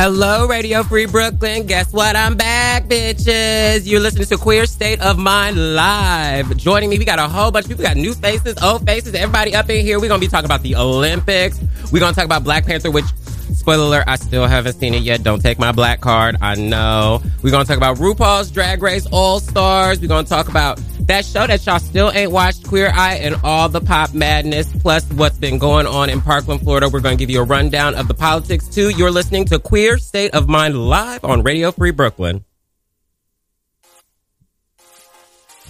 [0.00, 1.66] Hello, Radio Free Brooklyn.
[1.66, 2.14] Guess what?
[2.14, 3.84] I'm back, bitches.
[3.84, 6.56] You're listening to Queer State of Mind live.
[6.56, 7.82] Joining me, we got a whole bunch of people.
[7.82, 9.98] We got new faces, old faces, everybody up in here.
[9.98, 11.58] We're going to be talking about the Olympics.
[11.90, 13.06] We're going to talk about Black Panther, which,
[13.54, 15.22] spoiler alert, I still haven't seen it yet.
[15.22, 16.36] Don't take my black card.
[16.40, 17.22] I know.
[17.42, 20.00] We're going to talk about RuPaul's Drag Race All Stars.
[20.00, 23.36] We're going to talk about that show that y'all still ain't watched, Queer Eye, and
[23.42, 26.88] all the pop madness, plus what's been going on in Parkland, Florida.
[26.88, 28.90] We're going to give you a rundown of the politics too.
[28.90, 32.44] You're listening to Queer State of Mind live on Radio Free Brooklyn.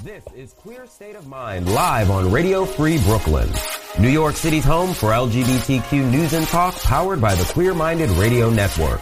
[0.05, 3.49] This is Queer State of Mind live on Radio Free Brooklyn,
[3.99, 8.49] New York City's home for LGBTQ news and talk powered by the Queer Minded Radio
[8.49, 9.01] Network.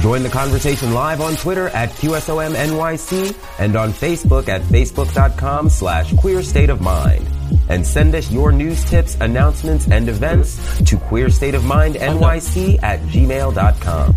[0.00, 6.42] Join the conversation live on Twitter at QSOMNYC and on Facebook at facebook.com slash queer
[6.42, 7.26] state of mind.
[7.68, 14.16] And send us your news tips, announcements, and events to queerstateofmindnyc at gmail.com.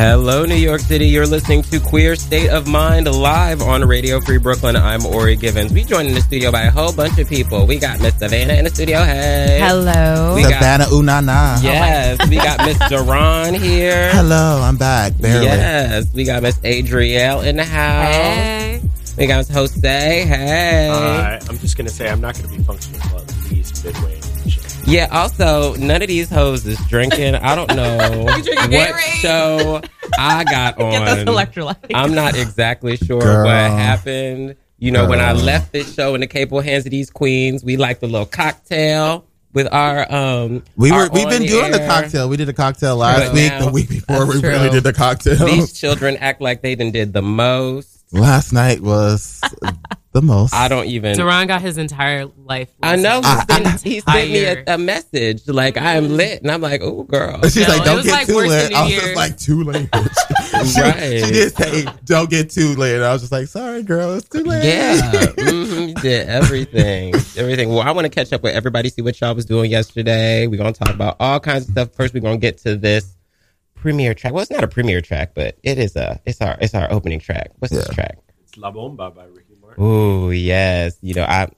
[0.00, 1.08] Hello, New York City.
[1.08, 4.74] You're listening to Queer State of Mind live on Radio Free Brooklyn.
[4.74, 5.74] I'm Ori Givens.
[5.74, 7.66] We joined in the studio by a whole bunch of people.
[7.66, 9.04] We got Miss Savannah in the studio.
[9.04, 9.58] Hey.
[9.60, 10.32] Hello.
[10.34, 11.62] We got- Savannah Unana.
[11.62, 14.10] Yes, we got Miss Duran here.
[14.12, 15.18] Hello, I'm back.
[15.18, 15.44] Barely.
[15.44, 18.08] Yes, we got Miss Adrielle in the house.
[18.14, 18.80] Hey.
[19.18, 20.24] We got Miss Jose.
[20.24, 20.88] Hey.
[20.88, 24.20] Uh, I'm just gonna say I'm not gonna be functioning until at least midway into
[24.22, 24.29] the show.
[24.90, 27.36] Yeah, also, none of these hoes is drinking.
[27.36, 29.20] I don't know drinking what Gatorade?
[29.20, 29.80] show
[30.18, 30.90] I got on.
[31.04, 31.90] Get those electrolytes.
[31.94, 33.44] I'm not exactly sure Girl.
[33.44, 34.56] what happened.
[34.78, 37.76] You know, when I left this show in the capable hands of these queens, we
[37.76, 40.64] liked the little cocktail with our um.
[40.76, 42.28] We were our we've been on doing the cocktail.
[42.28, 43.50] We did a cocktail last But week.
[43.52, 45.36] now- the week before That's we really did the cocktail.
[45.46, 48.02] These children act like they done did the most.
[48.12, 49.40] last night was
[50.12, 50.52] the most.
[50.54, 51.16] I don't even.
[51.16, 52.68] Duran got his entire life.
[52.82, 56.42] I know he I- sent, he sent me a, a message like I am lit,
[56.42, 57.40] and I'm like, oh girl.
[57.44, 58.74] She's No, like, don't get like too worse than late.
[58.74, 59.02] I was Year's.
[59.04, 59.88] just like, too late.
[60.66, 61.24] she, Right.
[61.24, 62.96] she did say, don't get too late.
[62.96, 64.64] And I was just like, sorry, girl, it's too late.
[64.64, 67.68] Yeah, hmm you did everything, everything.
[67.68, 70.46] Well, I want to catch up with everybody, see what y'all was doing yesterday.
[70.46, 71.92] We're gonna talk about all kinds of stuff.
[71.94, 73.16] First, we're gonna get to this
[73.76, 74.32] premiere track.
[74.32, 76.20] Well, it's not a premiere track, but it is a.
[76.26, 76.58] It's our.
[76.60, 77.52] It's our opening track.
[77.60, 78.18] What's this track?
[78.42, 79.49] It's La Bomba by Ricky Martin.
[79.82, 81.48] Oh yes, you know I.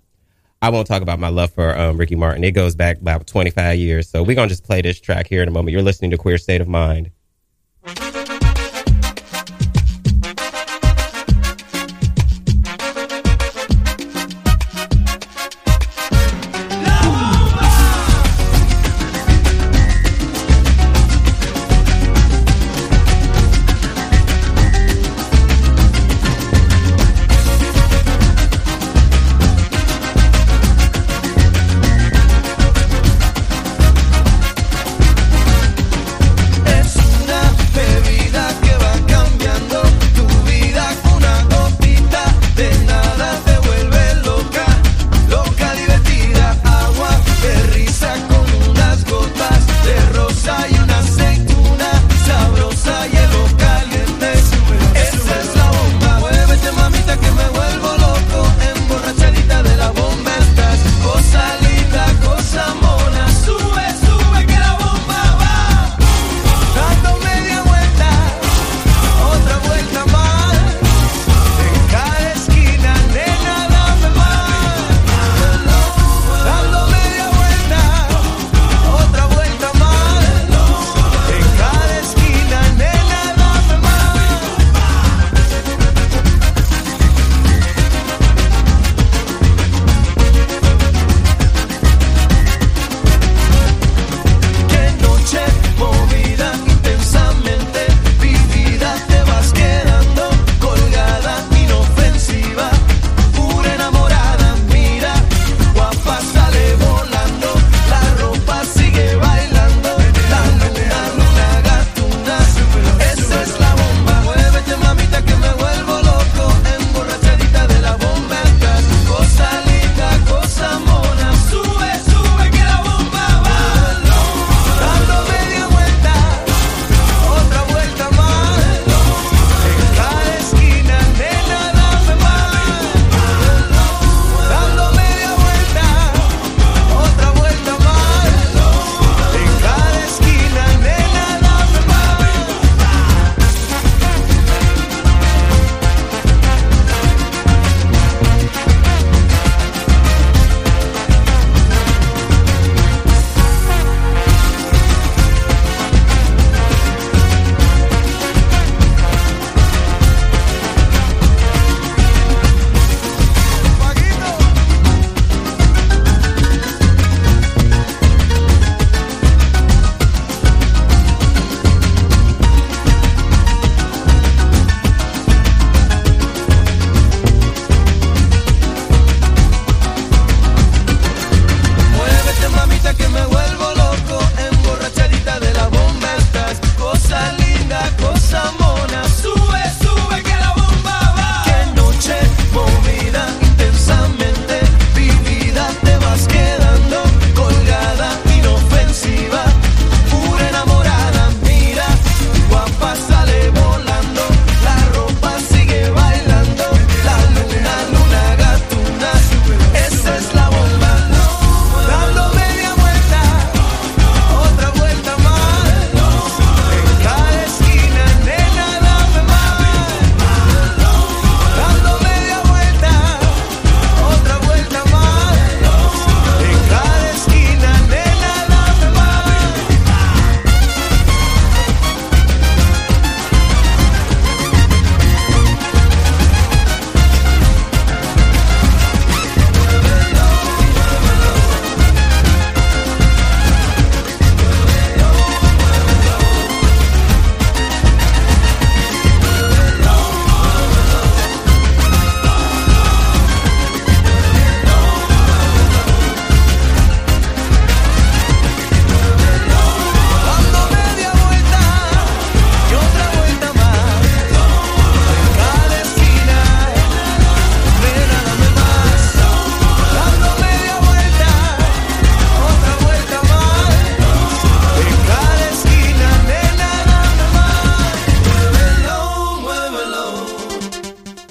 [0.64, 2.44] I won't talk about my love for um, Ricky Martin.
[2.44, 4.08] It goes back about 25 years.
[4.08, 5.72] So we're to just play this track here in a moment.
[5.72, 7.10] You're listening to Queer State of Mind.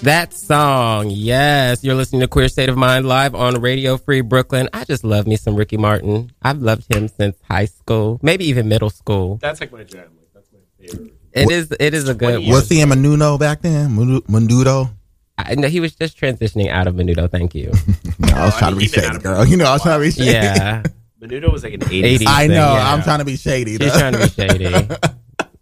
[0.04, 1.84] That song, yes.
[1.84, 4.68] You're listening to Queer State of Mind live on Radio Free Brooklyn.
[4.74, 6.32] I just love me some Ricky Martin.
[6.42, 9.38] I've loved him since high school, maybe even middle school.
[9.38, 10.10] That's like my jam.
[10.18, 11.14] Like that's my favorite.
[11.34, 11.72] It is.
[11.80, 12.40] It is a good.
[12.42, 12.50] one.
[12.50, 13.96] Was he in Menudo back then?
[13.96, 14.90] Menu- Menudo?
[15.38, 17.30] I, no, he was just transitioning out of Menudo.
[17.30, 17.72] Thank you.
[18.20, 19.46] No, I was I trying to be shady, girl.
[19.46, 20.32] You know, I was trying to be shady.
[20.32, 20.84] Yeah,
[21.20, 22.18] Menudo was like an 80s.
[22.20, 22.24] 80s.
[22.28, 22.54] I know.
[22.56, 22.94] Yeah.
[22.94, 23.78] I'm trying to be shady.
[23.78, 24.00] she's though.
[24.00, 24.88] trying to be shady.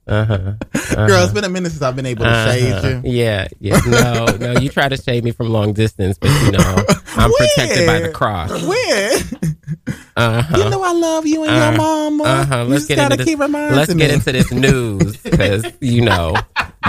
[0.09, 1.06] Uh huh.
[1.07, 3.11] Girl, it's been a minute since I've been able to shade you.
[3.11, 3.79] Yeah, yeah.
[3.88, 4.59] No, no.
[4.59, 6.83] You try to shade me from long distance, but you know
[7.15, 8.50] I'm protected by the cross.
[8.63, 9.95] When?
[10.15, 10.57] Uh huh.
[10.57, 12.23] You know I love you and your mama.
[12.23, 12.57] Uh huh.
[12.57, 13.50] You Let's just get into keep this.
[13.50, 14.00] Let's me.
[14.00, 16.35] get into this news because you know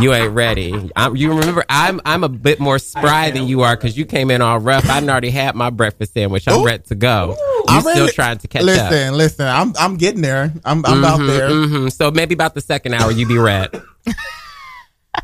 [0.00, 0.90] you ain't ready.
[0.96, 4.31] I, you remember I'm I'm a bit more spry than you are because you came
[4.31, 4.88] in all rough.
[4.88, 6.49] I done already had my breakfast sandwich.
[6.49, 6.67] I'm Ooh.
[6.67, 7.37] ready to go.
[7.38, 8.90] You I'm still trying to catch listen, up.
[8.93, 9.46] Listen, listen.
[9.46, 10.52] I'm I'm getting there.
[10.64, 11.49] I'm I'm out there.
[11.50, 13.70] hmm So maybe about the second hour you be red.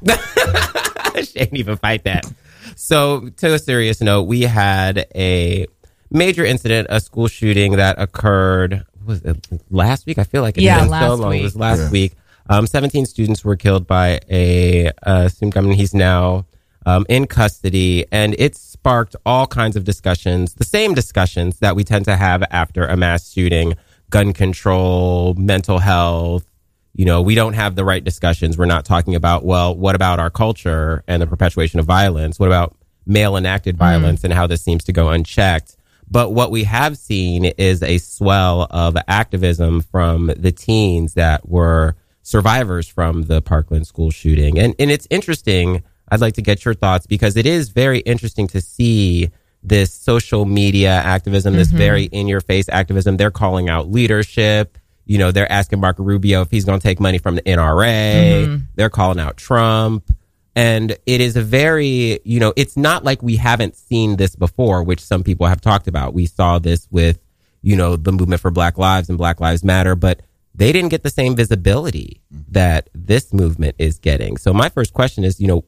[1.25, 2.26] she ain't even fight that.
[2.74, 5.67] So to a serious note, we had a
[6.10, 9.36] major incident, a school shooting that occurred was it
[9.70, 10.19] last week?
[10.19, 11.34] I feel like it Yeah, has been so last long.
[11.34, 11.60] It was week.
[11.60, 12.12] last week.
[12.48, 15.74] Um, 17 students were killed by a uh, student gunman.
[15.74, 16.46] He's now
[16.84, 21.82] um, in custody, and it sparked all kinds of discussions, the same discussions that we
[21.82, 23.74] tend to have after a mass shooting,
[24.10, 26.46] gun control, mental health.
[26.94, 28.56] You know, we don't have the right discussions.
[28.56, 32.38] We're not talking about, well, what about our culture and the perpetuation of violence?
[32.38, 33.81] What about male enacted mm.
[33.81, 35.76] violence and how this seems to go unchecked?
[36.08, 41.96] But what we have seen is a swell of activism from the teens that were
[42.22, 44.60] survivors from the Parkland school shooting.
[44.60, 45.82] And, and it's interesting.
[46.08, 49.31] I'd like to get your thoughts because it is very interesting to see
[49.63, 51.77] this social media activism, this mm-hmm.
[51.77, 53.17] very in your face activism.
[53.17, 54.79] They're calling out leadership.
[55.05, 58.46] You know, they're asking Marco Rubio if he's going to take money from the NRA.
[58.46, 58.56] Mm-hmm.
[58.75, 60.13] They're calling out Trump.
[60.55, 64.82] And it is a very, you know, it's not like we haven't seen this before,
[64.82, 66.15] which some people have talked about.
[66.15, 67.20] We saw this with,
[67.60, 70.22] you know, the movement for Black Lives and Black Lives Matter, but
[70.55, 72.53] they didn't get the same visibility mm-hmm.
[72.53, 74.39] that this movement is getting.
[74.39, 75.65] So my first question is, you know,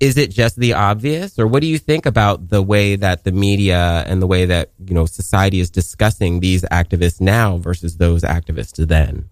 [0.00, 3.32] is it just the obvious or what do you think about the way that the
[3.32, 8.22] media and the way that, you know, society is discussing these activists now versus those
[8.22, 9.28] activists then?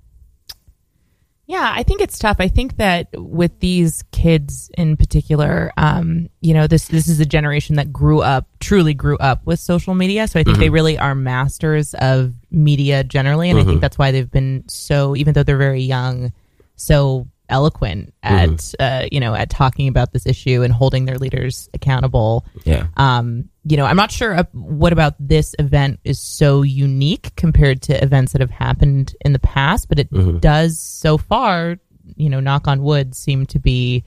[1.49, 2.39] Yeah, I think it's tough.
[2.41, 7.25] I think that with these kids in particular, um, you know, this this is a
[7.25, 10.27] generation that grew up, truly grew up with social media.
[10.27, 14.11] So I think they really are masters of media generally, and I think that's why
[14.11, 16.33] they've been so, even though they're very young,
[16.75, 21.69] so eloquent at uh, you know at talking about this issue and holding their leaders
[21.75, 22.45] accountable.
[22.65, 22.89] Yeah.
[22.97, 27.83] Um, you know, I'm not sure uh, what about this event is so unique compared
[27.83, 30.39] to events that have happened in the past, but it Mm-hmm.
[30.39, 31.77] does so far,
[32.15, 34.05] you know, knock on wood, seem to be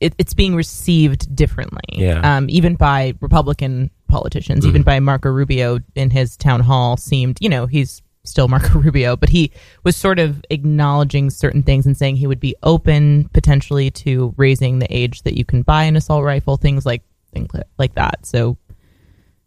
[0.00, 1.80] it, it's being received differently.
[1.92, 2.16] Yeah.
[2.16, 2.24] Mm-hmm.
[2.24, 7.48] Um, even by Republican politicians, even by Marco Rubio in his town hall seemed, you
[7.48, 9.52] know, he's still Marco Rubio, but he
[9.84, 14.78] was sort of acknowledging certain things and saying he would be open potentially to raising
[14.78, 17.02] the age that you can buy an assault rifle, things like
[17.32, 18.24] things like that.
[18.26, 18.56] So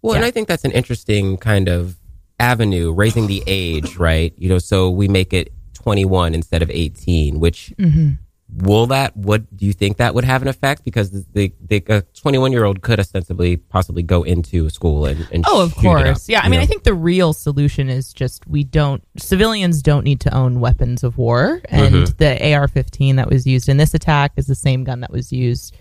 [0.01, 1.97] Well, and I think that's an interesting kind of
[2.39, 4.33] avenue, raising the age, right?
[4.37, 8.11] You know, so we make it 21 instead of 18, which Mm-hmm.
[8.51, 10.83] Will that, what do you think that would have an effect?
[10.83, 15.27] Because the, the, a 21 year old could ostensibly possibly go into a school and,
[15.31, 16.27] and Oh, of it up, course.
[16.29, 16.41] Yeah.
[16.41, 16.63] I mean, know?
[16.63, 21.03] I think the real solution is just we don't, civilians don't need to own weapons
[21.03, 21.61] of war.
[21.65, 22.17] And Mm-hmm.
[22.17, 25.31] the AR 15 that was used in this attack is the same gun that was
[25.31, 25.75] used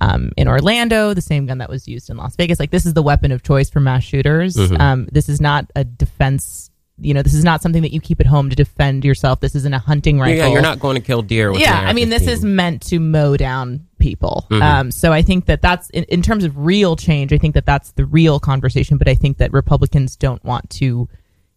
[0.00, 2.58] um, in Orlando, the same gun that was used in Las Vegas.
[2.58, 4.56] Like, this is the weapon of choice for mass shooters.
[4.56, 4.80] Mm-hmm.
[4.80, 6.70] Um, this is not a defense.
[6.96, 9.40] You know, this is not something that you keep at home to defend yourself.
[9.40, 10.36] This isn't a hunting rifle.
[10.36, 12.98] Yeah, you're not going to kill deer with yeah i mean this is meant to
[13.00, 14.62] mow down people Mm-hmm.
[14.62, 17.64] um, so i think that that's in, in terms of real change i think that
[17.66, 21.08] that's the real conversation but i think that republicans don't want to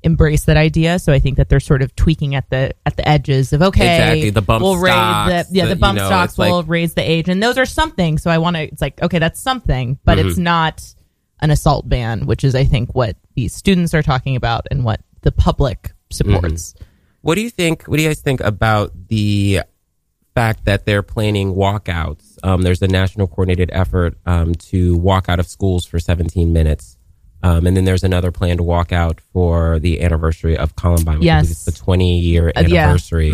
[0.04, 3.08] embrace that idea so i think that they're sort of tweaking at the at the
[3.08, 5.98] edges of okay Exactly, the bump we'll raise stocks, the yeah the- the you bump
[5.98, 8.56] know, stocks it's like- will raise the age and those are something so i want
[8.56, 10.30] to it's like okay that's something but Mm-hmm.
[10.30, 10.84] it's not
[11.42, 15.02] an assault ban which is i think what these students are talking about and what
[15.28, 16.74] the public supports
[17.22, 17.84] What do you think?
[17.84, 19.62] What do you guys think about the
[20.34, 22.38] fact that they're planning walkouts?
[22.44, 26.96] Um, there's a national coordinated effort um, to walk out of schools for 17 minutes,
[27.44, 31.22] um, and then there's another planned walkout for the anniversary of Columbine.
[31.22, 31.52] Yes.
[31.52, 32.84] it's the 20 year Uh, yeah.
[32.86, 33.34] anniversary.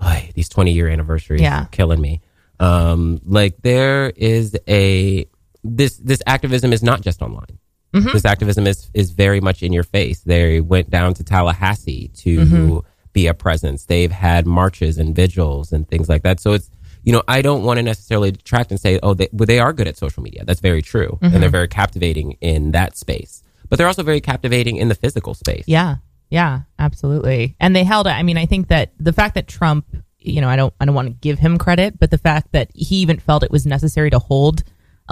[0.00, 1.62] Ay, these 20 year anniversaries, Yeah.
[1.62, 2.20] are killing me.
[2.58, 5.26] Um, like there is a
[5.62, 7.58] this this activism is not just online.
[7.92, 10.20] This activism is is very much in your face.
[10.20, 13.84] They went down to Tallahassee to be a presence.
[13.84, 16.40] They've had marches and vigils and things like that.
[16.40, 16.70] So it's
[17.04, 19.72] you know, I don't want to necessarily detract and say, oh, they, well, they are
[19.72, 20.44] good at social media.
[20.44, 21.18] That's very true.
[21.20, 21.34] Mm-hmm.
[21.34, 23.42] And they're very captivating in that space.
[23.68, 25.64] But they're also very captivating in the physical space.
[25.66, 25.96] Yeah,
[26.30, 27.56] yeah, absolutely.
[27.58, 28.10] And they held it.
[28.10, 29.86] I mean, I think that the fact that Trump,
[30.18, 32.70] you know, I don't, I don't want to give him credit, but the fact that
[32.74, 34.62] he even felt it was necessary to hold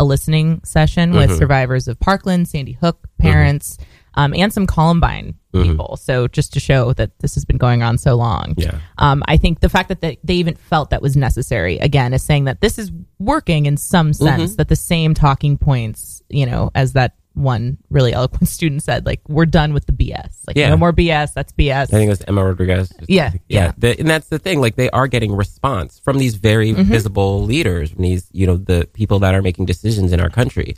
[0.01, 3.77] a listening session with survivors of Parkland, Sandy Hook parents,
[4.15, 5.99] um, and some Columbine people.
[5.99, 8.55] So just to show that this has been going on so long.
[8.57, 8.79] Yeah.
[8.97, 12.23] Um, I think the fact that they, they even felt that was necessary again is
[12.23, 14.57] saying that this is working in some sense.
[14.57, 19.21] That the same talking points, you know, as that one really eloquent student said, like
[19.29, 20.47] we're done with the BS.
[20.47, 20.69] Like Yeah.
[20.71, 21.33] no more BS.
[21.35, 21.83] That's BS.
[21.83, 22.93] I think it was Emma Rodriguez.
[23.09, 23.73] Yeah, yeah.
[23.79, 24.61] The, and that's the thing.
[24.61, 26.83] Like they are getting response from these very Mm-hmm.
[26.91, 30.77] visible leaders, from these, you know, the people that are making decisions in our country.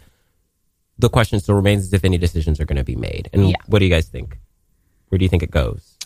[0.98, 3.28] The question still remains is if any decisions are going to be made.
[3.32, 3.56] And Yeah.
[3.66, 4.38] what do you guys think?
[5.08, 5.98] Where do you think it goes?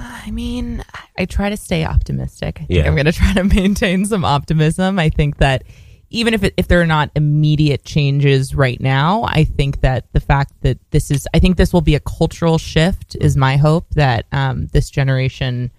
[0.00, 0.84] I mean,
[1.18, 2.56] I try to stay optimistic.
[2.60, 2.86] I think Yeah.
[2.86, 4.98] I'm going to try to maintain some optimism.
[4.98, 5.64] I think that
[6.10, 10.20] even if it, if there are not immediate changes right now, I think that the
[10.20, 13.16] fact that this is, I think this will be a cultural shift.
[13.20, 15.70] Is my hope that um, this generation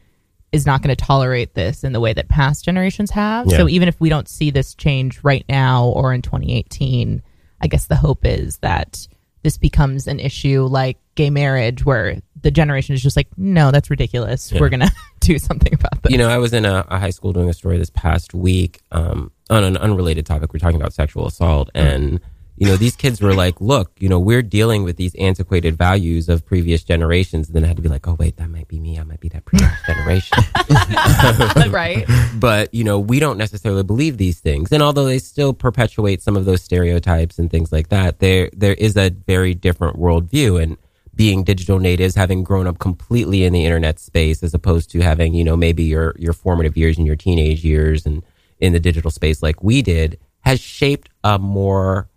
[0.51, 3.47] is not going to tolerate this in the way that past generations have.
[3.47, 3.57] Yeah.
[3.57, 7.21] So even if we don't see this change right now or in 2018,
[7.61, 9.07] I guess the hope is that
[9.43, 13.89] this becomes an issue like gay marriage where the generation is just like, no, that's
[13.89, 14.51] ridiculous.
[14.51, 16.11] We're going to do something about this.
[16.11, 18.81] You know, I was in a, a high school doing a story this past week
[18.91, 20.53] um, on an unrelated topic.
[20.53, 21.69] We're talking about sexual assault.
[21.73, 22.19] And,
[22.59, 26.27] you know, these kids were like, look, you know, we're dealing with these antiquated values
[26.27, 27.47] of previous generations.
[27.47, 28.99] And then I had to be like, oh, wait, that might be me.
[28.99, 30.37] I might be that previous generation.
[31.71, 32.05] right?
[32.39, 36.35] but you know we don't necessarily believe these things and although they still perpetuate some
[36.35, 40.77] of those stereotypes and things like that there there is a very different worldview and
[41.15, 45.33] being digital natives having grown up completely in the internet space as opposed to having
[45.33, 48.23] you know maybe your your formative years and your teenage years and
[48.59, 52.08] in the digital space like we did has shaped a more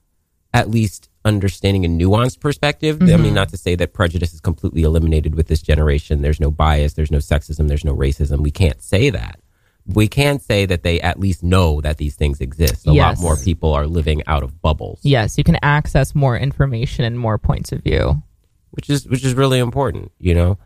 [0.54, 3.00] at least understanding a nuanced perspective.
[3.00, 3.34] I mean, mm-hmm.
[3.34, 6.20] not to say that prejudice is completely eliminated with this generation.
[6.22, 8.40] There's no bias, there's no sexism, there's no racism.
[8.40, 9.38] We can't say that.
[9.86, 12.86] We can say that they at least know that these things exist.
[12.86, 13.16] A Yes.
[13.18, 17.18] lot more people are living out of bubbles, Yes, you can access more information and
[17.18, 18.22] more points of view.
[18.70, 20.10] which is which is really important.
[20.18, 20.58] You know,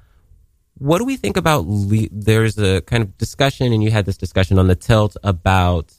[0.78, 1.66] what do we think about?
[1.66, 5.93] Le- there's a kind of discussion, and you had this discussion on the tilt about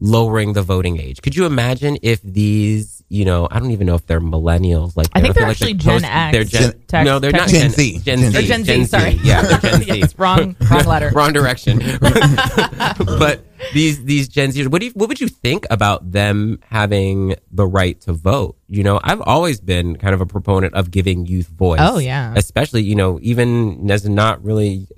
[0.00, 1.22] lowering the voting age.
[1.22, 4.96] Could you imagine if these, you know, I don't even know if they're millennials.
[4.96, 6.32] Like I think feel they're like actually Gen post- X.
[6.32, 7.98] They're Gen, Tech- no, they're not technically.
[7.98, 8.32] Gen Z.
[8.32, 8.38] Gen Gen Z.
[8.38, 9.10] Or Gen Z, sorry.
[9.22, 9.98] Yeah, they're Gen Z.
[9.98, 11.10] yes, wrong, wrong letter.
[11.14, 11.78] Wrong direction.
[12.00, 17.36] but these these Gen Zers, what do you, what would you think about them having
[17.50, 18.56] the right to vote?
[18.68, 21.80] You know, I've always been kind of a proponent of giving youth voice.
[21.82, 22.34] Oh, yeah.
[22.36, 24.88] especially you know even as not really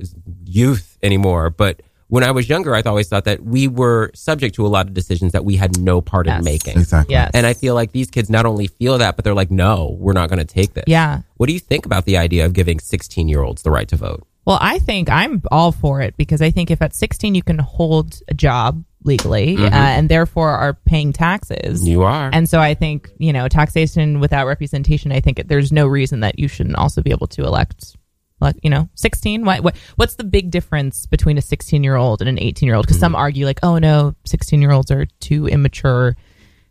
[0.44, 1.82] youth anymore, but.
[2.08, 4.94] When I was younger, I always thought that we were subject to a lot of
[4.94, 6.38] decisions that we had no part Yes.
[6.38, 6.78] in making.
[6.78, 7.12] Exactly.
[7.14, 7.30] Yes.
[7.34, 10.14] And I feel like these kids not only feel that, but they're like, no, we're
[10.14, 10.84] not going to take this.
[10.86, 11.20] Yeah.
[11.36, 13.96] What do you think about the idea of giving 16 year olds the right to
[13.96, 14.26] vote?
[14.46, 17.58] Well, I think I'm all for it because I think if at 16 you can
[17.58, 21.86] hold a job legally uh, and therefore are paying taxes.
[21.86, 22.30] You are.
[22.32, 26.38] And so I think, you know, taxation without representation, I think there's no reason that
[26.38, 27.94] you shouldn't also be able to elect,
[28.40, 29.44] like, you know, 16.
[29.44, 32.76] What, what, what's the big difference between a 16 year old and an 18 year
[32.76, 32.86] old?
[32.86, 36.16] Because some argue, like, oh no, 16 year olds are too immature.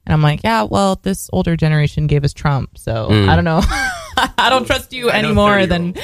[0.06, 2.78] And I'm like, yeah, well, this older generation gave us Trump.
[2.78, 3.62] So I don't know.
[4.38, 5.96] I don't trust you I know anymore than.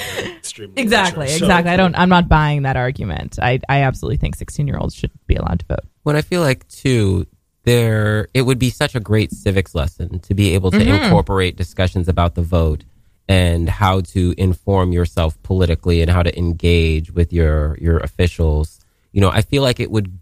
[0.75, 1.71] Exactly, so- exactly.
[1.71, 1.95] I don't.
[1.97, 3.39] I'm not buying that argument.
[3.41, 5.79] I, I absolutely think 16 year olds should be allowed to vote.
[6.03, 7.25] when I feel like too,
[7.63, 11.05] there it would be such a great civics lesson to be able to Mm-hmm.
[11.05, 12.83] incorporate discussions about the vote
[13.27, 18.79] and how to inform yourself politically and how to engage with your your officials.
[19.11, 20.19] You know, I feel like it would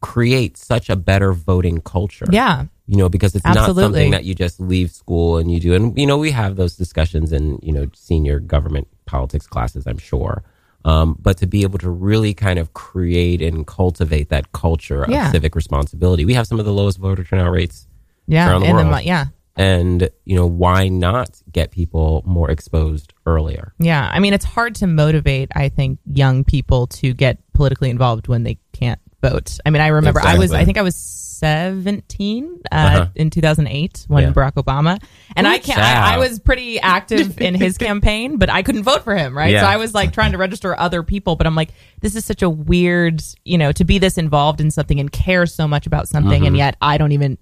[0.00, 2.26] create such a better voting culture.
[2.30, 5.74] Yeah, you know, because it's not something that you just leave school and you do.
[5.74, 9.98] And, you know, we have those discussions in, you know, senior government politics classes, I'm
[9.98, 10.42] sure.
[10.86, 15.10] Um, but to be able to really kind of create and cultivate that culture of
[15.10, 15.30] Yeah.
[15.30, 16.24] civic responsibility.
[16.24, 17.86] We have some of the lowest voter turnout rates
[18.26, 19.26] yeah, around the like, yeah,
[19.58, 23.74] And, you know, why not get people more exposed earlier?
[23.78, 24.08] yeah.
[24.12, 25.50] I mean, it's hard to motivate.
[25.54, 29.58] I think young people to get politically involved when they can't vote.
[29.66, 33.06] I mean, I remember I was i think I was 17 uh, Uh-huh.
[33.14, 34.32] in 2008 when Yeah.
[34.32, 35.02] Barack Obama
[35.36, 35.78] and I can't.
[35.78, 39.36] I, I was pretty active in his campaign, but I couldn't vote for him.
[39.36, 39.62] Right, Yeah.
[39.62, 42.42] so I was like trying to register other people, but I'm like, this is such
[42.42, 46.08] a weird, you know, to be this involved in something and care so much about
[46.08, 46.46] something, Mm-hmm.
[46.46, 47.38] and yet I don't even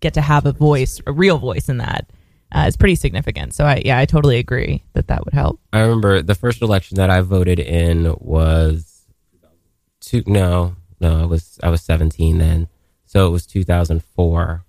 [0.00, 2.10] get to have a voice, a real voice in that.
[2.52, 3.54] Uh, it's pretty significant.
[3.54, 5.60] So I, yeah, I totally agree that that would help.
[5.72, 9.04] I remember the first election that I voted in was
[10.00, 12.68] two, no, no, I was I was 17 then.
[13.04, 14.64] So it was 2004,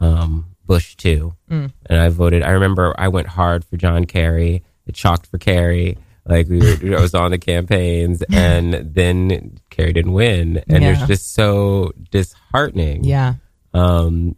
[0.00, 1.72] um, Bush two, Mm.
[1.86, 2.42] and I voted.
[2.42, 4.62] I remember I went hard for John Kerry.
[4.88, 5.98] I chalked for Kerry.
[6.24, 10.92] Like we were, I was on the campaigns, and then Kerry didn't win, and Yeah.
[10.92, 13.34] it's just so disheartening Yeah.
[13.74, 14.36] um,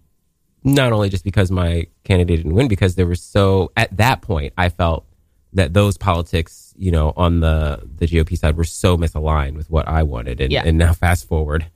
[0.64, 4.52] not only just because my candidate didn't win, because there was so at that point
[4.56, 5.04] I felt
[5.52, 9.86] that those politics, you know, on the the GOP side were so misaligned with what
[9.86, 10.62] I wanted, and, Yeah.
[10.64, 11.66] and now fast forward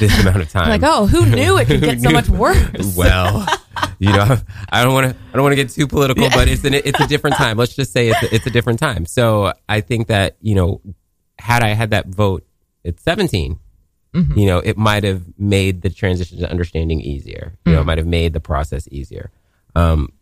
[0.00, 2.96] this amount of time, Like, oh, who knew it could get so much worse?
[2.96, 3.46] well,
[3.98, 4.36] you know,
[4.70, 7.00] I don't want to I don't want to get too political, but it's an, it's
[7.00, 7.56] a different time.
[7.58, 9.06] Let's just say it's a, it's a different time.
[9.06, 10.80] So I think that you know,
[11.38, 12.44] had I had that vote
[12.84, 12.98] at
[14.14, 17.52] 17, you know, it might have made the transition to understanding easier.
[17.66, 19.30] You know, it might have made the process easier.
[19.74, 20.12] Um,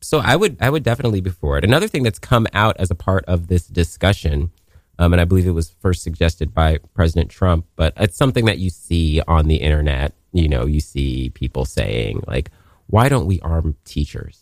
[0.00, 1.64] so I would I would definitely be for it.
[1.64, 4.50] Another thing that's come out as a part of this discussion,
[4.98, 8.58] um, and I believe it was first suggested by President Trump, but it's something that
[8.58, 10.12] you see on the internet.
[10.32, 12.50] You know, you see people saying like,
[12.86, 14.39] "Why don't we arm teachers?"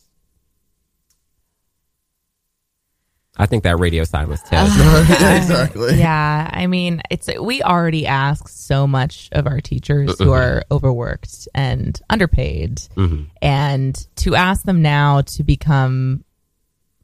[3.38, 4.70] I think that radio silence tells.
[5.10, 5.94] exactly.
[5.98, 11.48] yeah, I mean, it's we already ask so much of our teachers who are overworked
[11.54, 13.24] and underpaid, mm-hmm.
[13.40, 16.24] and to ask them now to become,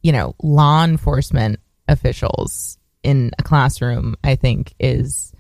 [0.03, 5.33] you know, law enforcement officials in a classroom, I think is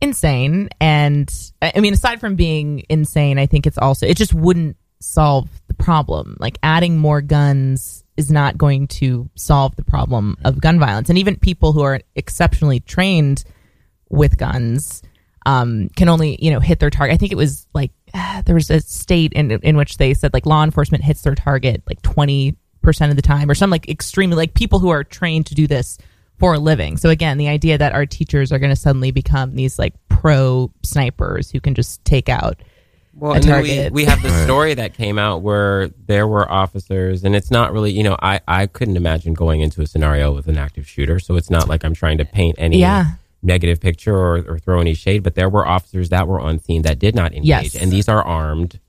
[0.00, 0.70] insane.
[0.80, 4.76] And I I mean, aside from being insane, I think it's also it just wouldn't
[5.00, 6.36] solve the problem.
[6.40, 11.08] Like adding more guns is not going to solve the problem of gun violence.
[11.08, 13.44] And even people who are exceptionally trained
[14.10, 15.02] with guns
[15.46, 17.14] um, can only you know hit their target.
[17.14, 17.90] I think it was like
[18.44, 21.82] there was a state in in which they said like law enforcement hits their target
[21.88, 25.46] like twenty percent of the time, or some like extremely like people who are trained
[25.46, 25.98] to do this
[26.38, 26.96] for a living.
[26.96, 30.72] So again, the idea that our teachers are going to suddenly become these like pro
[30.82, 32.60] snipers who can just take out
[33.14, 36.50] Well, a and then we, we have the story that came out where there were
[36.50, 40.32] officers, and it's not really, you know, I, I couldn't imagine going into a scenario
[40.34, 41.18] with an active shooter.
[41.20, 43.12] So it's not like I'm trying to paint any Yeah.
[43.42, 46.82] negative picture or, or throw any shade, but there were officers that were on scene
[46.82, 47.46] that did not engage.
[47.46, 47.74] Yes.
[47.74, 48.80] And these are armed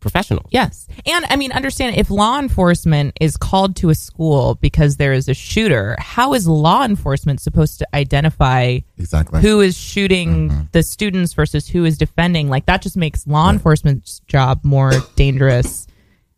[0.00, 0.46] professionals.
[0.50, 0.88] Yes.
[1.06, 5.28] And I mean, understand if law enforcement is called to a school because there is
[5.28, 9.40] a shooter, how is law enforcement supposed to identify Exactly.
[9.40, 10.60] who is shooting mm-hmm.
[10.72, 12.48] the students versus who is defending?
[12.48, 15.86] Like, that just makes law enforcement's job more dangerous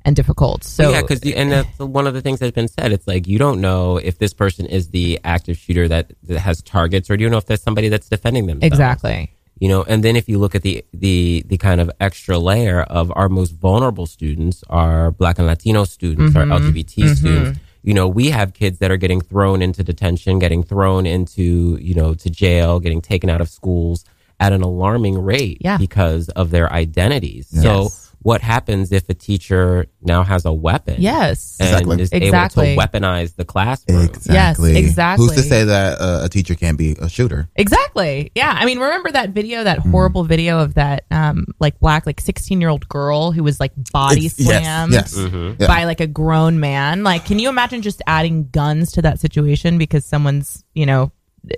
[0.05, 0.65] and difficult.
[0.65, 2.93] So, yeah, because and that's one of the things that's been said.
[2.93, 6.63] It's like you don't know if this person is the active shooter that, that has
[6.63, 8.59] targets, or do you know if that's somebody that's defending them.
[8.63, 9.33] exactly.
[9.63, 12.83] You know and then if you look at the the the kind of extra layer
[12.83, 16.67] of our most vulnerable students our black and latino students our mm-hmm.
[16.67, 17.15] lgbt mm-hmm.
[17.15, 21.79] students you know we have kids that are getting thrown into detention getting thrown into
[21.81, 24.05] you know to jail getting taken out of schools
[24.41, 25.79] at an alarming rate Yeah.
[25.79, 28.02] because of their identities so Yes.
[28.23, 31.57] What happens if a teacher now has a weapon Yes.
[31.61, 32.03] and Exactly.
[32.03, 32.69] is Exactly.
[32.69, 34.77] able to weaponize the classroom Exactly.
[34.77, 35.27] exactly.
[35.27, 37.49] Who's to say that uh, a teacher can't be a shooter?
[37.57, 38.31] Exactly.
[38.35, 38.55] Yeah.
[38.57, 42.61] I mean, remember that video, that horrible video of that, um, like black, like 16
[42.61, 45.17] year old girl who was like body It's- yes, slammed yes.
[45.59, 45.67] Yeah.
[45.67, 47.03] by like a grown man?
[47.03, 51.11] Like, can you imagine just adding guns to that situation because someone's, you know,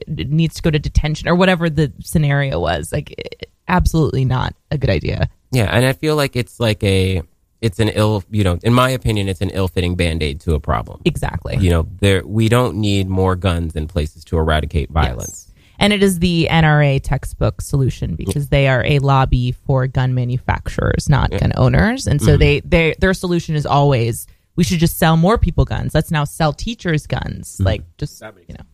[0.09, 2.91] needs to go to detention or whatever the scenario was?
[2.91, 5.29] Like, absolutely not a good idea.
[5.55, 7.23] Yeah, and I feel like it's like a
[7.61, 11.01] it's an ill, you know, in my opinion, it's an ill-fitting band-aid to a problem.
[11.07, 11.57] Exactly.
[11.57, 15.47] You know, there we don't need more guns in places to eradicate violence.
[15.47, 15.55] Yes.
[15.79, 21.09] And it is the NRA textbook solution because they are a lobby for gun manufacturers,
[21.09, 22.07] not gun owners.
[22.07, 22.39] And so mm-hmm.
[22.39, 25.95] they, they their solution is always we should just sell more people guns.
[25.95, 27.55] Let's now sell teachers guns.
[27.55, 27.65] Mm-hmm.
[27.65, 28.65] Like just you know.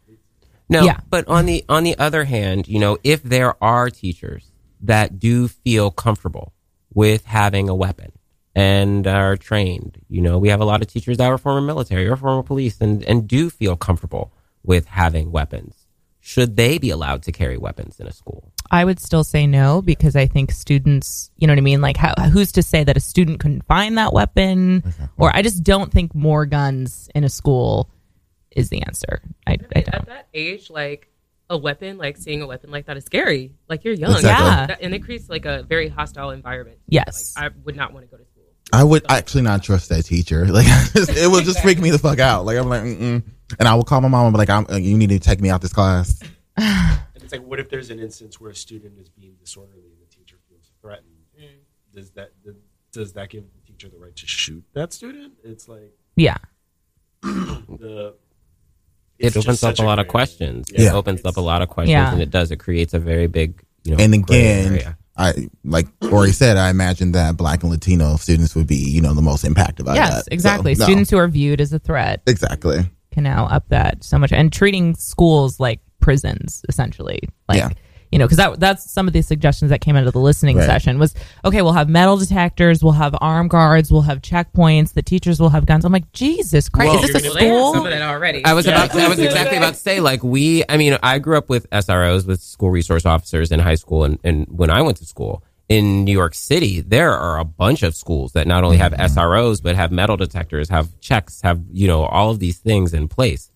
[0.68, 1.00] No, Yeah.
[1.08, 4.50] but on the on the other hand, you know, if there are teachers
[4.82, 6.52] that do feel comfortable
[6.92, 8.12] with having a weapon
[8.54, 12.08] and are trained, you know, we have a lot of teachers that are former military
[12.08, 15.86] or former police and and do feel comfortable with having weapons.
[16.20, 18.52] Should they be allowed to carry weapons in a school?
[18.70, 21.80] I would still say no because I think students, you know what I mean?
[21.80, 24.84] Like, how, who's to say that a student couldn't find that weapon?
[25.16, 27.90] Or I just don't think more guns in a school
[28.50, 29.22] is the answer.
[29.46, 29.94] I, I don't.
[29.94, 31.09] At that age, like
[31.50, 33.52] a weapon, like seeing a weapon like that is scary.
[33.68, 34.46] Like you're young, Exactly.
[34.46, 34.66] Yeah.
[34.66, 36.78] That- and it creates like a very hostile environment.
[36.88, 37.34] Yes.
[37.36, 38.44] Like, I would not want to go to school.
[38.72, 40.46] I would actually not trust that teacher.
[40.50, 42.46] Like, it would just freak me the fuck out.
[42.46, 43.22] Like, I'm like, mm-mm.
[43.58, 45.40] and I will call my mom and be like, I'm, uh, you need to take
[45.40, 46.20] me out of this class.
[46.56, 50.00] And it's like, what if there's an instance where a student is being disorderly and
[50.00, 51.06] the teacher feels threatened?
[51.92, 52.30] Does that
[52.92, 55.34] does that give the teacher the right to shoot that student?
[55.42, 56.36] It's like Yeah.
[57.22, 58.14] the.
[59.20, 60.66] It opens up a lot of questions.
[60.72, 60.90] Yeah.
[60.90, 62.12] It opens up a lot of questions, Yeah.
[62.12, 62.50] and it does.
[62.50, 64.98] It creates a very big, you know, and gray again, area.
[65.16, 69.12] I like Ori said, I imagine that Black and Latino students would be, you know,
[69.12, 70.10] the most impacted by that.
[70.12, 70.74] yes, So, exactly.
[70.74, 70.84] no.
[70.84, 72.88] Students who are viewed as a threat exactly.
[73.12, 77.68] can now up that so much and treating schools like prisons essentially like Yeah.
[78.12, 80.56] You know because that, that's some of the suggestions that came out of the listening
[80.56, 80.66] Right.
[80.66, 85.02] session was okay we'll have metal detectors we'll have arm guards we'll have checkpoints the
[85.02, 87.86] teachers will have guns i'm like jesus christ Well, is this a Well, some school
[87.86, 88.44] of that already.
[88.44, 88.72] I was Yeah.
[88.84, 88.90] about.
[88.92, 90.00] To, I was exactly about to say.
[90.00, 90.64] Like we.
[90.68, 94.18] I mean, I grew up with SROs, with school resource officers in high school, and,
[94.24, 97.94] and when I went to school in New York City, there are a bunch of
[97.94, 99.18] schools that not only have mm-hmm.
[99.18, 103.08] SROs but have metal detectors, have checks, have you know all of these things in
[103.08, 103.49] place.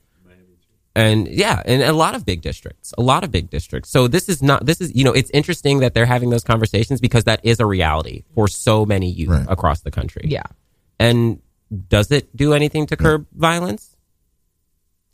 [0.97, 3.91] And yeah, and a lot of big districts, a lot of big districts.
[3.91, 4.65] So this is not.
[4.65, 7.67] This is you know, it's interesting that they're having those conversations because that is a
[7.67, 9.47] reality for so many youth Right.
[9.49, 10.23] across the country.
[10.29, 10.45] yeah
[11.01, 11.41] And
[11.89, 13.97] does it do anything to curb violence?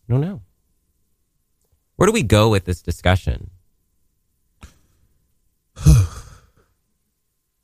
[0.07, 0.43] I don't know.
[1.97, 3.51] Where do we go with this discussion?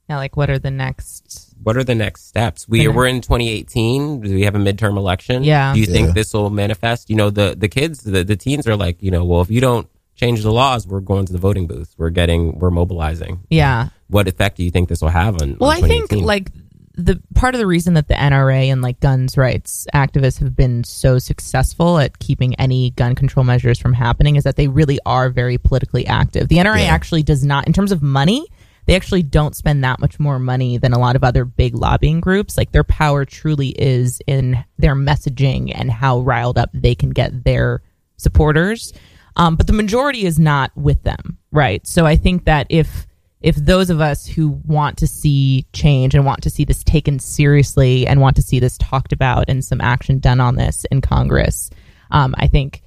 [0.08, 2.68] yeah like what are the next What are the next steps?
[2.68, 4.20] We we're in 2018.
[4.20, 5.42] Do we have a midterm election?
[5.44, 5.72] Yeah.
[5.74, 6.12] Do you think Yeah.
[6.14, 7.10] this will manifest?
[7.10, 9.60] You know, the the kids, the, the teens are like, you know, well, if you
[9.60, 11.94] don't change the laws, we're going to the voting booth.
[11.98, 13.40] We're getting, we're mobilizing.
[13.50, 15.56] yeah What effect do you think this will have on?
[15.58, 16.50] Well, on I think like
[16.94, 20.82] the part of the reason that the NRA and like guns rights activists have been
[20.84, 25.28] so successful at keeping any gun control measures from happening is that they really are
[25.28, 26.48] very politically active.
[26.48, 26.94] The NRA Yeah.
[26.94, 28.46] actually does not, in terms of money,
[28.86, 32.20] they actually don't spend that much more money than a lot of other big lobbying
[32.20, 32.56] groups.
[32.56, 37.44] Like their power truly is in their messaging and how riled up they can get
[37.44, 37.82] their
[38.16, 38.92] supporters.
[39.36, 41.86] Um, but the majority is not with them, right?
[41.86, 43.06] So I think that if
[43.42, 47.18] if those of us who want to see change and want to see this taken
[47.18, 51.00] seriously and want to see this talked about and some action done on this in
[51.00, 51.70] Congress,
[52.10, 52.82] um, I think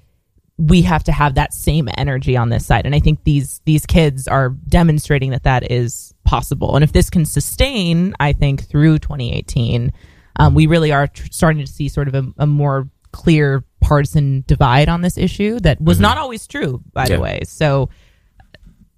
[0.62, 2.86] we have to have that same energy on this side.
[2.86, 6.76] And I think these these kids are demonstrating that that is possible.
[6.76, 9.94] And if this can sustain, I think through 2018,
[10.36, 14.44] um, we really are tr- starting to see sort of a, a more clear partisan
[14.48, 17.16] divide on this issue that was not always true, by Yeah.
[17.16, 17.40] the way.
[17.46, 17.90] So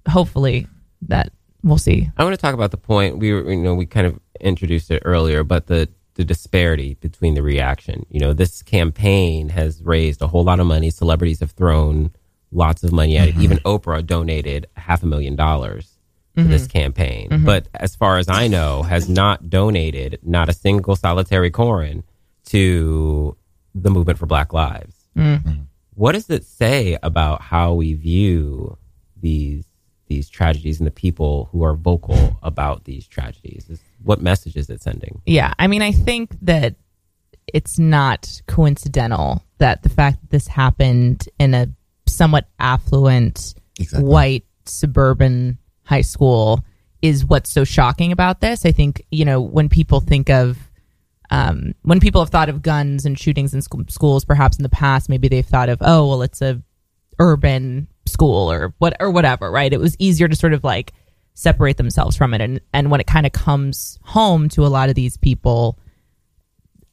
[0.09, 0.67] hopefully
[1.03, 1.31] that
[1.63, 2.09] we'll see.
[2.17, 4.89] I want to talk about the point we were, you know, we kind of introduced
[4.91, 8.05] it earlier, but the the disparity between the reaction.
[8.09, 10.89] You know, this campaign has raised a whole lot of money.
[10.89, 12.11] Celebrities have thrown
[12.51, 13.31] lots of money at it.
[13.33, 13.43] Mm-hmm.
[13.43, 15.97] Even Oprah donated half a million dollars
[16.35, 16.51] to mm-hmm.
[16.51, 17.29] this campaign.
[17.29, 17.45] Mm-hmm.
[17.45, 22.03] But as far as I know, has not donated not a single solitary coin
[22.45, 23.37] to
[23.73, 24.95] the movement for Black Lives.
[25.17, 25.65] Mm.
[25.93, 28.77] What does it say about how we view
[29.19, 29.65] these
[30.07, 33.69] these tragedies and the people who are vocal about these tragedies?
[33.69, 35.21] Is, what message is it sending?
[35.25, 36.75] Yeah, I mean, I think that
[37.53, 41.67] it's not coincidental that the fact that this happened in a
[42.07, 44.07] somewhat affluent Exactly.
[44.07, 46.63] white suburban high school
[47.01, 48.65] is what's so shocking about this.
[48.65, 50.57] I think, you know, when people think of
[51.31, 54.69] um, when people have thought of guns and shootings in sc- schools, perhaps in the
[54.69, 56.61] past, maybe they've thought of, oh, well, it's a
[57.19, 59.71] urban school or what or whatever, right?
[59.71, 60.91] It was easier to sort of like
[61.33, 64.89] separate themselves from it, and and when it kind of comes home to a lot
[64.89, 65.79] of these people,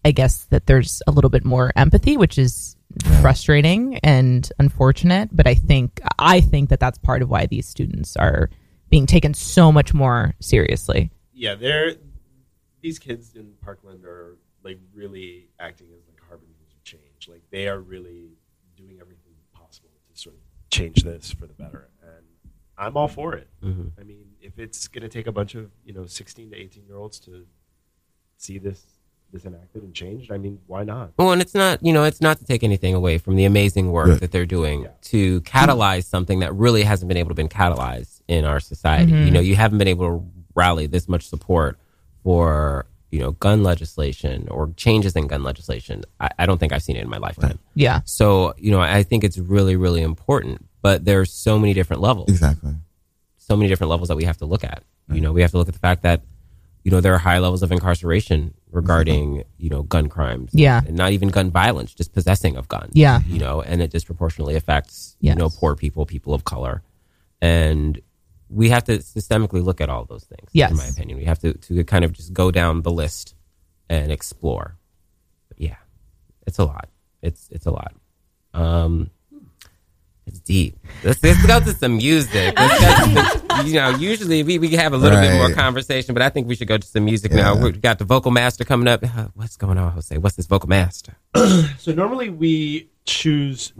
[0.05, 2.77] I guess that there's a little bit more empathy, which is
[3.21, 5.29] frustrating and unfortunate.
[5.33, 8.51] But I think I think that that's part of why these students are
[8.91, 11.11] being taken so much more seriously.
[11.35, 11.95] yeah, they're
[12.81, 17.29] these kids in Parkland are like really acting as like harbingers of change.
[17.29, 18.31] Like they are really
[18.77, 22.25] doing everything possible to sort of change this for the better, and
[22.79, 23.49] I'm all for it.
[23.65, 24.01] Mm-hmm.
[24.01, 26.87] I mean, if it's going to take a bunch of you know 16 to 18
[26.87, 27.47] year olds to
[28.37, 28.83] see this
[29.31, 31.11] this enacted and changed, I mean, why not?
[31.19, 33.93] Well, and it's not, you know, it's not to take anything away from the amazing
[33.93, 34.21] work Right.
[34.21, 38.47] that they're doing to catalyze something that really hasn't been able to been catalyzed in
[38.47, 39.13] our society.
[39.13, 39.25] Mm-hmm.
[39.27, 41.79] You know, you haven't been able to rally this much support
[42.23, 46.05] for, you know, gun legislation or changes in gun legislation.
[46.19, 47.59] I, I don't think I've seen it in my lifetime.
[47.75, 48.01] Yeah.
[48.07, 50.65] So, you know, I think it's really, really important.
[50.89, 52.31] But there's so many different levels.
[52.31, 52.73] Exactly.
[53.37, 54.85] so many different levels that we have to look at.
[55.11, 56.23] You know, we have to look at the fact that,
[56.83, 60.51] you know, there are high levels of incarceration regarding, you know, gun crimes.
[60.55, 60.81] Yeah.
[60.87, 62.93] And not even gun violence, just possessing of guns.
[62.95, 63.21] Yeah.
[63.27, 66.83] You know, and it disproportionately affects, you know, poor people, people of color.
[67.43, 68.01] And
[68.49, 70.49] we have to systemically look at all those things.
[70.55, 70.71] Yes.
[70.71, 73.35] In my opinion, we have to, to kind of just go down the list
[73.91, 74.79] and explore.
[75.51, 75.77] But yeah,
[76.47, 76.89] it's a lot.
[77.21, 77.95] It's, it's a lot.
[78.55, 79.11] Um,
[80.29, 80.77] it's deep.
[81.03, 82.55] Let's, let's go to some music.
[82.57, 86.47] Let's you know, usually we, we have a little bit more conversation, but I think
[86.47, 87.57] we should go to some music now.
[87.61, 89.03] We've got the vocal master coming up.
[89.03, 90.17] Uh, What's going on, Jose?
[90.19, 91.17] What's this vocal master?
[91.79, 93.73] So normally we choose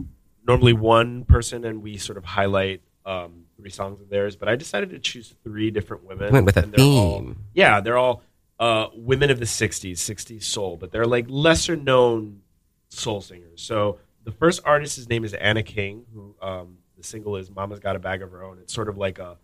[0.47, 4.55] normally one person and we sort of highlight um, three songs of theirs, but I
[4.55, 6.31] decided to choose three different women.
[6.33, 7.43] Went with a and they're all- theme.
[7.53, 8.23] yeah, they're all
[8.59, 12.41] uh, women of the '60s, '60s soul, but they're like lesser known
[12.89, 13.61] soul singers.
[13.61, 17.95] So the first artist's name is Anna King, who um, the single is "Mama's Got
[17.95, 19.37] a Bag of Her Own." It's sort of like a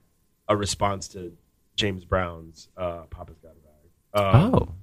[0.47, 1.35] a response to
[1.75, 4.75] James Brown's uh, "Papa's Got a Bag." Um, Oh.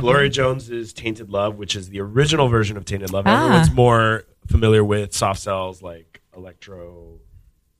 [0.00, 3.24] Gloria Jones is Tainted Love, which is the original version of Tainted Love.
[3.26, 3.44] Ah.
[3.46, 7.18] Everyone's more familiar with Soft Cell's, like electro,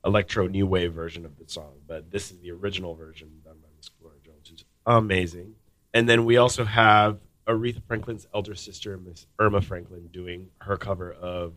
[0.05, 3.69] electro new wave version of the song, but this is the original version done by
[3.77, 5.55] Miss Gloria Jones, who's amazing.
[5.95, 11.13] And then we also have Aretha Franklin's elder sister, Miss Erma Franklin, doing her cover
[11.13, 11.55] of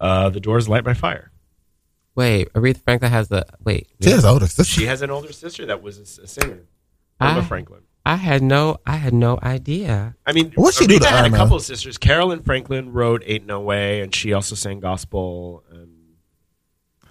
[0.00, 1.30] uh, "The Doors' Light My Fire."
[2.14, 3.88] Wait, Aretha Franklin has a wait.
[4.02, 4.64] She has older sister.
[4.64, 6.60] She has an older sister that was a singer,
[7.20, 7.80] Erma I- Franklin.
[8.06, 10.16] I had no I had no idea.
[10.26, 11.36] I mean, What'd she do Aretha to had Erma?
[11.36, 11.98] a couple of sisters.
[11.98, 15.62] Carolyn Franklin wrote "Ain't No Way," and she also sang gospel.
[15.70, 15.90] And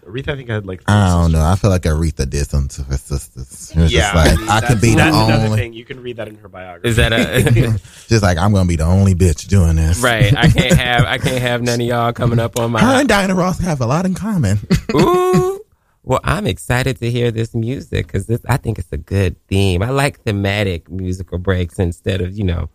[0.09, 0.81] Aretha, I think, had like.
[0.87, 1.33] I don't sisters.
[1.33, 1.45] know.
[1.45, 3.71] I feel like Aretha did something to her sisters.
[3.71, 5.57] It was Yeah, just like I, that's- could be the that's another only.
[5.59, 5.73] thing.
[5.73, 6.89] You can read that in her biography.
[6.89, 9.99] Is that a Just like I'm gonna be the only bitch doing this.
[9.99, 10.35] right?
[10.35, 12.79] I can't have I can't have none of y'all coming up on my.
[12.81, 14.59] Her my and Diana Ross have a lot in common.
[14.95, 15.61] Ooh.
[16.03, 19.83] Well, I'm excited to hear this music because this I think it's a good theme.
[19.83, 22.69] I like thematic musical breaks instead of you know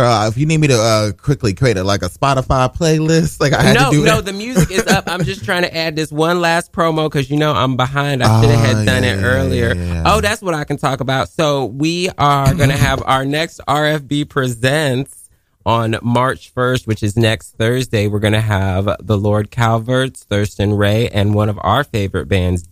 [0.00, 3.52] Girl, if you need me to uh, quickly create a, like a Spotify playlist, like
[3.52, 4.24] I had no, to do no, it.
[4.24, 5.04] the music is up.
[5.06, 8.22] I'm just trying to add this one last promo because you know I'm behind.
[8.22, 9.74] I should have Oh, had done yeah, it earlier.
[9.74, 10.02] yeah.
[10.06, 11.28] Oh, that's what I can talk about.
[11.28, 15.28] So we are going to have our next RFB presents
[15.66, 18.06] on March 1st, which is next Thursday.
[18.08, 22.62] We're going to have the Lord Calverts, Thurston Ray, and one of our favorite bands,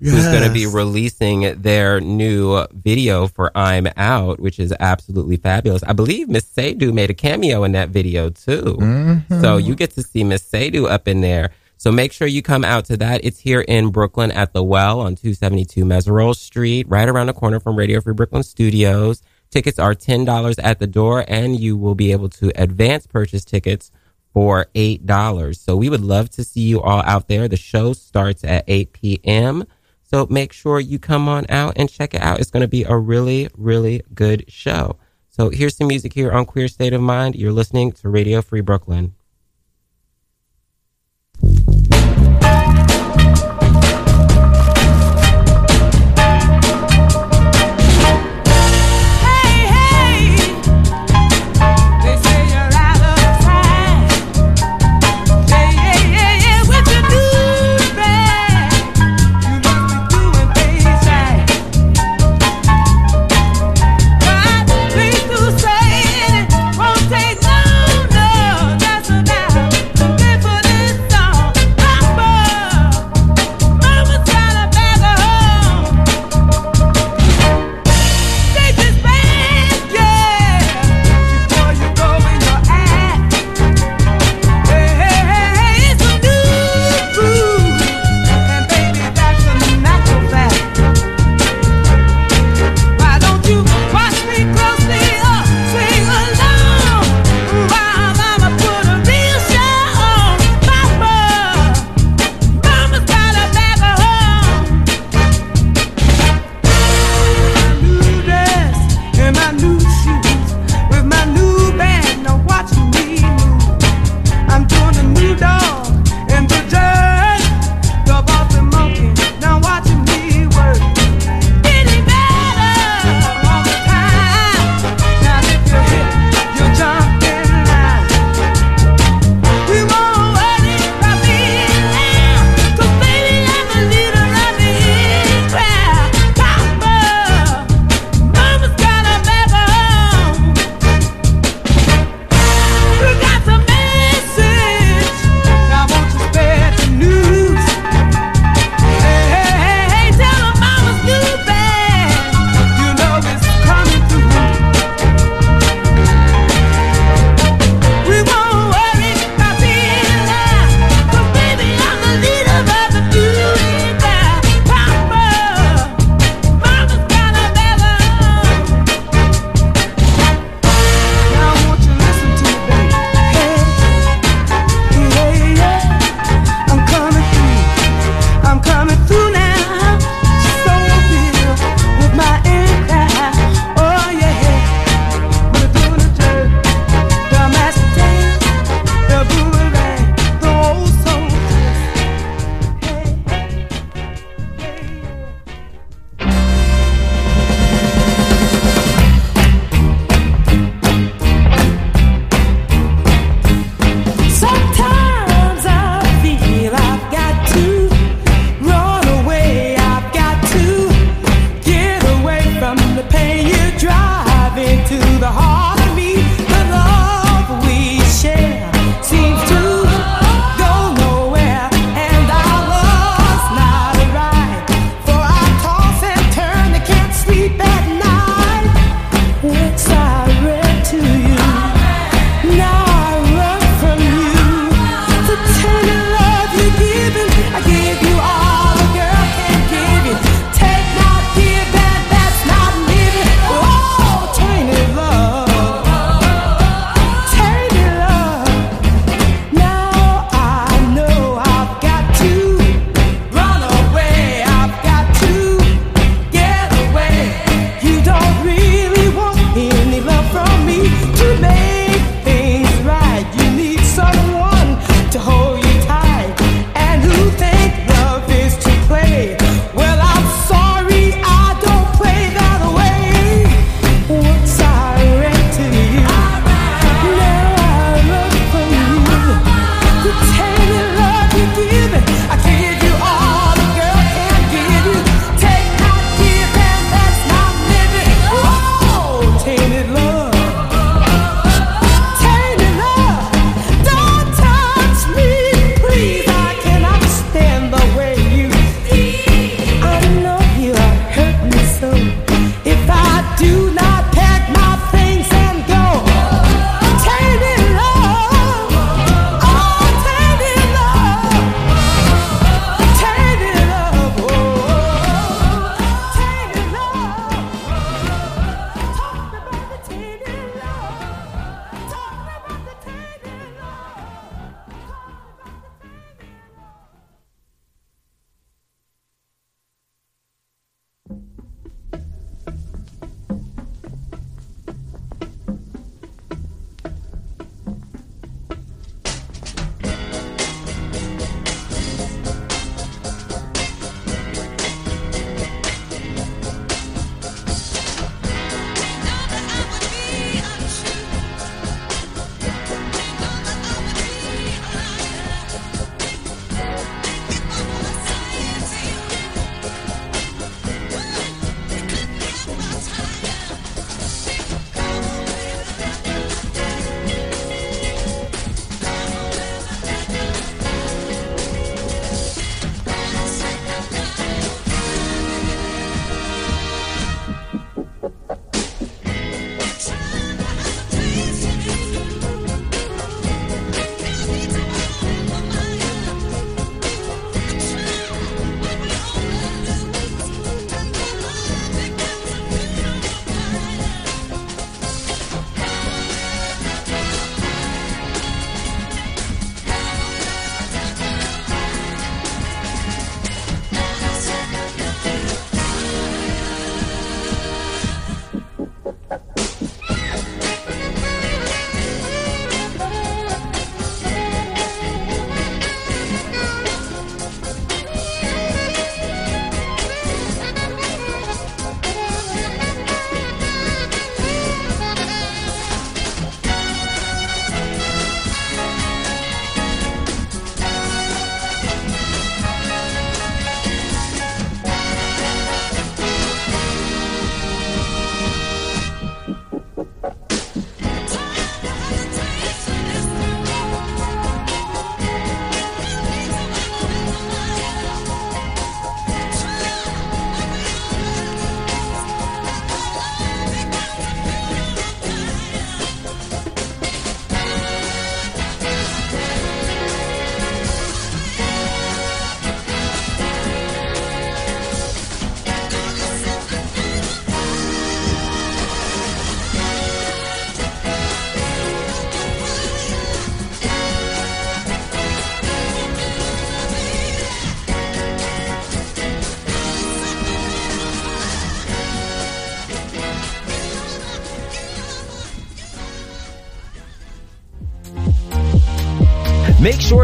[0.00, 0.10] Diatra.
[0.10, 5.82] Who's going to be releasing their new video for I'm Out, which is absolutely fabulous.
[5.82, 8.76] I believe Miss Seydu made a cameo in that video too.
[8.78, 9.40] Mm-hmm.
[9.40, 11.50] So you get to see Miss Seydu up in there.
[11.78, 13.24] So make sure you come out to that.
[13.24, 17.60] It's here in Brooklyn at the Well on 272 Meserole Street, right around the corner
[17.60, 19.22] from Radio Free Brooklyn Studios.
[19.50, 23.90] Tickets are $10 at the door and you will be able to advance purchase tickets
[24.32, 25.56] for $8.
[25.56, 27.48] So we would love to see you all out there.
[27.48, 29.64] The show starts at 8 p.m.
[30.10, 32.40] So make sure you come on out and check it out.
[32.40, 34.96] It's going to be a really, really good show.
[35.28, 37.36] So here's some music here on Queer State of Mind.
[37.36, 39.14] You're listening to Radio Free Brooklyn.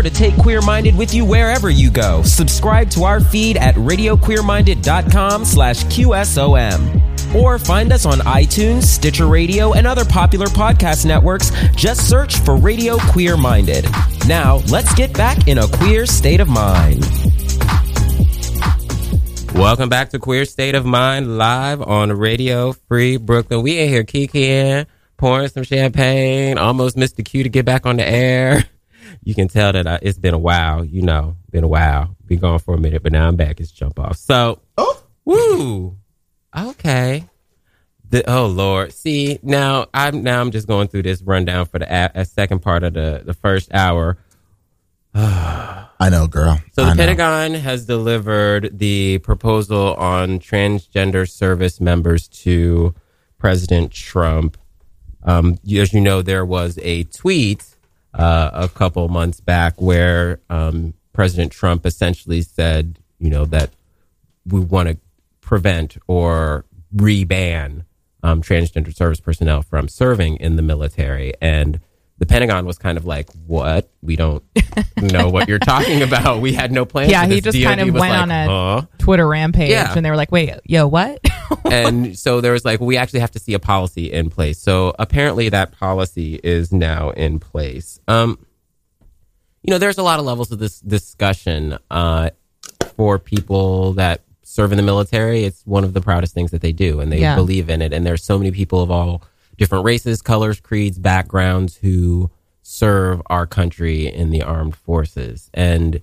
[0.05, 2.23] To take Queer Minded with you wherever you go.
[2.23, 7.35] Subscribe to our feed at radioqueerminded.com slash QSOM.
[7.35, 11.51] Or find us on iTunes, Stitcher Radio, and other popular podcast networks.
[11.75, 13.87] Just search for Radio Queer Minded.
[14.29, 17.05] Now, let's get back in a queer state of mind.
[19.55, 23.63] Welcome back to Queer State of Mind live on Radio Free Brooklyn.
[23.63, 24.87] We in here kikiing,
[25.17, 28.65] pouring some champagne, almost missed the cue to get back on the air.
[29.25, 32.15] You can tell that uh, it's been a while, you know, been a while.
[32.27, 33.59] Been gone for a minute, but now I'm back.
[33.61, 34.17] It's jump off.
[34.17, 35.03] So, Oh.
[35.25, 35.97] woo,
[36.57, 37.25] okay.
[38.11, 41.93] The, oh Lord, see now I'm now I'm just going through this rundown for the
[41.93, 44.19] a, a second part of the the first hour.
[45.15, 46.61] I know, girl.
[46.73, 46.97] So the I know.
[46.97, 52.95] Pentagon has delivered the proposal on transgender service members to
[53.39, 54.59] President Trump.
[55.23, 57.65] Um, as you know, there was a tweet
[58.15, 63.71] uh, a couple months back where um, President Trump essentially said, you know, that
[64.47, 64.99] we want to
[65.41, 67.85] prevent or reban
[68.23, 71.35] um, transgender service personnel from serving in the military.
[71.41, 71.81] And
[72.19, 73.91] the Pentagon was kind of like, "What?
[74.03, 74.43] We don't
[74.97, 76.41] know what you're talking about.
[76.41, 78.83] We had no plans." Yeah, he this." just kind of went like, on a "Huh?"
[78.99, 79.93] Twitter rampage, Yeah.
[79.97, 81.21] and they were like, "Wait, yo, what?"
[81.71, 84.59] and so there was like, we actually have to see a policy in place.
[84.59, 88.01] So apparently that policy is now in place.
[88.09, 88.39] Um,
[89.63, 92.31] you know, there's a lot of levels of this discussion uh,
[92.97, 95.45] for people that serve in the military.
[95.45, 97.35] It's one of the proudest things that they do, and they Yeah.
[97.35, 97.93] believe in it.
[97.93, 99.23] And there's so many people of all
[99.57, 102.31] different races, colors, creeds, backgrounds who
[102.63, 105.51] serve our country in the armed forces.
[105.53, 106.01] And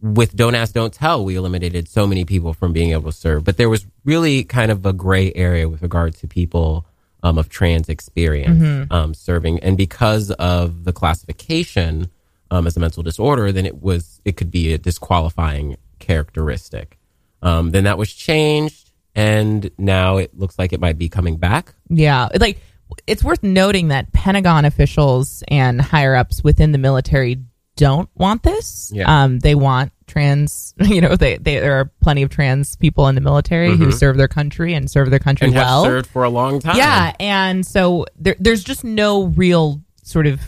[0.00, 3.44] with Don't Ask, Don't Tell, we eliminated so many people from being able to serve.
[3.44, 6.86] But there was really kind of a gray area with regard to people
[7.22, 9.58] um, of trans experience um, serving.
[9.60, 12.10] And because of the classification
[12.50, 16.98] um, as a mental disorder, then it was it could be a disqualifying characteristic.
[17.42, 21.74] Um, then that was changed, and now it looks like it might be coming back.
[21.88, 22.58] Yeah, like
[23.06, 27.42] it's worth noting that Pentagon officials and higher ups within the military
[27.76, 28.90] don't want this.
[28.94, 29.22] Yeah.
[29.24, 30.74] Um, they want trans.
[30.84, 34.16] You know, they, they there are plenty of trans people in the military who serve
[34.16, 35.56] their country and serve their country Mm-hmm.
[35.56, 35.84] and well.
[35.84, 36.76] served for a long time.
[36.76, 40.40] Yeah, and so there, there's just no real sort of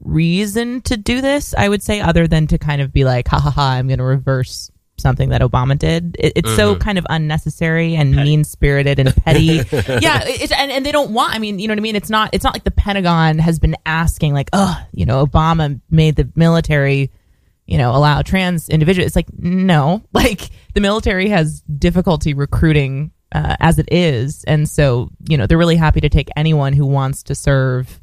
[0.00, 1.54] reason to do this.
[1.56, 3.98] I would say, other than to kind of be like, ha ha ha, I'm going
[3.98, 4.70] to reverse
[5.02, 6.16] something that Obama did.
[6.18, 9.42] It, it's so kind of unnecessary and mean spirited and petty.
[9.72, 11.34] yeah, it, and and they don't want.
[11.34, 11.96] I mean, you know what I mean.
[11.96, 12.30] It's not.
[12.32, 16.30] It's not like the Pentagon has been asking, like, oh, you know, Obama made the
[16.34, 17.10] military
[17.64, 19.06] you know, allow trans individuals.
[19.06, 24.44] It's like, no, like the military has difficulty recruiting uh, as it is.
[24.44, 28.00] And so, you know, they're really happy to take anyone who wants to serve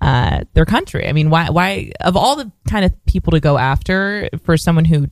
[0.00, 1.08] uh, their country.
[1.08, 4.84] I mean, why, why, of all the kind of people to go after for someone
[4.84, 5.08] who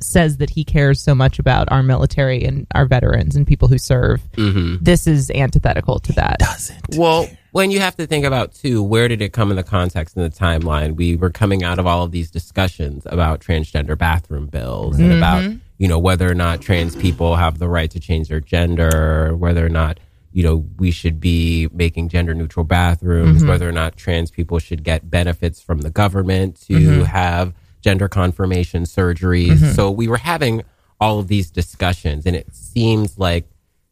[0.00, 3.78] says that he cares so much about our military and our veterans and people who
[3.78, 4.82] serve, mm-hmm.
[4.82, 6.38] this is antithetical to that.
[6.38, 9.62] Doesn't Well, when you have to think about too, where did it come in the
[9.62, 10.96] context in the timeline?
[10.96, 15.18] We were coming out of all of these discussions about transgender bathroom bills and mm-hmm.
[15.18, 19.36] about you know whether or not trans people have the right to change their gender,
[19.36, 20.00] whether or not
[20.32, 23.48] you know we should be making gender neutral bathrooms, mm-hmm.
[23.48, 27.54] whether or not trans people should get benefits from the government to have
[27.84, 29.74] gender confirmation surgeries.
[29.74, 30.64] So we were having
[30.98, 33.44] all of these discussions, and it seems like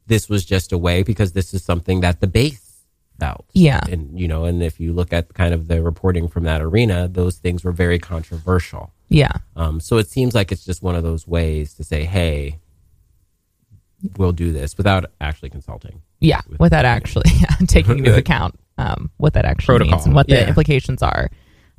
[0.07, 2.81] this was just a way because this is something that the base
[3.21, 3.45] felt.
[3.53, 3.83] Yeah.
[3.91, 7.07] And, you know, and if you look at kind of the reporting from that arena,
[7.07, 8.95] those things were very controversial.
[9.11, 9.33] Yeah.
[9.57, 12.61] Um, so it seems like it's just one of those ways to say, hey,
[14.17, 16.01] we'll do this without actually consulting.
[16.19, 17.31] Yeah, without actually
[17.67, 20.49] taking into account um, what that actually Protocol, means and what the yeah.
[20.49, 21.31] implications are.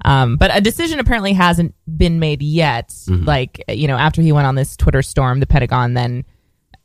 [0.05, 2.89] Um, but a decision apparently hasn't been made yet.
[2.89, 3.25] Mm-hmm.
[3.25, 6.25] Like, you know, after he went on this Twitter storm, the Pentagon then,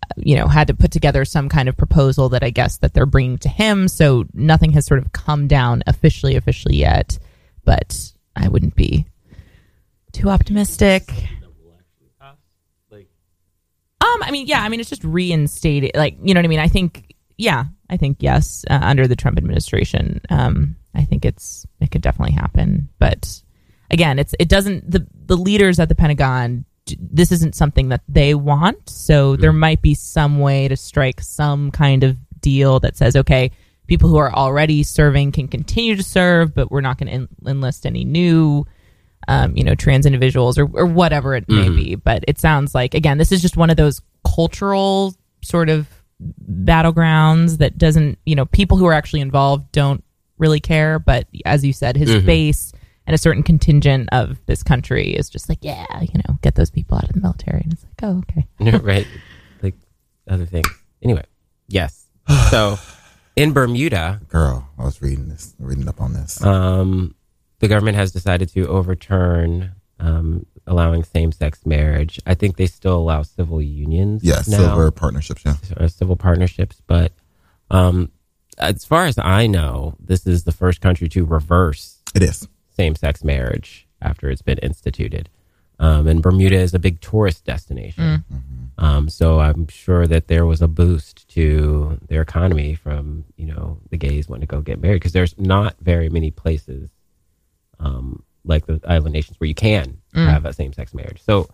[0.02, 2.94] uh, you know, had to put together some kind of proposal that I guess that
[2.94, 3.88] they're bringing to him.
[3.88, 7.18] So nothing has sort of come down officially, officially yet.
[7.64, 9.06] But I wouldn't be
[10.12, 11.12] too optimistic.
[14.00, 15.90] Um, I mean, yeah, I mean, it's just reinstated.
[15.94, 16.60] Like, you know what I mean?
[16.60, 21.66] I think, yeah, I think yes, uh, under the Trump administration, um, I think it's
[21.80, 22.88] it could definitely happen.
[22.98, 23.42] But
[23.90, 26.64] again, it's it doesn't the the leaders at the Pentagon.
[26.98, 31.70] This isn't something that they want, so there might be some way to strike some
[31.70, 33.50] kind of deal that says, okay,
[33.88, 37.28] people who are already serving can continue to serve, but we're not going to en-
[37.46, 38.64] enlist any new
[39.28, 41.94] um, you know, trans individuals or, or whatever it may be.
[41.94, 45.86] But it sounds like, again, this is just one of those cultural sort of
[46.50, 50.02] battlegrounds that doesn't, you know, people who are actually involved don't
[50.38, 50.98] really care.
[50.98, 52.72] But as you said, his base
[53.06, 56.70] and a certain contingent of this country is just like, yeah, you know, get those
[56.70, 58.22] people out of the military, and it's like, oh,
[58.60, 58.78] okay.
[58.82, 59.06] right?
[59.62, 59.74] Like
[60.28, 60.68] other things.
[61.02, 61.24] Anyway,
[61.68, 62.06] yes.
[62.50, 62.78] So
[63.36, 66.42] in Bermuda, Girl, I was reading this, reading up on this.
[66.42, 67.14] um,
[67.60, 72.20] the government has decided to overturn um, allowing same-sex marriage.
[72.26, 74.22] I think they still allow civil unions.
[74.22, 75.42] yeah, now, silver partnerships.
[75.44, 77.12] Yeah, civil partnerships, but
[77.70, 78.10] um,
[78.58, 82.46] as far as I know, this is the first country to reverse it is.
[82.76, 85.28] same-sex marriage after it's been instituted.
[85.80, 88.24] Um, and Bermuda is a big tourist destination.
[88.78, 93.78] Um, so I'm sure that there was a boost to their economy from, you know,
[93.90, 96.90] the gays wanting to go get married because there's not very many places
[97.80, 101.22] um, like the island nations where you can have a same sex marriage.
[101.22, 101.48] So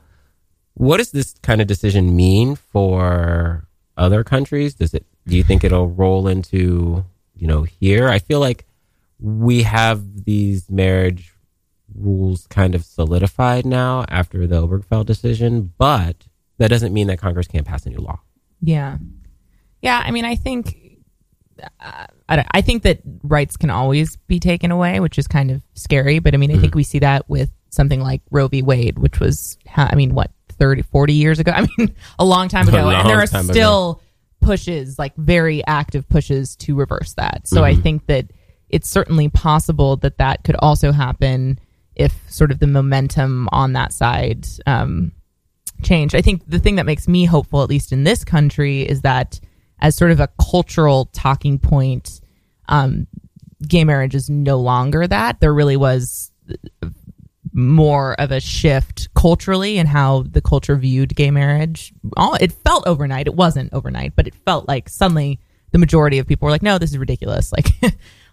[0.74, 3.66] what does this kind of decision mean for
[3.96, 4.74] other countries?
[4.74, 8.08] Does it, do you think it'll roll into, you know, here?
[8.08, 8.66] I feel like
[9.18, 11.32] we have these marriage
[11.94, 16.26] rules kind of solidified now after the Obergefell decision, but
[16.58, 18.20] that doesn't mean that Congress can't pass a new law.
[18.60, 18.98] Yeah,
[19.82, 20.02] yeah.
[20.04, 20.98] I mean, I think
[21.80, 25.62] uh, I, I think that rights can always be taken away, which is kind of
[25.74, 26.18] scary.
[26.18, 28.62] But I mean, I think we see that with something like Roe v.
[28.62, 31.52] Wade, which was, I mean, what 30, 40 years ago.
[31.54, 33.52] I mean, a long time ago, and there are time ago.
[33.52, 34.02] still
[34.40, 37.46] pushes, like very active pushes to reverse that.
[37.46, 38.26] So I think that
[38.68, 41.58] it's certainly possible that that could also happen
[41.94, 45.12] if sort of the momentum on that side um,
[45.82, 46.14] change.
[46.14, 49.40] I think the thing that makes me hopeful, at least in this country, is that
[49.78, 52.20] as sort of a cultural talking point,
[52.68, 53.06] um,
[53.66, 55.40] gay marriage is no longer that.
[55.40, 56.32] There really was
[57.54, 61.92] more of a shift culturally in how the culture viewed gay marriage.
[62.16, 63.26] All it felt overnight.
[63.28, 65.38] It wasn't overnight, but it felt like suddenly
[65.70, 67.68] the majority of people were like, "No, this is ridiculous." Like,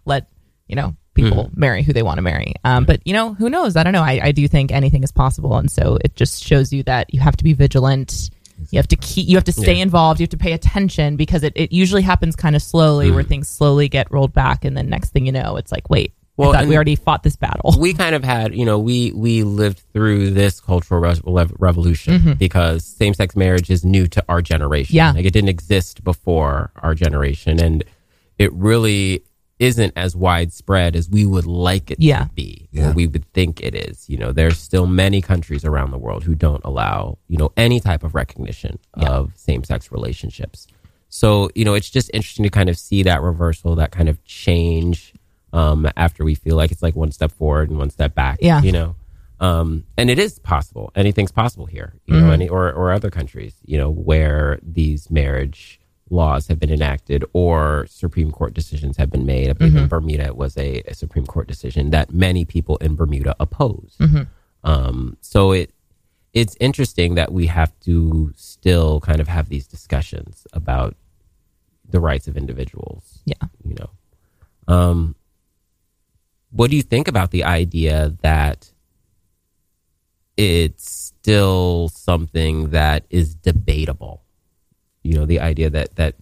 [0.06, 0.28] let
[0.68, 2.56] you know people marry who they want to marry.
[2.64, 3.76] Um, but you know, who knows?
[3.76, 4.02] I don't know.
[4.02, 7.20] I, I do think anything is possible, and so it just shows you that you
[7.20, 8.32] have to be vigilant.
[8.72, 9.28] You have to keep.
[9.28, 9.84] You have to stay Yeah.
[9.84, 10.20] involved.
[10.20, 13.48] You have to pay attention because it, it usually happens kind of slowly, where things
[13.48, 16.62] slowly get rolled back, and then next thing you know, it's like, wait, Well, I
[16.62, 17.74] and- we already fought this battle.
[17.80, 22.20] we kind of had, you know, we we lived through this cultural re- rev- revolution
[22.20, 22.34] mm-hmm.
[22.34, 24.96] because same sex marriage is new to our generation.
[24.96, 25.12] Yeah.
[25.12, 27.84] like it didn't exist before our generation, and
[28.38, 29.24] it really
[29.60, 32.24] isn't as widespread as we would like it Yeah.
[32.24, 32.90] to be, Yeah.
[32.90, 34.10] or we would think it is.
[34.10, 37.80] You know, there's still many countries around the world who don't allow, you know, any
[37.80, 40.66] type of recognition of same sex relationships.
[41.10, 44.24] So, you know, it's just interesting to kind of see that reversal, that kind of
[44.26, 45.14] change
[45.54, 48.40] um, after we feel like it's like one step forward and one step back.
[48.42, 48.62] Yeah.
[48.62, 48.96] You know,
[49.40, 50.92] um, and it is possible.
[50.96, 52.28] Anything's possible here, you Mm-hmm.
[52.28, 55.80] know, any, or, or other countries, you know, where these marriage
[56.10, 59.50] laws have been enacted or Supreme Court decisions have been made.
[59.50, 59.84] I believe Mm-hmm.
[59.84, 63.96] in Bermuda it was a, a Supreme Court decision that many people in Bermuda oppose.
[64.00, 64.24] Mm-hmm.
[64.64, 65.72] Um, so it,
[66.34, 70.96] it's interesting that we have to still kind of have these discussions about
[71.90, 73.20] the rights of individuals.
[73.26, 73.48] Yeah.
[73.66, 73.90] You know,
[74.74, 75.16] um,
[76.52, 78.72] what do you think about the idea that
[80.38, 84.24] it's still something that is debatable?
[85.04, 86.16] You know, the idea that that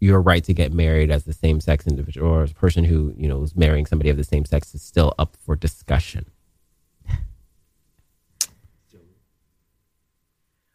[0.00, 3.14] your right to get married as the same sex individual or as a person who
[3.16, 6.26] you know is marrying somebody of the same sex is still up for discussion.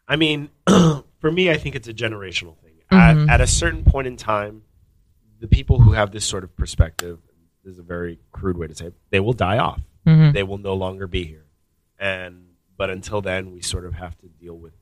[0.08, 2.74] I mean, for me, I think it's a generational thing.
[2.90, 3.28] At, mm-hmm.
[3.28, 4.62] at a certain point in time,
[5.40, 7.18] the people who have this sort of perspective,
[7.66, 9.80] this is a very crude way to say it, they will die off.
[10.06, 10.32] Mm-hmm.
[10.32, 11.46] They will no longer be here.
[11.98, 12.44] And
[12.78, 14.72] but until then, we sort of have to deal with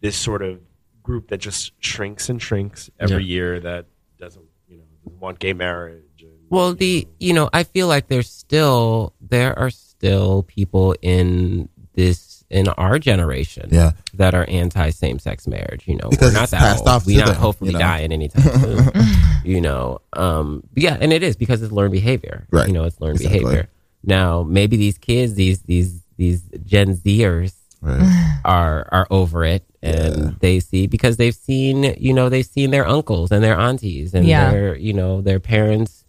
[0.00, 0.60] this sort of
[1.02, 3.34] group that just shrinks and shrinks every Yeah.
[3.34, 3.86] year that
[4.18, 6.22] doesn't, you know, doesn't want gay marriage.
[6.22, 11.68] And, Well, the you know, I feel like there's still there are still people in
[11.94, 12.18] this
[12.52, 13.92] in our generation Yeah.
[14.14, 15.84] that are anti same sex marriage.
[15.86, 16.88] You know, Because we're not it's that passed old.
[16.88, 17.78] off we to not them, hopefully you know?
[17.80, 18.90] dying anytime soon.
[19.44, 22.46] you know, um, yeah, and it is because it's learned behavior.
[22.50, 22.66] Right.
[22.68, 23.40] You know, it's learned Exactly.
[23.40, 23.68] behavior.
[24.04, 28.40] Now, maybe these kids, these these these Gen Zers Right.
[28.44, 32.86] are are over it and they see because they've seen you know they've seen their
[32.86, 34.52] uncles and their aunties and Yeah.
[34.52, 36.01] their you know their parents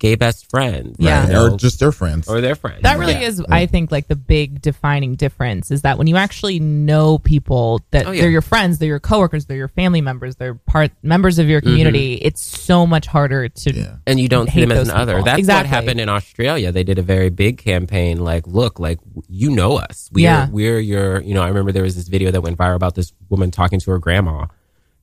[0.00, 1.26] gay best friends Yeah.
[1.26, 2.26] you know, Or just their friends.
[2.26, 3.28] or their friends That really Yeah.
[3.28, 7.80] is, I think, like the big defining difference is that when you actually know people
[7.92, 8.22] that Oh, yeah.
[8.22, 11.60] they're your friends, they're your coworkers, they're your family members, they're part members of your
[11.60, 12.26] community, mm-hmm.
[12.26, 13.74] it's so much harder to.
[13.74, 13.96] Yeah.
[14.06, 15.68] and you don't see hate them as those an other that's Exactly.
[15.70, 18.98] what happened in australia they did a very big campaign like look like
[19.28, 20.48] you know us we're Yeah.
[20.50, 23.12] we're your you know i remember there was this video that went viral about this
[23.28, 24.46] woman talking to her grandma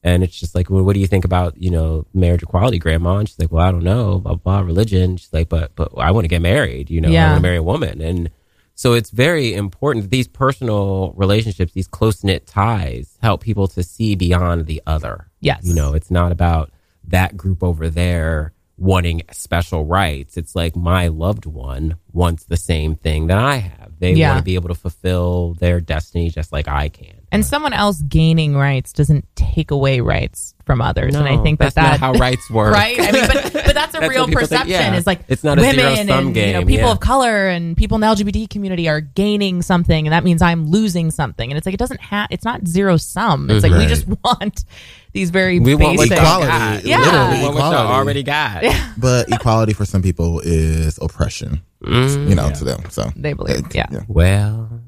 [0.03, 3.17] And it's just like, well, what do you think about, you know, marriage equality, grandma?
[3.17, 5.17] And she's like, well, I don't know, blah, blah, religion.
[5.17, 7.57] She's like, but, but I want to get married, you know, I want to marry
[7.57, 8.01] a woman.
[8.01, 8.29] And
[8.75, 13.81] so it's very important that these personal relationships, these close knit ties help people to
[13.83, 15.27] see beyond the other.
[15.39, 15.61] Yes.
[15.63, 16.71] You know, it's not about
[17.05, 20.37] that group over there wanting special rights.
[20.37, 23.93] It's like my loved one wants the same thing that I have.
[23.97, 24.29] They Yeah.
[24.29, 27.16] want to be able to fulfill their destiny just like I can.
[27.29, 31.13] And someone else gaining rights doesn't take away rights from others.
[31.13, 32.73] and I think that that's that not how rights work.
[32.73, 32.97] right?
[32.99, 34.69] I mean, but but that's a That's real what people think, perception.
[34.69, 34.95] yeah.
[34.95, 36.91] Is like It's not a women zero-sum and you know game, people yeah.
[36.93, 40.67] of color and people in the LGBT community are gaining something, and that means I'm
[40.67, 41.51] losing something.
[41.51, 42.27] And it's like it doesn't have.
[42.31, 43.49] It's not zero sum.
[43.51, 44.63] It's like we just want
[45.11, 46.17] these very We want basic.
[46.17, 46.47] y'all Equality.
[46.47, 46.85] got.
[46.85, 46.97] Yeah.
[46.99, 47.93] Literally We what y'all equality.
[47.93, 48.63] already got.
[48.97, 52.29] But equality for some people is oppression, Mm.
[52.29, 52.83] you know, to them.
[52.89, 53.87] So They believe, uh, yeah.
[54.07, 54.81] Well,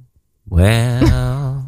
[0.48, 1.59] well.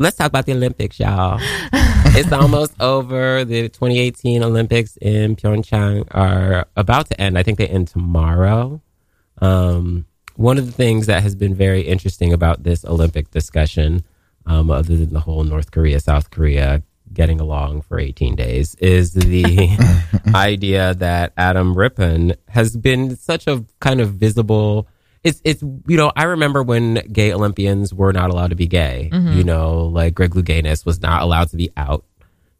[0.00, 1.40] Let's talk about the Olympics, y'all.
[2.14, 3.44] it's almost over.
[3.44, 7.36] The 2018 Olympics in Pyeongchang are about to end.
[7.36, 8.80] I think they end tomorrow.
[9.40, 14.04] Um, one of the things that has been very interesting about this Olympic discussion,
[14.46, 19.14] um, other than the whole North Korea, South Korea getting along for 18 days, is
[19.14, 19.76] the
[20.34, 24.86] idea that Adam Rippon has been such a kind of visible.
[25.24, 29.10] It's, it's, you know, I remember when gay Olympians were not allowed to be gay.
[29.12, 29.32] Mm-hmm.
[29.38, 32.04] You know, like Greg Louganis was not allowed to be out.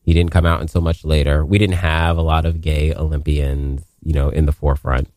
[0.03, 1.45] He didn't come out until much later.
[1.45, 5.09] We didn't have a lot of gay Olympians, you know, in the forefront.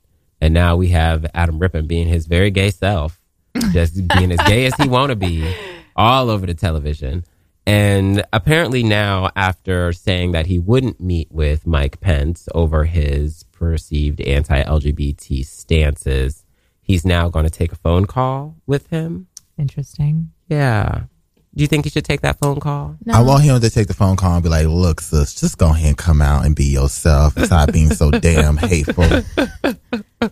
[0.42, 3.20] And now we have Adam Rippon being his very gay self,
[3.72, 5.56] just being as gay as he want to be,
[5.96, 7.24] all over the television.
[7.66, 14.20] And apparently now, after saying that he wouldn't meet with Mike Pence over his perceived
[14.20, 16.41] anti-LGBT stances,
[16.82, 19.28] he's now going to take a phone call with him.
[19.58, 20.32] Interesting.
[20.48, 21.04] Yeah.
[21.54, 22.96] Do you think he should take that phone call?
[23.04, 23.14] No.
[23.14, 25.68] I want him to take the phone call and be like, "Look, sis, just go
[25.72, 27.38] ahead and come out and be yourself.
[27.44, 29.06] Stop being so damn hateful."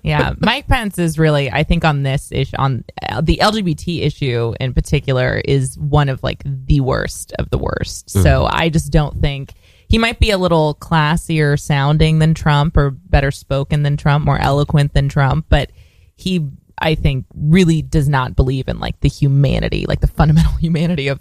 [0.02, 4.54] yeah, Mike Pence is really, I think, on this issue, on uh, the LGBT issue
[4.62, 8.10] in particular, is one of like the worst of the worst.
[8.10, 9.52] So I just don't think
[9.90, 14.40] he might be a little classier sounding than Trump, or better spoken than Trump, more
[14.40, 15.70] eloquent than Trump, but
[16.20, 16.48] he,
[16.78, 21.20] I think, really does not believe in like the humanity, like the fundamental humanity of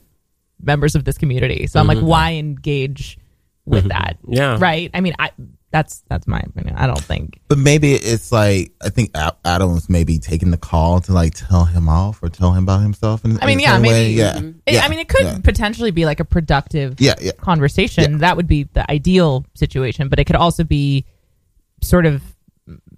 [0.61, 1.67] members of this community.
[1.67, 2.07] So I'm like, mm-hmm.
[2.07, 3.19] why engage
[3.65, 3.89] with mm-hmm.
[3.89, 4.17] that?
[4.27, 4.57] Yeah.
[4.59, 4.91] right.
[4.93, 5.31] I mean, I
[5.71, 6.77] that's that's my opinion.
[6.77, 7.41] I don't think.
[7.49, 11.65] But maybe it's like I think A- Adams maybe taking the call to like tell
[11.65, 13.25] him off or tell him about himself.
[13.25, 13.93] In, I mean, in yeah, maybe.
[13.93, 14.15] way.
[14.15, 14.47] Mm-hmm.
[14.47, 14.53] yeah.
[14.67, 14.85] It, yeah.
[14.85, 15.39] I mean, it could yeah.
[15.45, 17.33] potentially be like a productive Yeah, yeah.
[17.33, 18.19] conversation.
[18.19, 21.05] That would be the ideal situation, but it could also be
[21.83, 22.23] sort of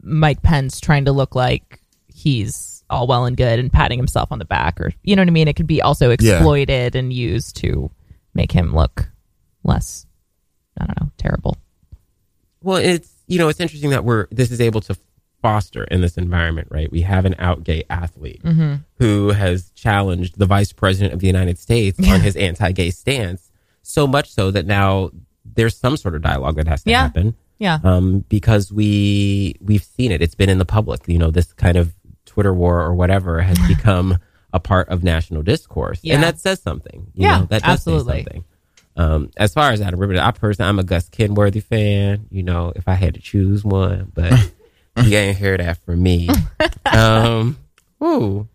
[0.02, 1.79] Mike Pence trying to look like
[2.20, 5.28] he's all well and good and patting himself on the back, or you know what
[5.28, 5.48] I mean.
[5.48, 6.14] It could be also Yeah.
[6.14, 7.90] exploited and used to
[8.34, 9.08] make him look
[9.64, 10.06] less,
[10.78, 11.56] I don't know, terrible.
[12.62, 14.96] Well, it's you know it's interesting that we're this is able to
[15.42, 16.90] foster in this environment, right?
[16.92, 18.42] We have an out gay athlete
[18.98, 23.50] who has challenged the vice president of the United States on his anti-gay stance,
[23.82, 25.10] so much so that now
[25.44, 27.02] there's some sort of dialogue that has to Yeah.
[27.02, 30.20] happen Yeah, um, because we we've seen it.
[30.20, 31.00] It's been in the public.
[31.08, 31.94] You know, this kind of
[32.30, 34.18] Twitter war or whatever has become
[34.52, 36.14] a part of national discourse, Yeah.
[36.14, 37.06] and that says something.
[37.14, 38.22] You Yeah, know, that does say absolutely.
[38.22, 38.44] something.
[38.96, 42.26] Um, as far as Adam Rippon, I personally, I'm a Gus Kenworthy fan.
[42.30, 44.32] You know, if I had to choose one, but
[45.04, 46.28] you ain't hear that from me.
[46.92, 47.56] um,
[47.98, 48.48] woo.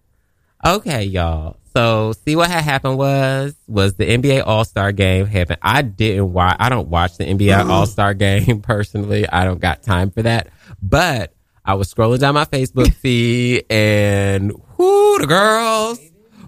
[0.66, 1.58] Okay, y'all.
[1.76, 5.60] So, see what had happened was was the NBA All Star Game happened.
[5.62, 6.56] I didn't watch.
[6.60, 9.28] I don't watch the NBA All Star Game personally.
[9.28, 10.48] I don't got time for that.
[10.82, 11.34] But
[11.66, 16.00] I was scrolling down my Facebook feed, and whoo, the girls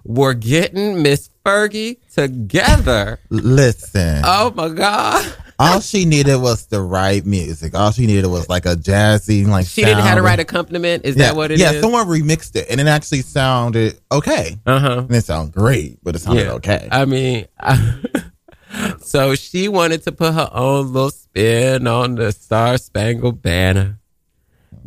[0.04, 3.18] were getting Miss Fergie together.
[3.30, 5.34] Listen, Oh my god.
[5.58, 7.74] all she needed was the right music.
[7.74, 9.66] All she needed was like a jazzy like.
[9.66, 11.04] She didn't have the right accompaniment.
[11.04, 11.60] Is Yeah, that what it is?
[11.60, 11.80] yeah.
[11.80, 14.56] Someone remixed it, and it actually sounded okay.
[14.66, 14.98] uh huh.
[15.00, 16.88] And It didn't great, but it sounded okay.
[16.92, 17.46] I mean,
[19.00, 23.98] so she wanted to put her own little spin on the Star Spangled Banner,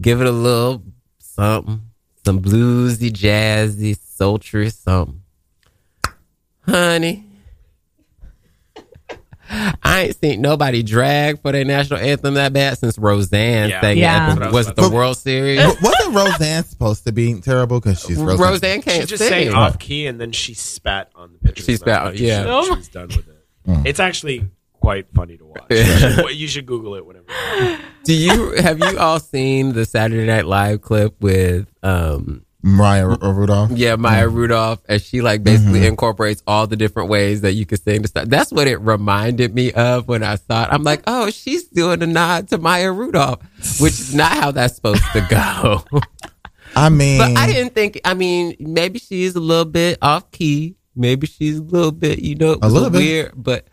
[0.01, 0.83] give it a little
[1.19, 1.81] something,
[2.25, 5.21] some bluesy, jazzy, sultry something.
[6.65, 7.25] Honey,
[9.83, 13.81] I ain't seen nobody drag for their national anthem that bad since Roseanne Yeah.
[13.81, 14.35] sang Yeah.
[14.35, 14.41] it.
[14.43, 15.57] at Was it the But- World Series?
[15.59, 18.47] But wasn't Roseanne supposed to be terrible because she's Roseanne?
[18.49, 19.47] Roseanne can't just sing.
[19.47, 21.63] sang off key and then she spat on the picture.
[21.63, 22.61] She spat, yeah.
[22.61, 23.37] She, she was done with it.
[23.67, 23.85] Mm.
[23.85, 24.45] It's actually
[24.81, 25.63] quite funny to watch.
[25.71, 26.27] Yeah.
[26.27, 27.25] You, should, Google it whenever.
[28.03, 33.17] Do you have you all seen the Saturday Night Live clip with um Mariah Ru-
[33.21, 33.71] uh, Rudolph.
[33.71, 37.81] Yeah, Maya Rudolph, and she like basically incorporates all the different ways that you could
[37.83, 38.25] sing the stuff.
[38.25, 40.69] That's what it reminded me of when I saw it.
[40.71, 43.41] I'm like, oh, she's doing a nod to Maya Rudolph,
[43.79, 45.83] which is not how that's supposed to go.
[46.75, 47.99] I mean, but I didn't think.
[48.05, 50.75] I mean, maybe she's a little bit off key.
[50.95, 52.99] Maybe she's a little bit, you know, a was little bit.
[52.99, 53.31] weird.
[53.35, 53.65] But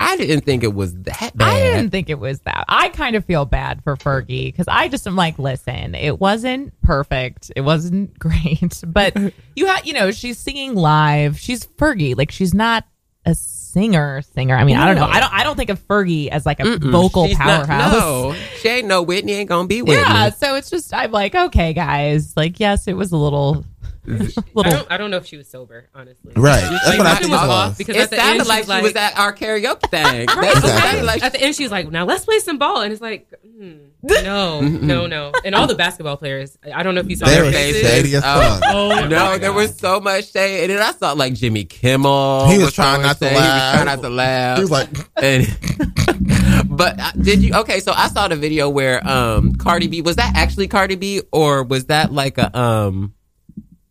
[0.00, 1.48] I didn't think it was that bad.
[1.48, 2.64] I didn't think it was that.
[2.68, 6.78] I kind of feel bad for Fergie because I just am like, listen, it wasn't
[6.82, 7.50] perfect.
[7.56, 9.16] It wasn't great, but
[9.56, 11.38] you have, you know, she's singing live.
[11.38, 12.16] She's Fergie.
[12.16, 12.84] Like she's not
[13.24, 14.54] a singer singer.
[14.56, 15.04] I mean, I don't know.
[15.06, 15.32] I don't.
[15.32, 17.92] I don't think of Fergie as like a vocal She's not- powerhouse.
[17.92, 19.32] no, she ain't no Whitney.
[19.32, 19.96] Ain't gonna be Whitney.
[20.02, 22.36] Yeah, so it's just I'm like, okay, guys.
[22.36, 23.64] Like, yes, it was a little,
[24.56, 26.32] I don't, I don't know if she was sober, honestly.
[26.36, 26.60] right.
[26.62, 27.78] She- That's she what I might think have it off.
[27.78, 30.26] Because it sounded end, like she's she was at our karaoke thing.
[30.26, 30.70] That's Exactly.
[30.70, 33.00] exactly like at the end, she was like, "Now let's play some ball," and it's
[33.00, 35.32] like, hmm, no, no, no.
[35.44, 37.82] And all the basketball players, I don't know if you saw They their were faces.
[37.82, 38.40] shady as Oh.
[38.40, 38.62] fuck.
[38.66, 39.40] Oh my No, God.
[39.40, 42.48] there was so much shade, and then I saw like Jimmy Kimmel.
[42.48, 43.30] He was trying not to shade.
[43.30, 43.74] He was laugh.
[43.74, 44.56] trying not to laugh.
[44.58, 47.54] He was like, and, but uh, did you?
[47.54, 51.22] Okay, so I saw the video where um Cardi B was that actually Cardi B
[51.32, 53.14] or was that like a um?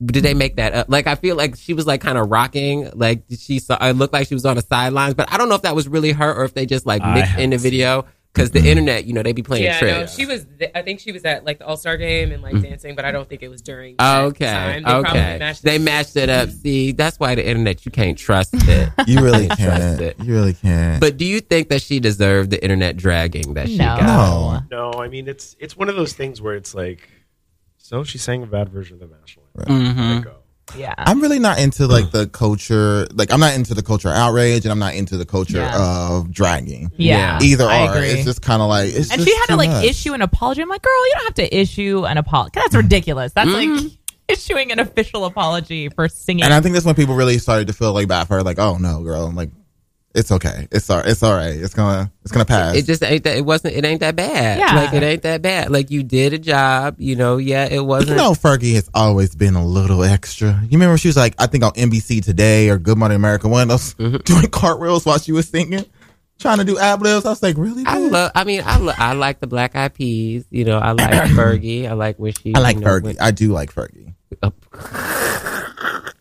[0.06, 0.88] Did they make that up?
[0.90, 2.90] Like I feel like she was like kind of rocking.
[2.94, 3.78] Like she saw.
[3.82, 5.88] It looked like she was on the sidelines, but I don't know if that was
[5.88, 8.68] really her or if they just like mixed in the video because the mm-hmm.
[8.68, 10.46] internet, you know, they be playing Yeah, no, she was.
[10.58, 12.64] th- I think she was at like the All Star game and like mm-hmm.
[12.64, 13.96] dancing, but I don't think it was during.
[14.00, 14.46] Oh, that Okay.
[14.46, 14.84] time.
[14.84, 15.38] They okay.
[15.40, 15.82] matched they it.
[15.82, 16.50] matched it up.
[16.50, 18.90] See, that's why the internet you can't trust it.
[19.08, 19.82] you really Trust can't.
[19.82, 20.20] Trust it.
[20.20, 21.00] You really can't.
[21.00, 23.98] but do you think that she deserved the internet dragging that she No.
[23.98, 24.70] got?
[24.72, 24.92] no.
[24.92, 27.08] No, I mean it's it's one of those things where it's like,
[27.84, 29.72] so she sang a bad version of the national Mm-hmm.
[29.72, 30.10] anthem.
[30.10, 30.36] Let it go.
[30.78, 30.94] Yeah.
[30.98, 33.06] I'm really not into like the culture.
[33.14, 36.10] Like I'm not into the culture outrage, and I'm not into the culture Yeah.
[36.18, 36.90] of dragging.
[36.98, 37.38] yeah.
[37.42, 37.92] Either I or.
[37.92, 38.08] agree.
[38.08, 38.88] It's just kind of like.
[38.88, 39.86] It's and just she had to like much.
[39.86, 40.62] issue an apology.
[40.62, 42.52] I'm like, girl, you don't have to issue an apology.
[42.56, 43.34] That's ridiculous.
[43.34, 43.86] That's Mm-hmm.
[43.86, 43.92] like
[44.30, 46.46] issuing an official apology for singing.
[46.46, 48.44] And I think that's when people really started to feel like bad for her.
[48.44, 49.26] Like, oh no, girl.
[49.28, 49.52] I'm like,
[50.14, 50.68] it's okay.
[50.72, 51.00] It's all.
[51.00, 51.56] It's all right.
[51.56, 52.12] It's gonna.
[52.22, 52.76] It's gonna pass.
[52.76, 53.36] It just ain't that.
[53.38, 53.74] It wasn't.
[53.76, 54.60] It ain't that bad.
[54.60, 54.76] Yeah.
[54.76, 55.72] Like it ain't that bad.
[55.72, 56.96] Like you did a job.
[57.00, 57.38] You know.
[57.38, 57.66] Yeah.
[57.66, 58.18] It wasn't.
[58.18, 60.60] know, Fergie has always been a little extra.
[60.64, 63.64] You remember she was like, I think on NBC Today or Good Morning America, one
[63.64, 64.18] of those Mm-hmm.
[64.26, 65.84] doing cartwheels while she was singing,
[66.40, 67.26] trying to do ab libs.
[67.26, 67.84] I was like, really?
[67.86, 68.32] I love.
[68.36, 70.46] I mean, I lo- I like the Black Eyed Peas.
[70.52, 70.78] You know.
[70.80, 71.90] I like Fergie.
[71.90, 72.54] I like when she.
[72.56, 73.04] I like you know, Fergie.
[73.04, 74.14] went- I do like Fergie.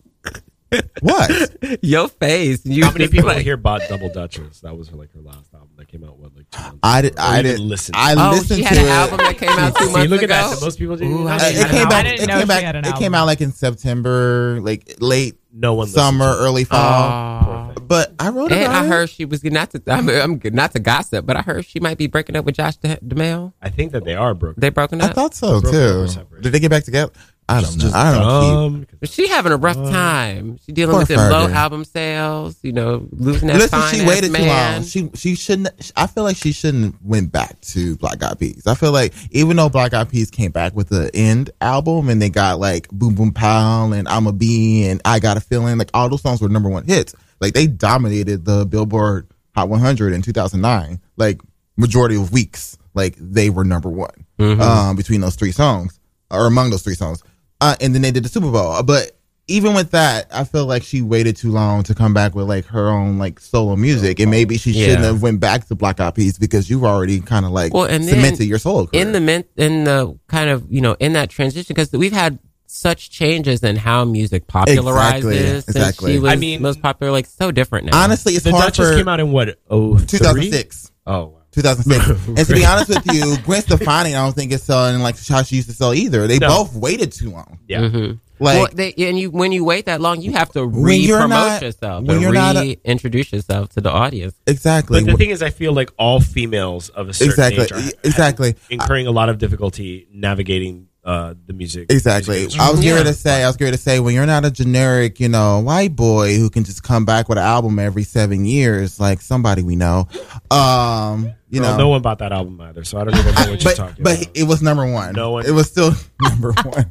[1.03, 1.79] what?
[1.83, 2.65] Your face.
[2.65, 4.61] You How many people like- here bought Double Dutchess?
[4.61, 6.79] That was her, like her last album that came out what like two months.
[6.83, 7.13] I did.
[7.13, 7.23] ago?
[7.23, 7.61] Or I even did.
[7.61, 7.95] listen.
[7.97, 8.91] I Oh, listened she to had an it.
[8.91, 10.51] album that came out two See, months look at ago.
[10.55, 10.61] that.
[10.63, 11.13] Most people didn't.
[11.13, 11.93] Ooh, even know it came album.
[11.93, 12.07] out.
[12.07, 12.87] It came back.
[12.87, 16.79] It came out like in September, like late No one summer, to early oh, fall.
[16.81, 17.73] Aw.
[17.81, 18.53] but I wrote.
[18.53, 19.83] And about I heard she was not to.
[19.89, 22.77] I'm, I'm not to gossip, but I heard she might be breaking up with Josh
[22.77, 23.53] De- Duhamel.
[23.61, 24.57] I think that they are broke.
[24.57, 25.11] They broken up.
[25.11, 26.07] I thought so too.
[26.41, 27.13] Did they get back together?
[27.49, 27.91] I don't know.
[27.93, 28.41] I don't know.
[28.41, 28.87] dumb.
[29.05, 30.59] She having a rough time.
[30.65, 32.57] She dealing with them low album sales.
[32.63, 33.59] You know, losing that.
[33.59, 34.75] Listen, she fine-ass waited too man.
[34.75, 34.85] long.
[34.85, 35.93] She she shouldn't.
[35.97, 38.67] I feel like she shouldn't went back to Black Eyed Peas.
[38.67, 42.23] I feel like even though Black Eyed Peas came back with the End album and
[42.23, 46.09] they got like Boom Boom Pow and Imma Be and I Gotta Feeling, like all
[46.09, 47.15] those songs were number one hits.
[47.41, 51.01] Like they dominated the Billboard Hot 100 in 2009.
[51.17, 51.41] Like
[51.77, 55.99] majority of weeks, like they were number one um, between those three songs
[56.31, 57.23] or among those three songs.
[57.63, 59.13] Uh, and then they did the Super Bowl, but
[59.49, 62.65] even with that, I feel like she waited too long to come back with like
[62.67, 64.87] her own like solo music, and maybe she Yeah.
[64.87, 67.85] shouldn't have went back to Black Eyed Peas because you've already kind of like Well,
[67.85, 69.03] and then cemented your solo career.
[69.03, 72.39] in the men- in the kind of you know in that transition because we've had
[72.67, 76.13] such changes in how music popularizes Exactly, since exactly.
[76.15, 78.91] she was I mean- most popular like so different now honestly, it's The hard Dutchess
[78.91, 79.59] for came out in what?
[79.69, 80.91] Oh, 2006.
[81.07, 81.42] Oh, wow.
[81.53, 82.27] 2006.
[82.29, 85.43] and to be honest with you, Gwen Stefani, I don't think is selling like how
[85.43, 86.27] she used to sell either.
[86.27, 86.49] They No.
[86.49, 87.59] both waited too long.
[87.69, 87.81] Yeah.
[87.83, 88.19] Mhm.
[88.41, 91.63] Like well, they, and you when you wait that long, you have to re-promote not-
[91.63, 94.35] yourself, when and you're not a- reintroduce yourself to the audience.
[94.49, 95.01] exactly.
[95.05, 97.65] But the thing is, I feel like all females of a certain Exactly.
[97.65, 98.55] age are Exactly.
[98.69, 101.91] incurring a lot of difficulty navigating uh, the music.
[101.91, 102.41] Exactly.
[102.41, 102.93] music I was Yeah.
[102.95, 105.59] going to say, I was going to say, when you're not a generic, you know,
[105.61, 109.63] white boy who can just come back with an album every seven years, like somebody
[109.63, 110.07] we know,
[110.51, 113.41] um, you Well, know, no one bought that album either, so I don't even know
[113.41, 114.37] what you're but talking but about.
[114.37, 115.15] it was number one.
[115.15, 115.93] No one- It was still
[116.23, 116.91] number one.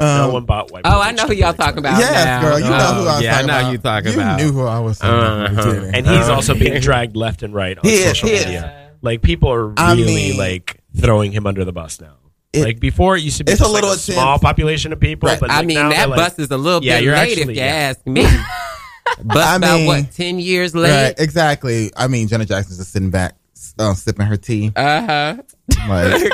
[0.00, 1.98] no Um, one bought White Oh, I know who y'all talking about.
[1.98, 2.40] yes, now.
[2.40, 3.72] girl, you know Oh, who I was yeah, talking I know about.
[3.72, 4.40] you talking you about.
[4.40, 5.50] knew who I was talking about.
[5.58, 5.68] Uh-huh.
[5.68, 5.94] You didn't.
[5.96, 8.44] And he's also being dragged left and right on He social is.
[8.46, 8.90] media.
[9.02, 12.14] Like people are I really mean- like throwing him under the bus now.
[12.58, 14.92] It- like before, it used to be it's a just, like, little a small population
[14.92, 15.28] of people.
[15.28, 15.40] Right.
[15.40, 17.14] But I like, mean, now that they're, like- bus is a little Yeah, bit you're
[17.14, 17.64] late, actually- if you yeah.
[17.64, 18.22] ask me.
[19.24, 20.90] bus I about mean- what ten years late.
[20.90, 21.90] Right, exactly.
[21.96, 23.34] I mean, Janet Jackson's just sitting back,
[23.78, 24.72] uh, sipping her tea.
[24.76, 25.36] Uh huh.
[25.88, 26.32] Like,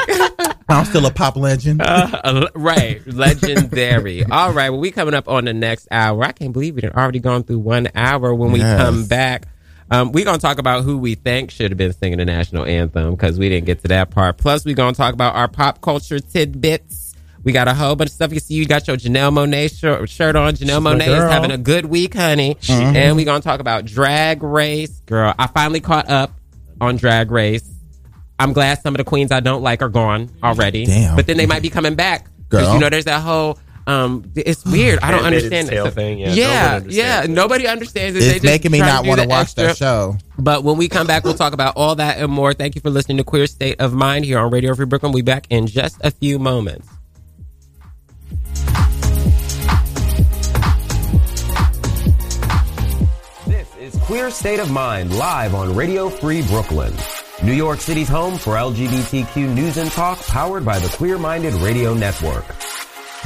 [0.68, 1.82] I'm still a pop legend.
[1.82, 4.24] Uh, right, legendary.
[4.30, 6.24] All right, well, we coming up on the next hour.
[6.24, 8.34] I can't believe we have already gone through one hour.
[8.34, 8.80] When we Yes.
[8.80, 9.46] come back,
[9.90, 13.14] um, we gonna talk about who we think should have been singing the national anthem
[13.14, 14.38] because we didn't get to that part.
[14.38, 17.14] Plus, we gonna talk about our pop culture tidbits.
[17.42, 18.32] We got a whole bunch of stuff.
[18.32, 20.54] You see, you got your Janelle Monáe shirt, shirt on.
[20.54, 22.56] Janelle Monáe is having a good week, honey.
[22.68, 25.34] And we gonna talk about Drag Race, girl.
[25.38, 26.32] I finally caught up
[26.80, 27.70] on Drag Race.
[28.38, 30.86] I'm glad some of the queens I don't like are gone already.
[30.86, 31.16] Damn.
[31.16, 32.26] But then they might be coming back.
[32.48, 32.74] Because, Girl.
[32.74, 35.00] you know, there's that whole, um, it's weird.
[35.00, 35.94] I don't understand Tale it.
[35.94, 37.24] thing, yeah, yeah, one understands yeah.
[37.24, 37.30] it.
[37.30, 38.20] Nobody understands it.
[38.20, 39.64] They it's just making me not want to watch extra.
[39.64, 40.16] that show.
[40.38, 42.54] But when we come back, we'll talk about all that and more.
[42.54, 45.12] Thank you for listening to Queer State of Mind here on Radio Free Brooklyn.
[45.12, 46.88] We'll be back in just a few moments.
[53.46, 56.94] This is Queer State of Mind live on Radio Free Brooklyn.
[57.42, 61.92] New York City's home for LGBTQ news and talk powered by the Queer Minded Radio
[61.92, 62.44] Network.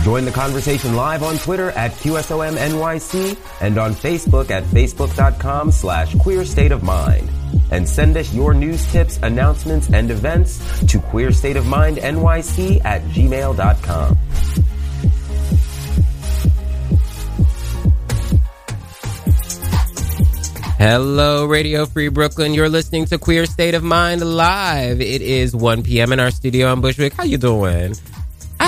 [0.03, 6.45] Join the conversation live on Twitter at QSOMNYC and on Facebook at facebook.com slash queer
[6.45, 7.29] state of mind.
[7.71, 14.19] And send us your news tips, announcements, and events to queerstateofmindnyc at gmail.com.
[20.79, 22.55] Hello, Radio Free Brooklyn.
[22.55, 25.01] You're listening to Queer State of Mind live.
[25.01, 26.13] It is 1 p.m.
[26.13, 27.15] in our studio in Bushwick.
[27.15, 27.95] How you doing?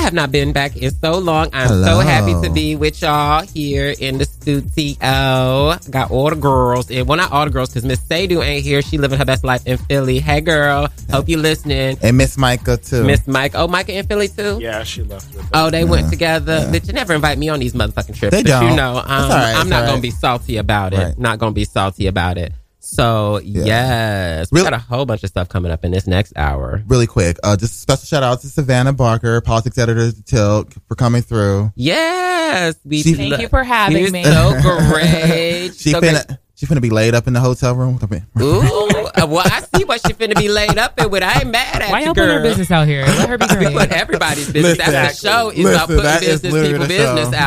[0.00, 1.50] I have not been back in so long.
[1.52, 5.76] I'm so happy to be with y'all here in the studio.
[5.90, 8.80] Got all the girls, and well, not all the girls, because Miss Sadu ain't here.
[8.80, 10.18] She living her best life in Philly.
[10.18, 10.88] Hey, girl.
[11.10, 11.98] Hope you listening.
[12.02, 13.04] And Miss Micah too.
[13.04, 13.52] Miss Mike.
[13.54, 14.58] Oh, Micah in Philly too.
[14.58, 15.46] Yeah, she left with.
[15.52, 16.60] Oh, they went together.
[16.72, 18.34] Bitch, you never invite me on these motherfucking trips.
[18.34, 18.76] They but you don't.
[18.76, 20.98] know, um, It's all right, I'm not all gonna be salty about it.
[20.98, 21.18] Right.
[21.18, 22.54] Not gonna be salty about it.
[22.82, 26.32] So yes, we Real- got a whole bunch of stuff coming up in this next
[26.36, 26.82] hour.
[26.88, 30.72] really quick, uh, just a special shout out to Savannah Barker, politics editor at Tilt,
[30.88, 31.72] for coming through.
[31.76, 34.24] Yes, we She- Thank you for having You're me.
[34.24, 35.72] So great.
[35.76, 36.38] She so finna great.
[36.54, 37.98] she finna be laid up in the hotel room.
[38.00, 41.22] with her- Ooh, uh, well, I see what she finna be laid up in with.
[41.22, 41.92] I ain't mad at you.
[41.92, 42.32] Why you, y'all girl.
[42.38, 43.04] her business out here?
[43.04, 43.92] Let her be We put great.
[43.92, 44.78] everybody's business.
[44.78, 45.50] Listen, That's the show.
[45.50, 47.36] Is listen, about putting that is business people business show.
[47.36, 47.46] out.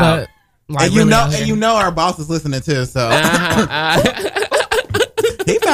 [0.68, 2.84] But like, and you really know, and you know, our boss is listening too.
[2.86, 4.56] So Uh-huh, uh,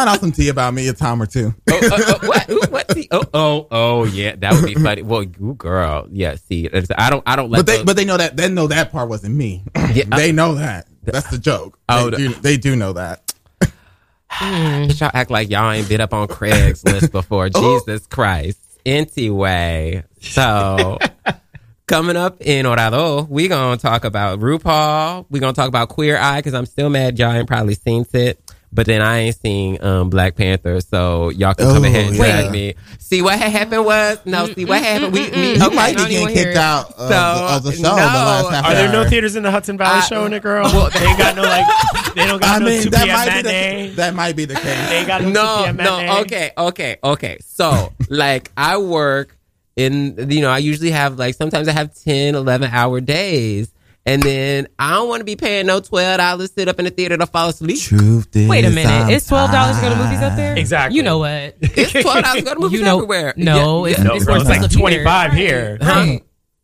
[0.01, 1.55] found out some tea about me a time or two.
[1.70, 2.51] oh, oh, oh, what?
[2.51, 2.88] Ooh, what?
[2.88, 5.03] The, oh, oh, oh, yeah, that would be funny.
[5.03, 6.36] Well, ooh, girl, yeah.
[6.36, 7.59] See, I don't, I don't let.
[7.59, 9.62] But they, those- but they know that they know that part wasn't me.
[9.92, 10.86] Yeah, uh, they know that.
[11.03, 11.78] That's the joke.
[11.88, 13.34] Oh, they, do, they do know that.
[14.30, 17.48] Bitch, y'all act like y'all ain't been up on Craigslist before.
[17.51, 18.59] Jesus Christ.
[18.86, 20.98] Anyway, so
[21.86, 25.26] coming up in Orado, we gonna talk about RuPaul.
[25.28, 28.40] we gonna talk about Queer Eye because I'm still mad y'all ain't probably seen it.
[28.72, 32.20] But then I ain't seen um, Black Panther, so y'all can come Oh, ahead and
[32.20, 32.40] oh, yeah.
[32.42, 32.74] drag me.
[33.00, 34.46] See what had happened was no.
[34.46, 35.12] Mm, see what mm, happened.
[35.12, 37.14] We, mm, me, You okay, might be getting kicked out of, So, the,
[37.56, 37.82] of the show.
[37.82, 37.96] no.
[37.96, 40.64] the last half Are there no theaters in the Hudson Valley I- showing it, girl?
[40.66, 41.66] well, they ain't got no like.
[42.14, 43.16] They don't got I no mean, two that p.m.
[43.16, 43.42] might be
[43.88, 44.90] the that might be the They case.
[44.92, 45.76] ain't got no, no, 2 p.m.
[45.76, 45.96] no.
[45.96, 46.20] matinee.
[46.20, 47.38] Okay, okay, okay.
[47.44, 49.36] So, like, I work
[49.76, 53.72] in, you know, I usually have, like, sometimes I have 10, 11 hour days.
[54.11, 56.90] And then I don't want to be paying no $12 to sit up in the
[56.90, 57.80] theater to fall asleep.
[57.80, 58.90] Truth is, Wait a minute.
[58.90, 60.56] I'm It's twelve dollars to go to movies up there.
[60.56, 60.96] Exactly.
[60.96, 61.54] You know what?
[61.61, 63.34] It's $12 to go to movies You know- everywhere.
[63.36, 65.78] no, Yeah, it's- No, It's bro, it's like expensive twenty five here.
[65.80, 66.04] Huh?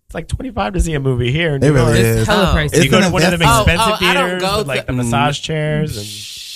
[0.07, 1.51] It's like twenty five to see a movie here.
[1.57, 2.07] in It New really York.
[2.07, 2.16] is.
[2.16, 2.57] Oh, it's hella Oh.
[2.57, 2.84] pricey.
[2.84, 3.68] You go to an one of them investment.
[3.80, 6.07] expensive Oh, oh, theaters go with like to- the massage chairs and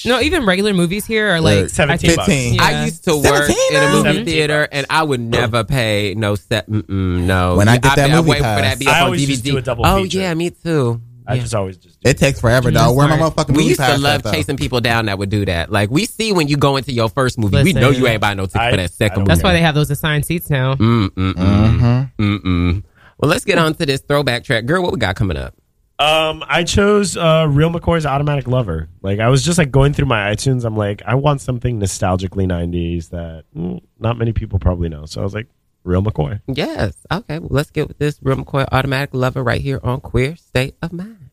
[0.04, 2.26] No, even regular movies here are Like like seventeen I bucks.
[2.28, 2.60] think- Fifteen.
[2.60, 4.68] I used to work 17 in a movie 17 theater, bucks.
[4.72, 6.68] and I would never pay no set.
[6.68, 7.56] No.
[7.56, 8.60] When I get that I, movie wait for pass.
[8.62, 9.26] that to be I up on always DVD.
[9.28, 10.18] just do a double oh feature.
[10.18, 11.00] yeah, me too.
[11.26, 11.42] I Yeah.
[11.42, 12.00] just always just.
[12.00, 12.96] Do It takes forever, dog.
[12.96, 13.36] Where my Smart.
[13.36, 14.32] motherfucking We used to love at, though?
[14.32, 15.70] chasing people down that would do that.
[15.70, 18.36] Like we see when you go into your first movie, we know you ain't buying
[18.38, 19.28] no ticket for that second movie.
[19.28, 20.74] That's why they have those assigned seats now.
[20.74, 22.82] Mm mm mm mm.
[23.18, 24.82] Well, let's get on to this throwback track, girl.
[24.82, 25.54] What we got coming up?
[26.00, 28.88] Um, I chose uh, Real McCoy's Automatic Lover.
[29.02, 30.64] Like I was just like going through my iTunes.
[30.64, 35.04] I'm like, I want something nostalgically '90s that mm, not many people probably know.
[35.04, 35.46] So I was like,
[35.84, 36.40] Real McCoy.
[36.46, 36.96] Yes.
[37.12, 37.38] Okay.
[37.38, 40.90] Well, let's get with this Real McCoy Automatic Lover right here on Queer State of
[40.92, 41.30] Mind.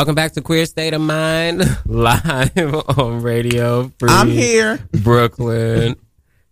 [0.00, 4.78] Welcome back to Queer State of Mind, live on Radio Free I'm here.
[4.92, 5.94] Brooklyn.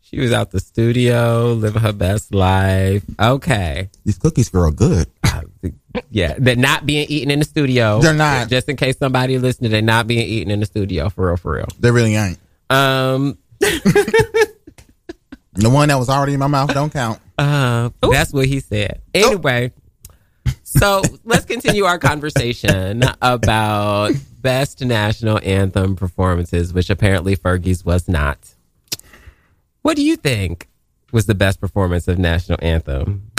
[0.02, 3.04] She was out the studio, living her best life.
[3.18, 3.88] Okay.
[4.04, 5.06] These cookies girl good.
[6.10, 8.02] Yeah, they're not being eaten in the studio.
[8.02, 8.50] They're not.
[8.50, 11.54] Just in case somebody listening, they're not being eaten in the studio for real, for
[11.54, 11.68] real.
[11.80, 12.38] They really ain't.
[12.68, 13.38] Um,
[15.58, 17.18] The one that was already in my mouth don't count.
[17.36, 19.00] uh, that's what he said.
[19.12, 19.72] Anyway,
[20.78, 28.38] so let's continue our conversation about best national anthem performances, which apparently Fergie's was not.
[29.82, 30.68] What do you think
[31.12, 33.30] was the best performance of national anthem?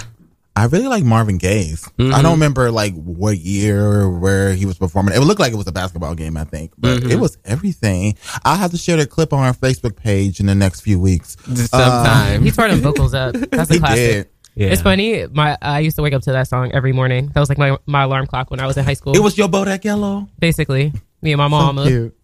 [0.55, 1.83] I really like Marvin Gaye's.
[1.97, 2.13] Mm-hmm.
[2.13, 5.15] I don't remember like what year or where he was performing.
[5.15, 7.11] It looked like it was a basketball game, I think, but Mm-hmm.
[7.11, 8.17] it was everything.
[8.43, 11.37] I'll have to share the clip on our Facebook page in the next few weeks.
[11.53, 12.43] Sometime.
[12.43, 13.35] He tore them vocals up.
[13.51, 13.95] That's a He classic.
[13.95, 14.29] did.
[14.59, 14.67] Yeah.
[14.73, 15.25] It's funny.
[15.27, 17.31] My I used to wake up to that song every morning.
[17.33, 19.15] That was like my, my alarm clock when I was in high school.
[19.15, 20.27] It was your Bodak Yellow.
[20.37, 20.91] basically
[21.21, 21.85] me and my mama.
[21.85, 22.15] Cute.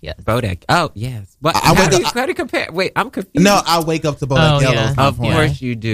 [0.00, 0.18] Yes.
[0.22, 0.64] Bodak.
[0.70, 1.36] Oh, yes.
[1.42, 2.68] But I- I how do you up- try to compare?
[2.72, 3.44] Wait, I'm confused.
[3.44, 4.74] No, I wake up to Bodak Oh, Yellow.
[4.74, 4.94] yeah.
[4.96, 5.34] Of point.
[5.34, 5.90] course you do.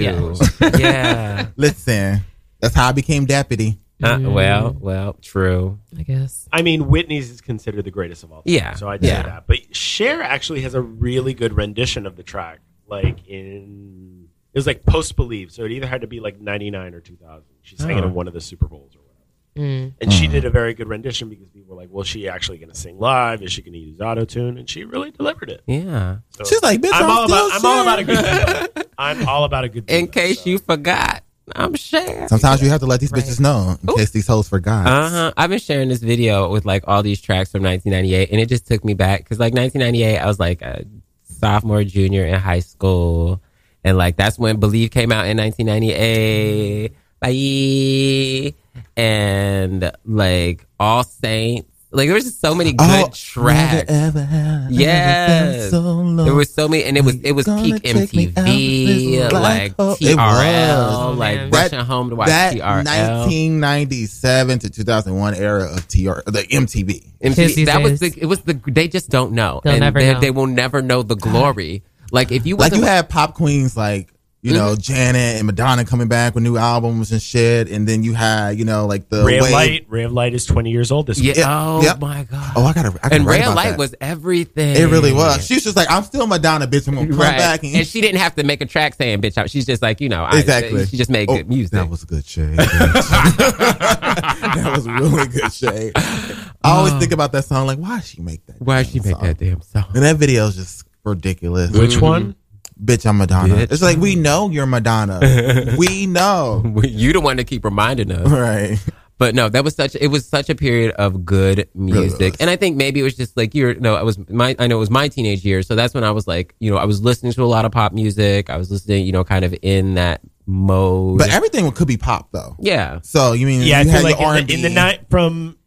[0.61, 1.47] Yeah.
[1.57, 2.21] Listen,
[2.61, 3.77] that's how I became deputy.
[4.01, 5.79] Uh, well, well, true.
[5.97, 6.47] I guess.
[6.53, 8.53] I mean, Whitney's is considered the greatest of all time.
[8.53, 9.23] Yeah, So I'd say yeah.
[9.23, 9.47] that.
[9.47, 12.59] But Cher actually has a really good rendition of the track.
[12.87, 14.16] Like in,
[14.57, 15.51] it was like post believe.
[15.51, 17.43] So it either had to be like 99 or 2000.
[17.61, 18.07] She sang it Oh.
[18.07, 19.69] in one of the Super Bowls or whatever.
[19.69, 19.93] Mm.
[20.01, 22.57] And she did a very good rendition because people were like, well, is she actually
[22.57, 23.43] going to sing live?
[23.43, 24.57] Is she going to use auto tune?
[24.57, 25.61] And she really delivered it.
[25.67, 26.17] Yeah.
[26.31, 28.85] So She's like, bitch, I'm, I'm all still about, I'm all about a good deal.
[28.97, 29.97] I'm all about a good deal.
[29.97, 30.49] In case so.
[30.49, 31.23] you forgot,
[31.55, 32.27] I'm sharing.
[32.27, 33.23] Sometimes you have to let these Right.
[33.23, 34.85] bitches know in case these hoes forgot.
[34.87, 35.33] Uh huh.
[35.37, 38.65] I've been sharing this video with like all these tracks from 1998, and it just
[38.67, 40.83] took me back because like 1998, I was like a
[41.23, 43.41] sophomore, junior in high school,
[43.87, 46.93] and like that's when Believe came out in 1998.
[47.19, 48.53] Bye.
[48.95, 53.89] And like All Saints, like there was just so many good Oh, tracks.
[53.89, 55.61] never ever have Yes.
[55.61, 56.23] been so low.
[56.25, 59.19] There was so many, and it was it was peak take me out of MTV,
[59.21, 59.93] like black hole.
[59.93, 61.17] It TRL, was.
[61.17, 61.49] like man.
[61.51, 62.83] rushing home to watch that TRL.
[62.85, 67.03] 1997 to 2001 era of TR, the MTV.
[67.21, 69.61] MTV, Kids these that was the it was the they just don't know.
[69.63, 70.19] They'll and never they, know.
[70.19, 71.83] they will never know the glory.
[72.11, 74.13] Like if you Like you had pop queens like
[74.43, 74.81] you know Mm-hmm.
[74.81, 78.63] Janet and Madonna coming back with new albums and shit, and then you had you
[78.65, 79.85] know like the Ray of Light.
[79.89, 81.43] Ray of Light is 20 years old this yeah, week.
[81.45, 81.99] Oh yep.
[81.99, 82.53] my god.
[82.55, 82.89] Oh, I gotta.
[82.89, 83.79] I gotta and write Ray of Light that.
[83.79, 84.75] was everything.
[84.77, 85.45] It really was.
[85.45, 86.87] She was just like, I'm still Madonna, bitch.
[86.87, 87.35] I'm gonna come right.
[87.37, 89.49] back and, and she didn't have to make a track saying "bitch." out.
[89.49, 90.85] She's just like you know, I, exactly.
[90.85, 91.71] She just made Oh, good music.
[91.71, 92.57] That was a good shade.
[93.47, 95.93] that was really good shade.
[95.95, 97.67] I always think about that song.
[97.67, 98.61] Like, why did she make that?
[98.61, 99.23] Why damn she make song?
[99.23, 99.85] that damn song?
[99.93, 101.71] And that video is just ridiculous.
[101.71, 102.05] Which mm-hmm.
[102.05, 102.35] one?
[102.83, 103.55] Bitch, I'm Madonna.
[103.55, 103.71] Bitch.
[103.71, 105.75] It's like we know you're Madonna.
[105.77, 106.63] we know.
[106.83, 108.29] you the one to keep reminding us.
[108.29, 108.77] Right.
[109.17, 112.33] But no, that was such it was such a period of good music.
[112.33, 112.39] was.
[112.39, 114.77] and I think maybe it was just like you're no, I was my I know
[114.77, 117.01] it was my teenage years, so that's when I was like, you know, I was
[117.01, 118.51] listening to a lot of pop music.
[118.51, 121.17] I was listening, you know, kind of in that mode.
[121.17, 122.55] But everything could be pop though.
[122.59, 122.99] yeah.
[123.01, 124.45] So you mean Yeah, I you feel had like your in R&B.
[124.45, 125.57] the, in the night from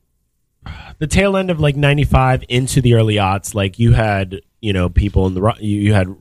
[1.01, 4.89] the tail end of like '95 into the early aughts, like you had you know
[4.89, 6.15] people in the ro- you, you had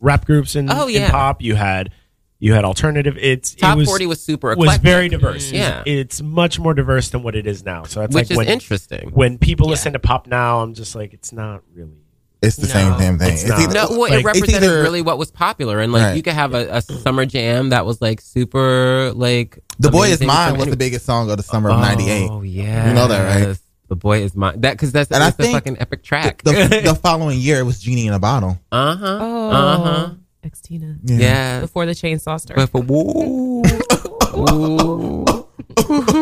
[0.00, 1.10] rap groups in, Oh, in yeah.
[1.10, 1.42] pop.
[1.42, 1.92] You had
[2.40, 3.16] you had alternative.
[3.20, 5.50] It's Top it was, 40 was super was very diverse.
[5.50, 5.54] Mm.
[5.54, 5.82] Yeah.
[5.86, 7.82] it's much more diverse than what it is now.
[7.84, 9.10] So that's Which like is when interesting.
[9.12, 11.96] when people listen to pop now, I'm just like it's not really.
[12.40, 13.32] It's the No, same damn thing.
[13.32, 13.58] it's It's, not.
[13.58, 16.16] either, No, well, Like, it represented either- really what was popular, and like Right.
[16.16, 19.58] you could have a, a summer jam that was like super like.
[19.80, 20.20] The Boy Is.
[20.22, 22.30] Mine was the biggest song of the summer of '98.
[22.30, 23.58] Oh yeah, You know that, right?
[23.88, 24.60] The boy is mine.
[24.60, 26.42] That because that's And that's the think fucking epic track.
[26.42, 26.52] The,
[26.84, 28.58] the following year, it was Genie in a Bottle.
[28.70, 29.18] uh huh.
[29.20, 30.10] Oh, Uh huh.
[30.44, 30.96] ex Tina.
[31.04, 31.60] Yeah.
[31.60, 32.56] Before the chainsaw started.
[32.56, 33.62] But for woo,
[34.34, 35.24] woo.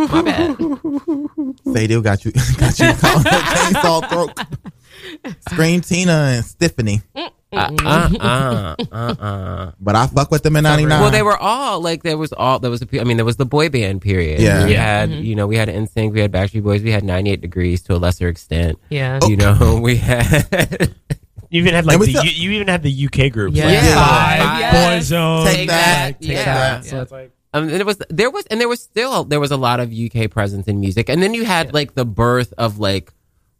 [0.09, 0.56] my bad.
[1.66, 5.34] They do got you, got you caught on the chainsaw throat.
[5.51, 7.02] Scream Tina and Stephanie.
[7.56, 9.72] Uh uh uh uh uh.
[9.80, 11.00] But I fuck with them in '99.
[11.00, 13.24] Well, they were all like there was all there was a pe- I mean there
[13.26, 14.40] was the boy band period.
[14.40, 14.66] Yeah.
[14.66, 14.82] we Yeah.
[14.82, 17.94] had you know we had NSYNC, we had Backstreet Boys, we had 98 Degrees to
[17.94, 18.78] a lesser extent.
[18.90, 19.18] yeah.
[19.26, 20.94] You know we had
[21.48, 23.56] You even had like And the still- you, you even had the UK groups.
[23.56, 23.66] Yeah.
[23.66, 23.94] like Yeah.
[23.94, 25.10] Five, Yes.
[25.10, 26.20] Boyzone, Take that.
[26.20, 26.44] Take Yeah.
[26.44, 26.84] that.
[26.84, 26.90] Yeah.
[26.90, 29.50] So it's like Um, and it was there was and there was still there was
[29.50, 32.78] a lot of UK presence in music, and then you had like the birth of
[32.78, 33.12] like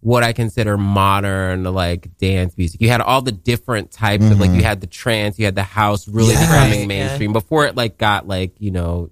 [0.07, 2.81] what I consider modern like dance music.
[2.81, 4.61] You had all the different types of like mm-hmm.
[4.61, 6.47] you had the trance, you had the house really Yes.
[6.49, 9.11] becoming mainstream before it like got like you know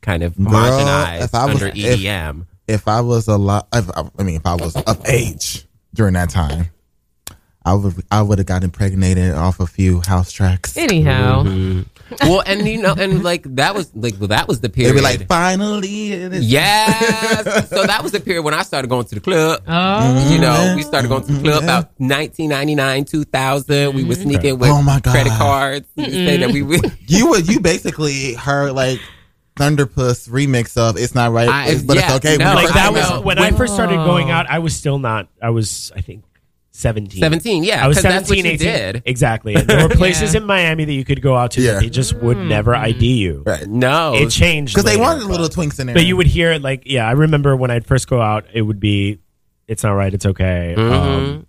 [0.00, 2.46] kind of Girl, if I was- under E if- EDM.
[2.66, 6.30] if I was a lot, if, I mean, if I was of age during that
[6.30, 6.70] time,
[7.64, 10.78] I would I would have got impregnated off a few house tracks.
[10.78, 11.84] Anyhow, Mhm.
[12.22, 14.94] well, and you know, and like that was like well, that was the period.
[14.94, 17.68] They'd be like, finally, it is- yes.
[17.68, 19.60] so that was the period when I started going to the club.
[19.68, 21.78] oh, You know, we started going to the club Yeah.
[21.80, 23.94] about 1999, 2000.
[23.94, 25.12] We were sneaking with Oh my God.
[25.12, 25.86] credit cards.
[25.98, 26.80] Say that we would.
[27.08, 29.00] you would you basically heard like
[29.56, 32.36] Thunderpuss remix of "It's Not Right," I- but yeah, it's okay.
[32.38, 33.20] no, when like that first was know.
[33.20, 34.34] when I first started going Oh.
[34.34, 34.46] out.
[34.48, 35.28] I was still not.
[35.42, 36.24] I was, I think,
[36.80, 37.20] seventeen.
[37.20, 38.92] 17, yeah, I was 'cause that's what 17, you 18.
[38.94, 39.02] did.
[39.06, 39.54] Exactly.
[39.54, 40.40] And there were places Yeah.
[40.40, 41.74] in Miami that you could go out to Yeah.
[41.74, 43.42] that they just would never ID you.
[43.46, 43.66] Right.
[43.68, 44.14] No.
[44.14, 45.94] It changed because they later, wanted but- little twinks in there.
[45.94, 48.62] But you would hear it like, yeah, I remember when I'd first go out, it
[48.62, 49.18] would be,
[49.68, 50.74] it's not right, it's okay.
[50.76, 50.92] Mm-hmm.
[50.92, 51.46] Um,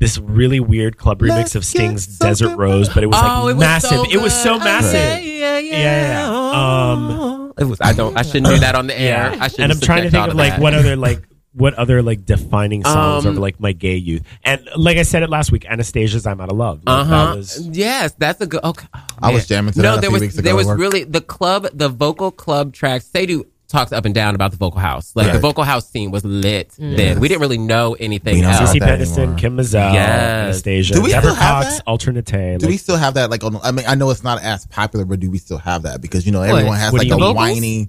[0.00, 3.14] this really weird club remix Let's of get Sting's something Desert Rose, but it was
[3.20, 3.90] like oh, it was massive.
[3.90, 4.64] so it was so good.
[4.64, 4.94] massive.
[4.94, 5.76] Yeah, yeah, yeah.
[5.78, 6.90] Yeah, yeah.
[6.92, 7.78] Um, it was.
[7.80, 8.16] I don't.
[8.16, 9.34] I shouldn't do that on the air.
[9.40, 9.60] I should.
[9.60, 11.22] and I'm trying to think of like what other like
[11.54, 14.22] what other like defining songs Um, of like my gay youth.
[14.44, 17.26] And like I said it last week, Anastacia's "I'm Out of Love." Like, Uh that
[17.28, 17.34] huh.
[17.36, 18.62] was- Yes, that's a good.
[18.64, 18.86] Okay.
[18.94, 20.56] Oh, I was jamming to no, that a there few was weeks ago there at
[20.56, 20.78] was work.
[20.78, 23.06] really the club, the vocal club tracks.
[23.06, 25.12] Sadhu talks up and down about the vocal house.
[25.16, 26.96] Like the vocal house scene was lit Mm.
[26.96, 27.20] then.
[27.20, 28.60] We didn't really know anything We else.
[28.60, 29.38] know CeCe that Peniston.
[29.38, 30.44] Kim Mazelle, Yes.
[30.44, 31.82] Anastasia, Do we Deborah still have Cox, that?
[31.86, 32.24] Alternate.
[32.26, 33.30] do like, we still have that?
[33.30, 35.82] Like, on, I mean, I know it's not as popular, but do we still have
[35.84, 36.00] that?
[36.00, 37.88] Because you know everyone has What like a you whiny,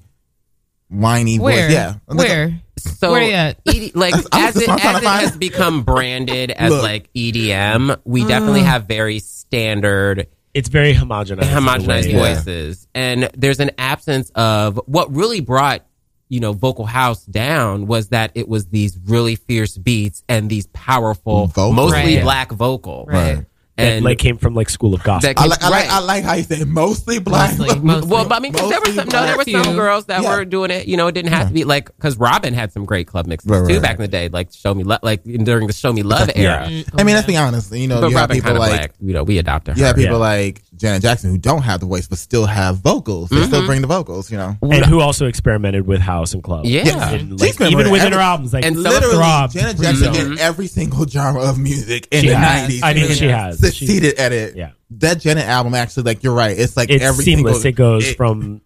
[0.90, 1.68] whiny where?
[1.68, 1.72] voice.
[1.74, 2.60] Yeah, Where?
[2.86, 3.60] So Where you at?
[3.68, 6.84] ED like I'm as it, as it find- has become branded as Look.
[6.84, 8.66] like EDM, we definitely oh.
[8.66, 11.42] have very standard it's very homogenized.
[11.52, 12.12] homogenized way.
[12.14, 12.36] Yeah.
[12.36, 15.86] voices and there's an absence of what really brought
[16.30, 20.66] you know vocal house down was that it was these really fierce beats and these
[20.68, 21.76] powerful Vocals.
[21.76, 22.24] mostly Right.
[22.24, 23.36] black vocal Right.
[23.36, 23.46] That
[23.78, 25.28] and like came from like School of Gospel.
[25.34, 25.92] that I came- like, I like, right.
[25.92, 27.58] I like how you say mostly black.
[27.58, 28.10] Mostly, mostly.
[28.10, 29.74] well, but I mean, 'cause there were some, no, there were some Few.
[29.74, 30.36] girls that Yeah.
[30.38, 30.88] were doing it.
[30.88, 33.50] You know, it didn't have to be like because Robin had some great club mixes
[33.50, 33.82] Right, too right.
[33.82, 36.66] back in the day, like Show Me Love, like during the Show Me Love era.
[36.98, 37.74] I mean, let's be honest.
[37.76, 38.92] You know, But you have people like black.
[39.02, 39.80] You know, we adopted her.
[39.80, 40.18] you have people Yeah.
[40.20, 43.30] like Janet Jackson who don't have the voice but still have vocals.
[43.30, 43.46] They Mm-hmm.
[43.48, 44.32] still bring the vocals.
[44.32, 46.66] You know, and who also experimented with house and club.
[46.66, 46.84] Yeah.
[46.86, 47.10] Yeah.
[47.12, 50.40] And, She's like, even within every- her albums, like and so- literally, Janet Jackson did
[50.40, 52.82] every single genre of music in the nineties.
[52.84, 53.60] I mean, she has.
[53.72, 54.56] She- succeeded at it.
[54.56, 54.72] Yeah.
[54.92, 56.58] that Janet album actually, like you're right.
[56.58, 57.62] It's like it's every seamless.
[57.62, 57.70] single.
[57.70, 58.62] it goes it- from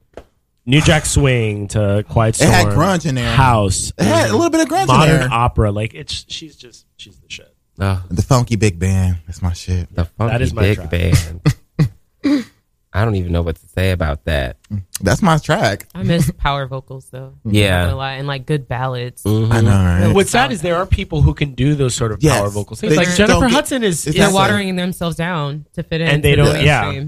[0.65, 2.51] New Jack Swing to Quiet Storm.
[2.51, 3.31] It had grunge in there.
[3.33, 3.91] House.
[3.97, 5.29] It had a little bit of grunge in modern there.
[5.31, 5.71] opera.
[5.71, 7.53] Like it's she's just she's the shit.
[7.79, 9.17] Oh, the funky big band.
[9.25, 9.93] That's my shit.
[9.95, 10.89] the funky That is my big track.
[10.89, 12.45] band.
[12.91, 14.57] I don't even know what to say about that.
[14.99, 15.87] That's my track.
[15.93, 17.35] I miss power vocals though.
[17.45, 17.85] Yeah.
[17.85, 19.23] Not gonna and like good ballads.
[19.23, 19.51] Mhm.
[19.51, 20.13] I know, right?
[20.13, 22.39] What's sad is there are people who can do those sort of Yes.
[22.39, 22.91] power vocal things.
[22.93, 26.23] They Like Jennifer Hudson is, It's They're That's watering themselves down to fit in, And
[26.23, 27.03] they don't- the yeah.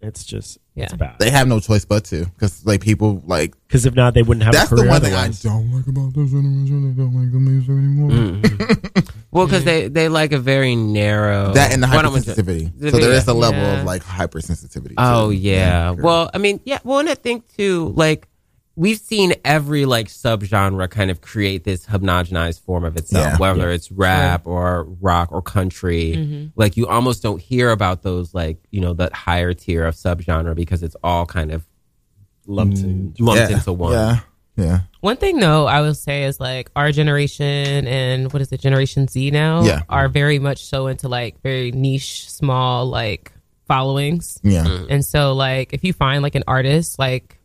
[0.00, 0.94] it's just it's Yeah.
[0.94, 1.18] bad.
[1.18, 4.44] They have no choice but to, because like people like Because if not, they wouldn't
[4.44, 4.52] have.
[4.52, 6.94] that's a the career one thing I don't like about this generation.
[6.94, 8.10] They don't like the music anymore.
[8.10, 9.12] Mm.
[9.32, 12.72] Well, because they they like a very narrow That and the What hypersensitivity.
[12.78, 13.80] The So there is a level Yeah.
[13.80, 14.94] of like hypersensitivity.
[14.98, 15.36] Oh too.
[15.36, 15.90] yeah.
[15.90, 16.78] Well, I mean, yeah.
[16.84, 18.28] Well, and I think too, like
[18.76, 23.36] we've seen every like subgenre kind of create this homogenized form of itself, Yeah.
[23.38, 26.50] whether it's rap or rock or country.
[26.56, 30.54] Like you almost don't hear about those like you know that higher tier of subgenre
[30.54, 31.64] because it's all kind of
[32.46, 33.14] lumped in.
[33.18, 33.56] lumped yeah.
[33.56, 33.92] into one.
[33.92, 34.20] Yeah,
[34.56, 34.80] yeah.
[35.00, 39.08] One thing though, I will say is like our generation and what is it, Generation
[39.08, 39.82] Z now, Yeah.
[39.88, 43.32] are very much so into like very niche, small like
[43.66, 44.38] followings.
[44.42, 44.64] Yeah.
[44.64, 44.86] Mm.
[44.90, 47.35] And so like if you find like an artist, like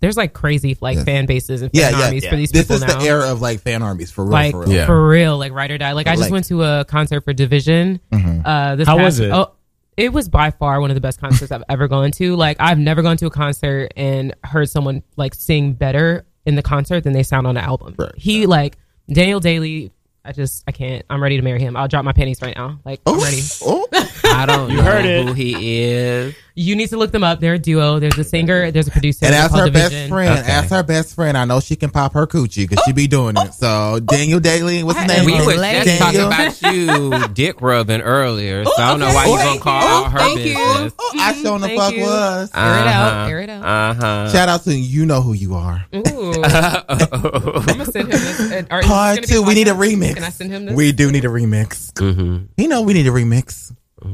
[0.00, 1.04] there's like crazy like Yes.
[1.04, 2.30] fan bases and fan yeah, armies yeah.
[2.30, 2.98] for these This people is now.
[2.98, 4.32] the era of like fan armies for real.
[4.32, 4.86] like for real.
[4.86, 5.92] for real, like ride or die.
[5.92, 8.00] Like I just Like- went to a concert for Division.
[8.12, 8.42] Mhm.
[8.44, 9.30] Uh, this How past- was it?
[9.30, 9.52] Oh,
[9.96, 12.34] it was by far one of the best concerts I've ever gone to.
[12.36, 16.62] Like I've never gone to a concert and heard someone like sing better in the
[16.62, 17.94] concert than they sound on the album.
[17.98, 18.12] Right.
[18.16, 18.78] He like
[19.12, 19.92] Daniel Daley.
[20.24, 21.04] I just I can't.
[21.08, 21.76] I'm ready to marry him.
[21.76, 22.78] I'll drop my panties right now.
[22.84, 23.40] Like I'm Oh, ready.
[23.62, 23.86] oh.
[24.24, 25.26] I don't know heard it.
[25.26, 26.34] who he is.
[26.54, 27.40] You need to look them up.
[27.40, 27.98] They're a duo.
[28.00, 28.70] There's a singer.
[28.70, 29.24] There's a producer.
[29.26, 30.08] And They're as her best Division.
[30.10, 30.50] friend, Okay.
[30.52, 33.36] as her best friend, I know she can pop her coochie because she be doing
[33.36, 33.54] it.
[33.54, 35.24] So Daniel Daley, what's his name?
[35.24, 35.84] We am were lady.
[35.84, 39.60] just talking about you dick rubbing earlier, so I don't know why you Oh, gonna
[39.60, 39.88] call you.
[40.06, 40.54] out her Thank you.
[40.56, 40.92] business.
[40.98, 42.02] Oh, I shown the fuck you.
[42.02, 42.50] was.
[42.54, 43.28] Air it out.
[43.30, 43.64] Air it out.
[43.64, 44.30] Uh huh.
[44.32, 45.00] Shout out to you.
[45.00, 45.86] You know who you are.
[45.94, 46.00] Ooh.
[46.44, 48.40] I'm gonna send him this.
[48.40, 49.42] uh, or is this Part two.
[49.42, 50.14] We need a remix.
[50.14, 50.74] Can I send him this?
[50.76, 51.96] We do need a remix.
[51.98, 53.72] hmm He know we need a remix.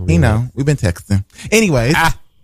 [0.08, 1.24] He know we've been texting.
[1.52, 1.94] Anyways,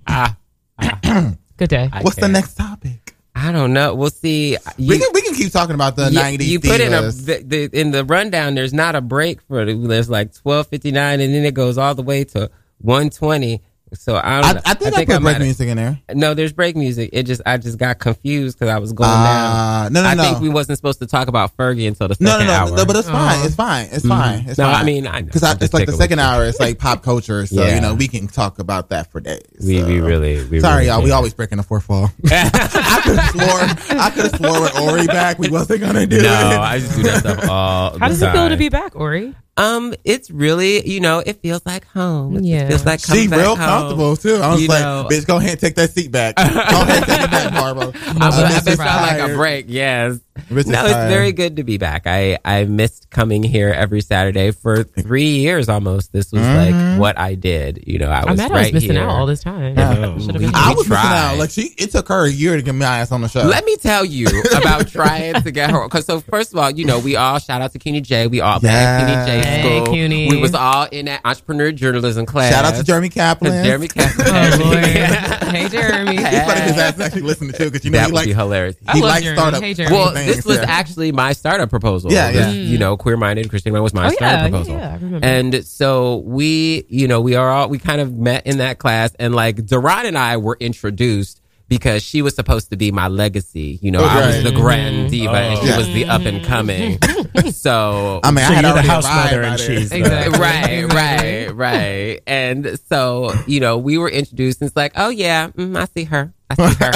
[0.07, 0.37] Ah,
[0.79, 1.35] ah.
[1.57, 1.89] Good day.
[1.93, 2.33] I what's the can't.
[2.33, 3.15] next topic?
[3.35, 3.95] I don't know.
[3.95, 4.57] We'll see.
[4.79, 6.51] we You, can we can keep talking about the you- nineties.
[6.51, 8.55] you put in a the, the, in the rundown.
[8.55, 9.75] There's not a break for the.
[9.75, 13.63] There's like twelve fifty nine, and then it goes all the way to one twenty.
[13.95, 16.01] So I, I, don't, I think I, put might break have- music in there.
[16.15, 17.11] No, there's break music.
[17.13, 19.93] It just I just got confused because I was going Ah, down.
[19.93, 20.23] no, no, I no.
[20.23, 22.77] think we wasn't supposed to talk about Fergie until the No, second no, no, hour.
[22.79, 23.45] no, but it's fine.
[23.45, 23.89] It's fine.
[23.93, 24.49] It's fine.
[24.49, 24.75] It's No, fine.
[24.75, 26.25] I mean, because I'm it's like the second you.
[26.25, 26.45] hour.
[26.47, 27.75] It's like pop culture, so Yeah.
[27.75, 29.43] you know we can talk about that for days.
[29.63, 29.87] we so.
[29.87, 31.01] we really we Sorry, really y'all.
[31.01, 31.13] We did.
[31.13, 32.11] always breaking the fourth wall.
[32.25, 33.99] I could have swore.
[34.01, 35.39] I could have swore with Ori back.
[35.39, 36.59] We wasn't gonna do No, it.
[36.59, 37.99] I just do that stuff all.
[37.99, 39.35] How does it feel to be back, Ori?
[39.59, 42.39] Um, it's really you know it feels like home.
[42.39, 42.59] It Yeah.
[42.61, 43.59] just feels like She coming back real home.
[43.67, 44.37] comfortable too.
[44.37, 46.37] I was You like, know- "Bitch, go ahead and take that seat back.
[46.37, 48.77] Go ahead and take it back, Barbara." I, I, Uh, bet Mrs.
[48.79, 49.67] felt like a break.
[49.69, 50.19] Yes.
[50.51, 52.07] Bitch is No, it's very good to be back.
[52.07, 56.13] I I missed coming here every Saturday for three years almost.
[56.15, 56.93] This was Mm-hmm.
[56.93, 57.85] like what I did.
[57.87, 59.03] You know, I was I'm right I was missing here.
[59.03, 59.75] out all this time.
[59.77, 60.19] Yeah.
[60.19, 61.37] Should We- I we was missing out.
[61.39, 63.43] Like she, it took her a year to get my ass on the show.
[63.43, 65.83] Let me tell you about trying to get her.
[65.85, 68.27] Because so first of all, you know, we all shout out to CUNY J.
[68.29, 69.95] We all met at CUNY J Hey, school.
[69.95, 70.29] CUNY.
[70.31, 72.53] We was all in that entrepreneur journalism class.
[72.53, 73.65] Shout out to Jeremy Caplan.
[73.65, 74.27] Jeremy Caplan.
[74.29, 74.79] Oh, Lord.
[74.85, 76.17] hey, Jeremy.
[76.17, 78.27] It's funny if his ass actually listened to because you know that he would like
[78.27, 78.77] be hilarious.
[78.87, 79.39] I he love likes Jeremy.
[79.41, 79.63] startup.
[79.63, 79.97] Hey, Jeremy.
[79.97, 80.65] Well, things, this was yeah.
[80.69, 82.13] actually my startup proposal.
[82.13, 82.63] Yeah, This, yeah.
[82.63, 84.75] You know, queer minded Christian was my Oh, startup yeah, proposal.
[84.75, 85.27] yeah, yeah, I remember.
[85.27, 89.15] And so we, you know, we are all we kind of met in that class,
[89.19, 91.41] and like Duran and I were introduced.
[91.73, 95.11] Because she was supposed to be my legacy, you know, Oh, I was the grand
[95.11, 95.79] diva, and she Yeah.
[95.79, 96.99] was the up and coming.
[97.53, 100.39] so I mean, So I had you're the house mother and she's Exactly.
[100.49, 102.21] right, right, right.
[102.27, 106.05] And so, you know, we were introduced, and it's like, oh yeah, mm, I see
[106.05, 106.93] her, I see her.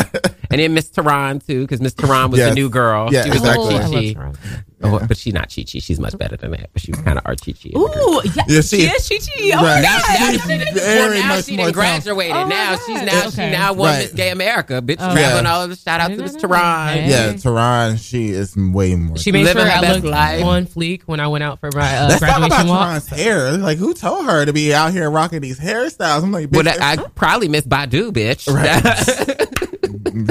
[0.50, 2.50] and then Miss Tehran too, because Miss Tehran was Yes.
[2.50, 3.08] the new girl.
[3.12, 3.74] Yeah, she was exactly.
[3.76, 4.38] our I Chi Toronto.
[4.82, 5.78] Oh, but she's not Chi Chi.
[5.78, 6.68] She's much better than that.
[6.72, 7.70] But she was kind of our Chi Chi.
[7.74, 9.50] Ooh, yeah, Yeah, she, she- is Chi Chi.
[9.58, 9.76] Oh, Right.
[9.76, 10.20] my Now, God.
[10.20, 12.36] now She's she done- very well, now much she more done graduated.
[12.36, 13.98] Oh, now she's now she now won Right.
[14.04, 14.82] Miss Gay America.
[14.82, 15.12] Bitch, Oh.
[15.14, 15.52] traveling Yeah.
[15.54, 16.96] all of the shout out to Miss didn't Tehran.
[16.96, 17.08] that.
[17.08, 19.16] Yeah, Tehran, she is way more.
[19.16, 20.44] She made sure her I best looked life.
[20.44, 22.86] on fleek when I went out for my uh, Let's talk graduation about walk.
[23.04, 23.52] Tehran's hair.
[23.56, 26.22] Like, who told her to be out here rocking these hairstyles?
[26.22, 28.46] I'm like, Well, bitch, I, I probably miss Badu, bitch.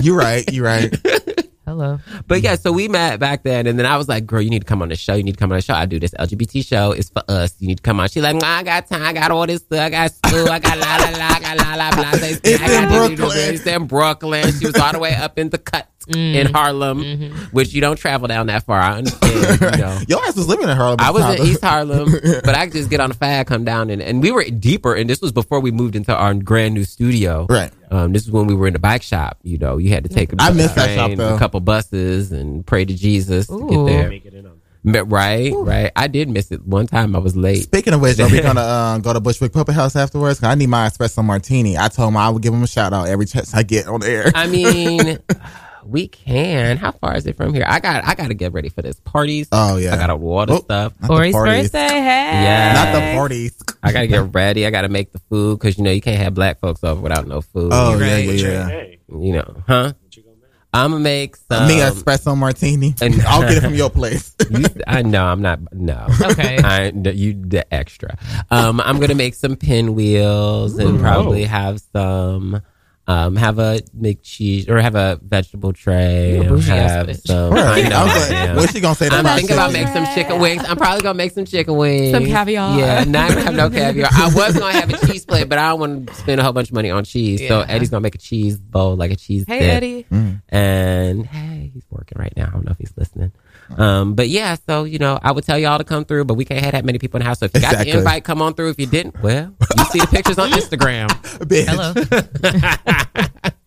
[0.01, 0.51] you're right.
[0.51, 0.93] You're right.
[1.65, 1.99] Hello.
[2.27, 4.59] But yeah, so we met back then, and then I was like, "Girl, you need
[4.59, 5.15] to come on the show.
[5.15, 5.73] You need to come on the show.
[5.73, 6.91] I do this LGBT show.
[6.91, 7.55] It's for us.
[7.59, 9.01] You need to come on." She's like, "I got time.
[9.01, 9.79] I got all this stuff.
[9.79, 10.47] I got school.
[10.47, 11.27] I got la la la.
[11.27, 12.11] I got la la blah.
[12.13, 13.55] It's It's I got in this, you know, Brooklyn.
[13.55, 14.51] It's in Brooklyn.
[14.59, 18.27] She was all the way up in the cut in Harlem, which you don't travel
[18.27, 18.79] down that far.
[18.79, 19.61] I understand.
[19.61, 19.99] You know.
[20.07, 20.97] Your ass was living in Harlem.
[20.99, 21.37] I was time.
[21.37, 22.11] in East Harlem,
[22.43, 24.93] but I could just get on a fag, come down, and, and we were deeper.
[24.95, 27.45] And this was before we moved into our grand new studio.
[27.49, 27.71] Right.
[27.91, 29.37] Um, this is when we were in the bike shop.
[29.43, 31.35] You know, you had to take a I miss that shop, though.
[31.35, 34.09] a couple buses, and pray to Jesus to get there.
[34.09, 34.45] Make it in
[34.87, 35.91] Right, right.
[35.95, 37.15] I did miss it one time.
[37.15, 37.63] I was late.
[37.63, 40.39] Speaking of which, are we gonna uh, go to Bushwick Public House afterwards?
[40.39, 41.75] 'Cause I need my espresso martini.
[41.75, 44.01] I told him I would give him a shout out every chance I get on
[44.01, 44.31] the air.
[44.35, 45.17] I mean,
[45.85, 46.77] we can.
[46.77, 47.65] How far is it from here?
[47.67, 48.03] I got.
[48.05, 49.47] I got to get ready for this parties.
[49.51, 49.93] Oh, yeah.
[49.93, 50.59] I got to water Oh.
[50.59, 50.93] stuff.
[51.01, 51.87] Not the birthday.
[51.87, 52.43] Hey.
[52.43, 52.73] Yeah.
[52.73, 53.55] Not the parties.
[53.83, 54.65] I got to get ready.
[54.65, 56.99] I got to make the food because you know you can't have black folks over
[57.01, 57.69] without no food.
[57.73, 58.25] Oh yeah, Right.
[58.25, 58.67] yeah, yeah.
[58.67, 59.93] Hey, You know, huh?
[60.73, 61.69] I'm gonna make some.
[61.69, 62.93] Me espresso martini.
[63.01, 64.35] and- I'll get it from your place.
[64.51, 65.59] You, I know I'm not.
[65.73, 66.05] No.
[66.21, 66.57] Okay.
[66.61, 68.17] I, no, you the extra.
[68.51, 72.61] Um, I'm gonna make some pinwheels and probably have some.
[73.07, 76.31] Um, have a make cheese or have a vegetable tray.
[76.31, 77.27] You a and bougie ass have bitch.
[77.27, 77.53] some.
[77.53, 77.85] Right.
[77.85, 78.55] I know, I was like, yeah.
[78.55, 79.09] what's she gonna say?
[79.09, 79.57] to I'm my thinking shit?
[79.57, 80.63] about making some chicken wings.
[80.67, 82.11] I'm probably gonna make some chicken wings.
[82.11, 82.79] Some caviar.
[82.79, 84.09] Yeah, not gonna have no caviar.
[84.11, 86.51] I was gonna have a cheese plate, but I don't want to spend a whole
[86.53, 87.47] bunch of money on cheese.
[87.47, 87.65] So Yeah.
[87.69, 89.69] Eddie's gonna make a cheese bowl, like a cheese Hey, dip.
[89.73, 90.05] Eddie.
[90.49, 92.47] And hey, he's working right now.
[92.47, 93.31] I don't know if he's listening.
[93.77, 96.45] Um, but yeah, so you know, I would tell y'all to come through, but we
[96.45, 97.39] can't have that many people in the house.
[97.39, 98.69] So if you got the invite, come on through.
[98.69, 101.11] If you didn't, well, you see the pictures on Instagram.
[101.67, 103.51] Hello.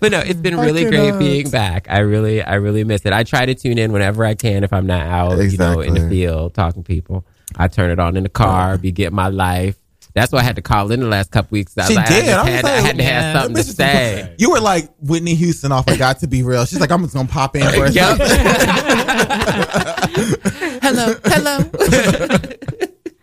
[0.00, 1.18] But no, it's been really great nuts.
[1.18, 1.86] being back.
[1.88, 3.12] I really, I really miss it.
[3.12, 5.94] I try to tune in whenever I can if I'm not out, you know, in
[5.94, 7.24] the field talking to people.
[7.56, 9.76] I turn it on in the car, be getting my life.
[10.14, 11.76] That's why I had to call in the last couple weeks.
[11.78, 12.24] I, was She like, did.
[12.24, 14.34] I, just I had, like, I had to have something to say.
[14.38, 16.64] You were like Whitney Houston off of Got to Be Real.
[16.64, 18.18] She's like, I'm just gonna pop in for a Yep.
[19.28, 20.82] second.
[20.82, 21.70] hello, hello.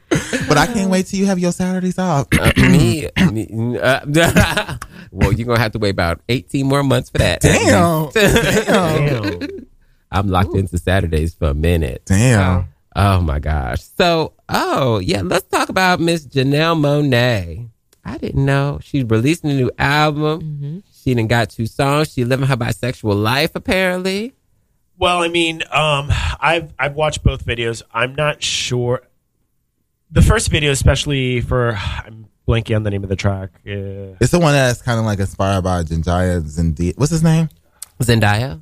[0.48, 2.28] But I can't wait till you have your Saturdays off.
[2.40, 4.00] Uh, me, me uh,
[5.12, 7.42] well, you're gonna have to wait about 18 more months for that.
[7.42, 8.10] Damn.
[8.12, 9.68] damn.
[10.12, 12.04] I'm locked into Saturdays for a minute.
[12.06, 12.68] Damn.
[12.96, 13.82] Oh my gosh.
[13.98, 17.70] So, oh yeah, let's talk about Miss Janelle Monáe.
[18.06, 20.84] I didn't know she's releasing a new album.
[20.94, 22.14] She done got two songs.
[22.14, 24.34] She living her bisexual life apparently.
[24.98, 26.10] Well, I mean, um,
[26.40, 27.82] I've I've watched both videos.
[27.94, 29.02] I'm not sure.
[30.12, 33.50] The first video, especially for, I'm blanking on the name of the track.
[33.68, 36.98] Uh, It's the one that's kind of like inspired by Jinjaya Zindi.
[36.98, 37.50] What's his name?
[38.00, 38.62] Zendaya.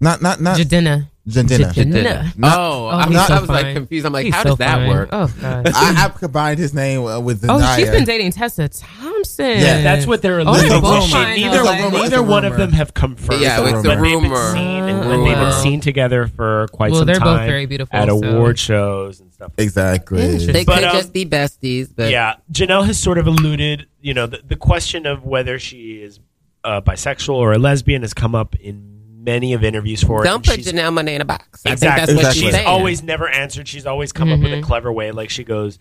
[0.00, 0.58] Not, not, not.
[0.58, 1.08] Jadena.
[1.28, 1.72] Jandina.
[1.72, 2.32] Jandina.
[2.42, 4.04] Oh, Oh, I, he's was, so I was like confused.
[4.04, 4.88] I'm like, He's how so does that fine.
[4.88, 5.08] work?
[5.10, 5.70] Oh god.
[5.74, 9.46] I, I combined his name uh, with Oh, she's been dating Tessa Thompson.
[9.46, 10.82] Yeah, That's what they're Oh, alluding they're to.
[10.82, 13.40] both She- fine, neither though, like- It's a neither one of them have confirmed.
[13.40, 14.52] Yeah, it, it's a but they've been rumor.
[14.52, 15.14] seen, and, Rumor.
[15.14, 18.22] and they've been seen together for quite Well, some they're both very beautiful, at so-
[18.22, 19.52] award shows and stuff.
[19.56, 20.36] exactly.
[20.36, 23.86] They But, could um, just be besties, but yeah, Janelle has sort of alluded.
[24.02, 26.20] You know, the, the question of whether she is
[26.64, 28.93] uh, bisexual or a lesbian has come up in
[29.24, 30.24] many of interviews for her.
[30.24, 31.62] don't and put she's- Janelle Monáe in a box.
[31.64, 32.00] I think Exactly.
[32.00, 32.34] that's what Exactly.
[32.34, 32.66] she's she's saying.
[32.66, 33.68] always never answered.
[33.68, 34.64] She's always come up with a mm-hmm.
[34.64, 35.10] clever way.
[35.10, 35.78] Like she goes,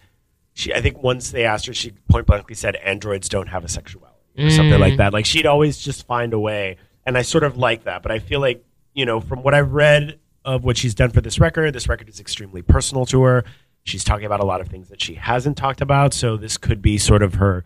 [0.54, 3.70] she I think once they asked her, she point blankly said, "Androids don't have a
[3.70, 4.98] sexuality" or something like mm.
[4.98, 5.14] that.
[5.14, 8.04] Like she'd always just find a way, and I sort of like that.
[8.04, 8.64] But I feel like
[8.94, 12.10] you know, from what I've read of what she's done for this record, this record
[12.10, 13.44] is extremely personal to her.
[13.84, 16.82] She's talking about a lot of things that she hasn't talked about, so this could
[16.82, 17.66] be sort of her.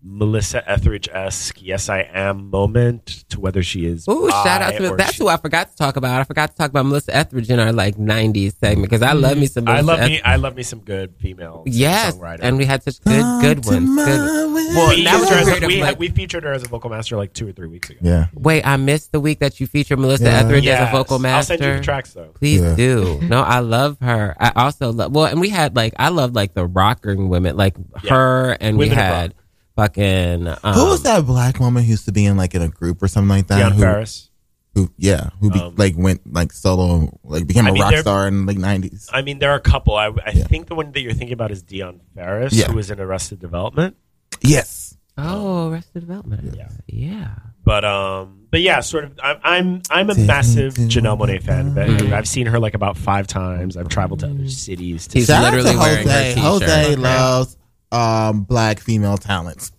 [0.00, 4.06] Melissa Etheridge esque, yes, I am moment to whether she is.
[4.08, 6.20] Ooh, shout out to or that's she- who I forgot to talk about.
[6.20, 9.36] I forgot to talk about Melissa Etheridge in our like '90s segment because I love
[9.36, 9.66] me some.
[9.66, 10.20] I love Eth- me.
[10.22, 11.64] I love me some good female.
[11.66, 12.38] Yes, songwriter.
[12.42, 14.04] and we had such good, good Come to ones.
[14.04, 14.54] Good.
[14.76, 16.62] Well, we, that was a as a- period of we, like, we featured her as
[16.62, 17.98] a vocal master like two or three weeks ago.
[18.02, 18.26] Yeah.
[18.34, 20.38] wait, I missed the week that you featured Melissa Yeah.
[20.40, 21.54] Etheridge as a vocal master.
[21.54, 22.30] I'll send you the tracks though.
[22.34, 22.76] Please Yeah.
[22.76, 23.18] do.
[23.22, 24.36] No, I love her.
[24.38, 27.74] I also love well, and we had like I love like the rocking women, like
[28.04, 28.10] Yeah.
[28.10, 29.34] her, and Women we had
[29.82, 32.68] fucking um, Who was that black woman who used to be in like in a
[32.68, 33.60] group or something like that?
[33.72, 34.30] Dionne who, Farris.
[34.74, 37.92] who, yeah, who be, Um, like went like solo, like became I a mean, rock
[37.92, 39.08] they're- star in like nineties.
[39.12, 39.94] I mean, there are a couple.
[39.96, 40.44] I, I Yeah.
[40.44, 42.66] think the one that you're thinking about is Dionne Farris, Yeah.
[42.66, 43.96] who was in Arrested Development.
[44.42, 46.54] Yes, Oh, Arrested Development.
[46.56, 46.68] Yeah.
[46.86, 47.28] yeah.
[47.64, 49.18] But um, but yeah, sort of.
[49.22, 51.74] I'm I'm, I'm a massive to Janelle Monáe fan.
[51.74, 51.90] But.
[52.12, 53.76] I've seen her like about five times.
[53.76, 55.06] I've traveled to other cities.
[55.08, 56.34] To He's literally out to wearing her Jose.
[56.34, 56.44] t-shirt.
[56.44, 56.96] Jose Okay.
[56.96, 57.56] loves
[57.92, 59.72] um, black female talents.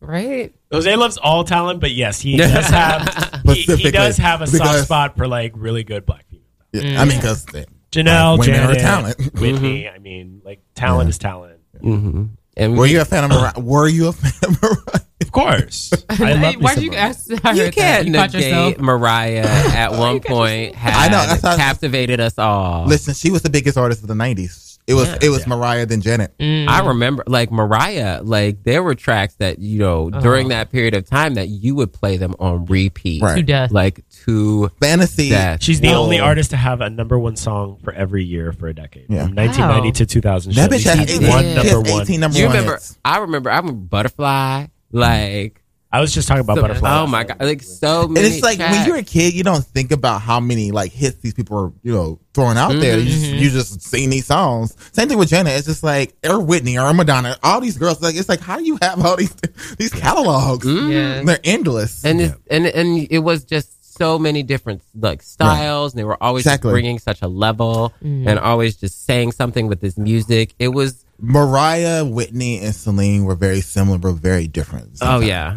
[0.00, 0.54] Right.
[0.70, 4.62] Jose loves all talent, but yes, he does have he, he does have a soft
[4.62, 6.42] because- spot for like really good black female.
[6.72, 7.46] Yeah, I mean, because
[7.90, 9.34] Janelle, women are Janet, talent.
[9.40, 9.88] Whitney.
[9.88, 11.10] I mean, like talent Yeah.
[11.10, 11.60] is talent.
[11.82, 12.24] Mm-hmm.
[12.58, 13.52] And Were you a fan of Mariah?
[13.58, 15.00] Were you a fan of Mariah?
[15.22, 17.02] Of course, I love me Why'd some you Mariah.
[17.02, 17.30] ask?
[17.44, 17.74] I you heard that.
[17.74, 18.66] can't You caught yourself.
[18.68, 22.84] negate Mariah at one point had I know, that's how- captivated us all.
[22.86, 24.65] Listen, she was the biggest artist of the nineties.
[24.86, 25.18] It was Yeah.
[25.22, 26.32] it was Mariah then Janet.
[26.38, 26.68] Mm.
[26.68, 30.20] I remember, like Mariah, like there were tracks that you know uh-huh.
[30.20, 33.34] during that period of time that you would play them on repeat, Right.
[33.36, 33.72] To death.
[33.72, 35.30] Like to Fantasy.
[35.30, 35.62] death.
[35.62, 36.02] She's the Whoa.
[36.02, 39.06] only artist to have a number one song for every year for a decade.
[39.08, 39.26] Yeah.
[39.26, 39.92] From 1990 Wow.
[39.92, 40.54] to 2000.
[40.54, 42.02] That bitch She had had 18, one she number one.
[42.02, 42.72] 18 number Do you one remember?
[42.74, 42.98] hits.
[43.04, 43.50] I remember.
[43.50, 44.66] I remember Butterfly.
[44.92, 46.98] Like I was just talking about so- Butterfly.
[46.98, 47.40] Oh my god!
[47.40, 48.26] Like so many.
[48.26, 51.16] And it's like when you're a kid, you don't think about how many like hits
[51.18, 52.98] these people are, you know, throwing out there.
[52.98, 53.38] You just mm-hmm.
[53.38, 54.76] you just sing these songs.
[54.92, 55.54] Same thing with Janet.
[55.56, 57.36] It's just like or Whitney or Madonna.
[57.42, 59.34] All these girls, like it's like how do you have all these
[59.78, 60.66] these catalogs?
[60.66, 60.90] Mm-hmm.
[60.90, 61.22] Yeah.
[61.22, 62.04] They're endless.
[62.04, 66.22] and it's, and and it was just so many different like styles, and they were
[66.22, 66.72] always Exactly.
[66.72, 68.28] bringing such a level, mm-hmm.
[68.28, 70.54] and always just saying something with this music.
[70.58, 74.98] It was Mariah, Whitney, and Celine were very similar but very different.
[75.00, 75.56] oh yeah.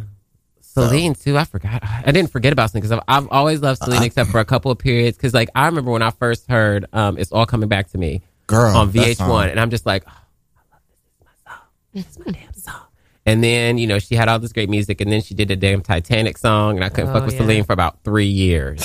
[0.88, 1.38] Celine too.
[1.38, 1.84] I forgot.
[1.84, 4.72] I didn't forget about Celine because I've, I've always loved Celine, except for a couple
[4.72, 5.18] of periods.
[5.18, 8.22] Because like I remember when I first heard um, "It's All Coming Back to Me"
[8.48, 10.98] girl on VH1, and I'm just like, oh, I love this.
[11.06, 11.62] This is my song.
[11.94, 12.82] This is my damn song.
[13.26, 15.56] And then you know she had all this great music, and then she did a
[15.56, 17.42] damn Titanic song, and I couldn't Oh, fuck with yeah.
[17.42, 18.80] Celine for about three years.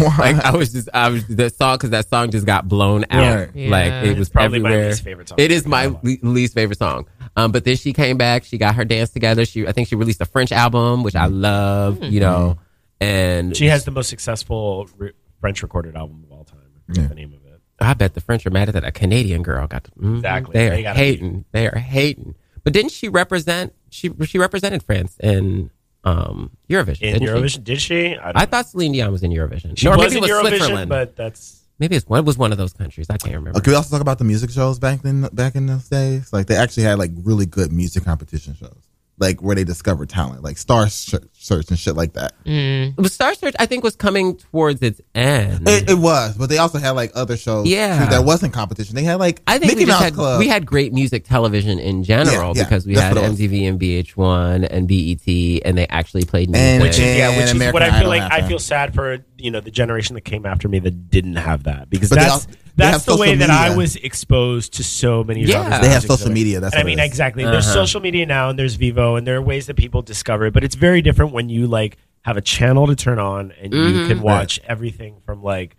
[0.18, 3.56] like I was just, I was the song because that song just got blown out.
[3.56, 3.70] Yeah.
[3.70, 4.88] Like it was Probably my everywhere.
[4.90, 5.38] least favorite song.
[5.40, 7.06] It is my le- least favorite song.
[7.38, 8.44] Um, but then she came back.
[8.44, 9.44] She got her dance together.
[9.44, 12.02] She, I think she released a French album, which I love.
[12.02, 12.58] You know,
[13.00, 16.58] and She has the most successful re- French recorded album of all time.
[16.90, 17.06] I Yeah.
[17.06, 17.60] the name of it.
[17.80, 18.82] I bet the French are mad at that.
[18.84, 20.16] A Canadian girl got to, mhm.
[20.16, 20.52] Exactly.
[20.54, 21.04] They are They gotta be.
[21.04, 21.44] hating.
[21.52, 22.34] They are hating.
[22.64, 23.72] But didn't she represent?
[23.88, 25.70] She she represented France in
[26.04, 27.02] um, Eurovision.
[27.02, 27.26] In didn't she?
[27.58, 28.16] Eurovision, did she?
[28.16, 29.78] I, I thought Celine Dion was in Eurovision.
[29.78, 30.88] she or was maybe in it was Eurovision, Switzerland.
[30.88, 32.20] but that's maybe it's one.
[32.20, 33.06] It was one of those countries.
[33.10, 33.58] I can't remember.
[33.58, 35.28] Uh, Can we also talk about the music shows back then?
[35.32, 38.87] Back in those days, like they actually had like really good music competition shows,
[39.20, 42.32] like where they discovered talent, like Star Search Search and shit like that.
[42.44, 42.94] Mm.
[42.96, 45.66] But Star Search, I think, was coming towards its end.
[45.68, 47.66] It, it was, but they also had like other shows.
[47.66, 48.04] Yeah.
[48.04, 48.94] too, that wasn't competition.
[48.94, 50.38] They had like I think Mickey we Mouse had Club.
[50.38, 53.32] we had great music television in general Yeah, yeah, because we that's had what.
[53.38, 56.64] MTV and VH1 and BET, and they actually played music.
[56.66, 58.32] And- which is yeah, And which is American what I feel Idol like.
[58.32, 61.64] I feel sad for you know the generation that came after me that didn't have
[61.64, 64.74] that because But that's also- they have that's the way social that I was exposed
[64.74, 65.42] to so many.
[65.42, 65.62] Yeah.
[65.64, 67.06] genres They have social that media, that's and I mean is.
[67.06, 67.44] exactly.
[67.44, 67.74] There's Uh-huh.
[67.74, 70.52] social media now, and there's Vevo, and there are ways that people discover it.
[70.54, 73.78] But it's very different when you like have a channel to turn on and you
[73.80, 74.08] Mm-hmm.
[74.08, 75.76] can watch everything from like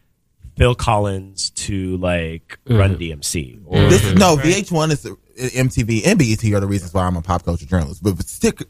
[0.57, 3.61] Phil Collins to like Run DMC.
[3.65, 5.05] Or, This no VH1 is
[5.53, 8.17] MTV and BET are the reasons why I'm a pop culture journalist, but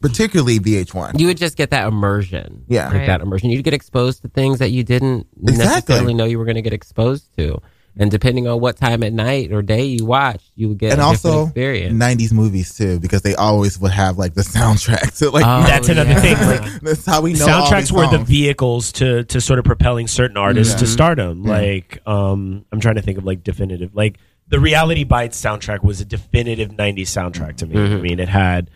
[0.01, 1.19] particularly VH1.
[1.19, 2.63] You would just get that immersion.
[2.67, 2.85] Yeah.
[2.89, 3.07] Like Right.
[3.07, 3.49] that immersion.
[3.49, 5.65] You'd get exposed to things that you didn't Exactly.
[5.65, 7.59] necessarily know you were going to get exposed to.
[7.97, 11.01] And depending on what time at night or day you watch, you would get and
[11.01, 11.93] a different also experience.
[12.01, 15.43] 90s movies too, because they always would have like the soundtrack to like.
[15.45, 16.19] Oh, That's another yeah.
[16.21, 16.35] thing.
[16.47, 19.65] Like that's how we know all soundtracks these were the vehicles to to sort of
[19.65, 20.91] propelling certain artists to Yeah.
[20.91, 21.43] stardom.
[21.43, 24.17] Like um, I'm trying to think of like definitive like
[24.47, 27.77] the Reality Bites soundtrack was a definitive '90s soundtrack to me.
[27.79, 28.69] I mean, it had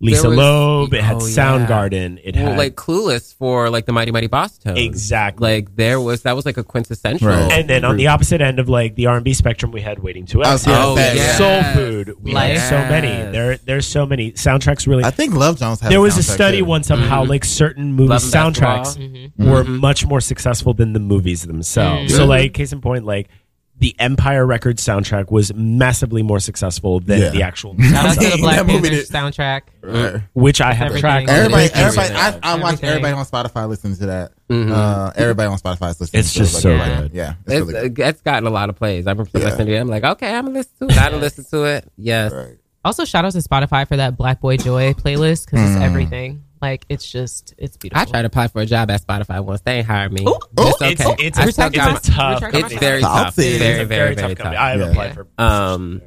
[0.00, 1.34] Lisa was- Loeb, it had oh, yeah.
[1.36, 4.78] Soundgarden, it well, had like Clueless for like the Mighty Mighty Bosstones.
[4.78, 5.42] exactly.
[5.56, 7.26] Like there was that was like a quintessential.
[7.26, 7.50] Right.
[7.50, 10.42] and then on the opposite end of like the R&B spectrum, we had Waiting to
[10.44, 11.38] I Exhale, gonna Oh, yes.
[11.38, 12.14] Soul Food.
[12.22, 13.32] We Like- had so many.
[13.32, 14.86] There, there's so many soundtracks.
[14.86, 16.64] Really, I think Love Jones had there was a soundtrack, study too.
[16.64, 17.30] once of how mm-hmm.
[17.30, 19.46] like certain movie Love and soundtracks Basketball.
[19.52, 19.76] were mm-hmm.
[19.78, 22.14] much more successful than the movies themselves.
[22.14, 22.28] So, Mhm.
[22.28, 23.28] like, case in point, like
[23.80, 27.28] the Empire Records soundtrack was massively more successful than Yeah.
[27.30, 29.60] the actual, Shout out to soundtrack, the Black movie Panther soundtrack.
[29.82, 30.22] Right.
[30.34, 31.00] which I have a Everything.
[31.00, 31.28] track.
[31.28, 34.32] Everybody, everybody, I, I watch everybody on Spotify listen to that.
[34.50, 34.70] Mhm.
[34.72, 36.20] Uh, everybody on Spotify is listening.
[36.20, 37.10] It's to just it, so like, good.
[37.14, 38.02] Yeah, it's It's, really good.
[38.04, 39.06] uh, it's gotten a lot of plays.
[39.06, 39.40] I've been Yeah.
[39.44, 39.78] listening to it.
[39.80, 40.98] I'm like, okay, I'm gonna listen to it.
[41.00, 41.90] I didn't listen to it.
[41.96, 42.32] Yes.
[42.32, 42.56] Right.
[42.84, 45.74] Also, shout out to Spotify for that Black Boy Joy playlist because Mm.
[45.76, 46.42] it's everything.
[46.60, 48.02] Like it's just it's beautiful.
[48.02, 49.60] I tried to apply for a job at Spotify once.
[49.62, 50.24] They ain't hired me.
[50.26, 50.38] Ooh.
[50.56, 51.26] It's It's, okay.
[51.26, 52.42] it's, I it's, still a my- tough.
[52.54, 53.34] It's It's very I'll tough.
[53.34, 54.54] say very, very, very tough tough.
[54.56, 54.86] I have Yeah.
[54.88, 55.26] applied for.
[55.38, 56.02] Um,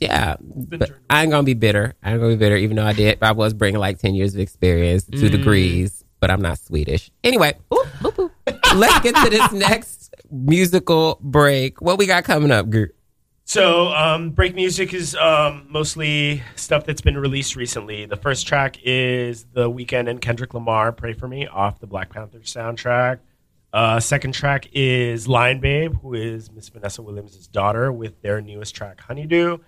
[0.00, 1.94] yeah, but I ain't gonna be bitter.
[2.02, 3.18] I ain't gonna be bitter, even though I did.
[3.22, 7.10] I was bringing like ten years of experience, two degrees, but I'm not Swedish.
[7.22, 8.74] Anyway, ooh, boop, boop.
[8.76, 11.80] let's get to this next musical break.
[11.82, 12.93] What we got coming up, Gert?
[13.46, 18.06] So, um, break music is um, mostly stuff that's been released recently.
[18.06, 22.08] The first track is The Weeknd and Kendrick Lamar, "Pray for Me," off the Black
[22.10, 23.18] Panther soundtrack.
[23.72, 28.74] Uh, second track is Lion Babe, who is Miss Vanessa Williams' daughter, with their newest
[28.74, 29.58] track "Honeydew."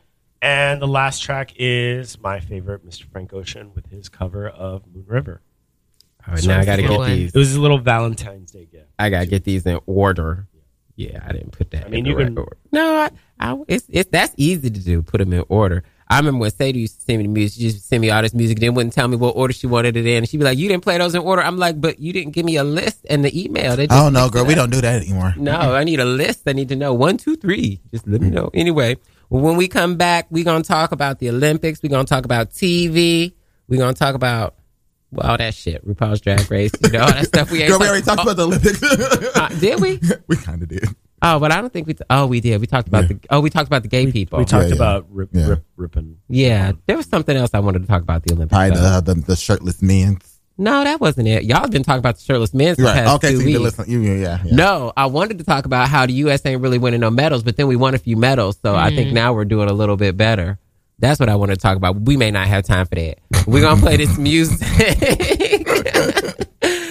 [0.41, 3.05] And the last track is my favorite, Mr.
[3.05, 5.43] Frank Ocean, with his cover of Moon River.
[6.27, 7.35] All right, now I gotta get these.
[7.35, 8.87] It was a little Valentine's Day gift.
[8.99, 10.47] I gotta get these in order.
[10.95, 11.85] Yeah, I didn't put that.
[11.87, 12.57] I mean, in the you can- order.
[12.73, 15.03] No, I, I, it's it's that's easy to do.
[15.03, 15.85] Put them in order.
[16.09, 17.61] I remember when Sadie used to send me the music.
[17.61, 19.97] She just send me all this music, then wouldn't tell me what order she wanted
[19.97, 20.19] it in.
[20.19, 22.33] And she'd be like, "You didn't play those in order." I'm like, "But you didn't
[22.33, 24.81] give me a list and the email." They just Oh no, girl, we don't do
[24.81, 25.35] that anymore.
[25.37, 26.43] No, I need a list.
[26.47, 27.81] I need to know one, two, three.
[27.91, 28.51] Just let me know.
[28.55, 28.97] Anyway,
[29.29, 31.83] when we come back, we're gonna talk about the Olympics.
[31.83, 33.33] We're gonna talk about TV.
[33.69, 34.55] We're gonna talk about
[35.11, 35.87] well, all that shit.
[35.87, 36.73] RuPaul's Drag Race.
[36.83, 37.51] You know all that stuff.
[37.51, 38.83] We ain't Girl, we already talked about the Olympics.
[39.37, 40.01] Uh, did we?
[40.29, 40.85] we kind of did.
[41.23, 41.97] Oh, but I don't think we.
[42.11, 42.61] oh, we did.
[42.61, 43.09] We talked about Yeah.
[43.09, 43.21] the.
[43.31, 44.39] Oh, we talked about the gay people.
[44.39, 44.75] We talked yeah.
[44.75, 45.49] about rip, Yeah.
[45.49, 46.17] rip, ripping.
[46.29, 48.57] yeah, there was something else I wanted to talk about the Olympics.
[48.57, 50.19] Probably the, uh, the the shirtless men.
[50.59, 51.45] No, that wasn't it.
[51.45, 52.95] Y'all been talking about the shirtless men for Right.
[52.95, 53.33] past Okay.
[53.33, 53.79] two So you weeks.
[53.79, 53.91] listen.
[53.91, 54.39] You, yeah.
[54.43, 54.55] yeah.
[54.55, 56.45] No, I wanted to talk about how the U.S.
[56.47, 59.11] ain't really winning no medals, but then we won a few medals, so I think
[59.11, 59.15] mm.
[59.15, 60.59] now we're doing a little bit better.
[60.99, 62.01] That's what I want to talk about.
[62.01, 63.19] We may not have time for that.
[63.47, 64.61] We're gonna play this music.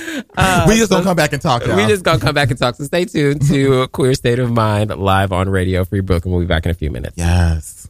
[0.68, 1.66] we just don't uh, come back and talk.
[1.66, 1.76] Y'all.
[1.76, 2.76] we just gonna come back and talk.
[2.76, 6.34] So stay tuned to Queer State of Mind live on Radio Free Brooklyn.
[6.34, 7.16] We'll be back in a few minutes.
[7.18, 7.90] yes.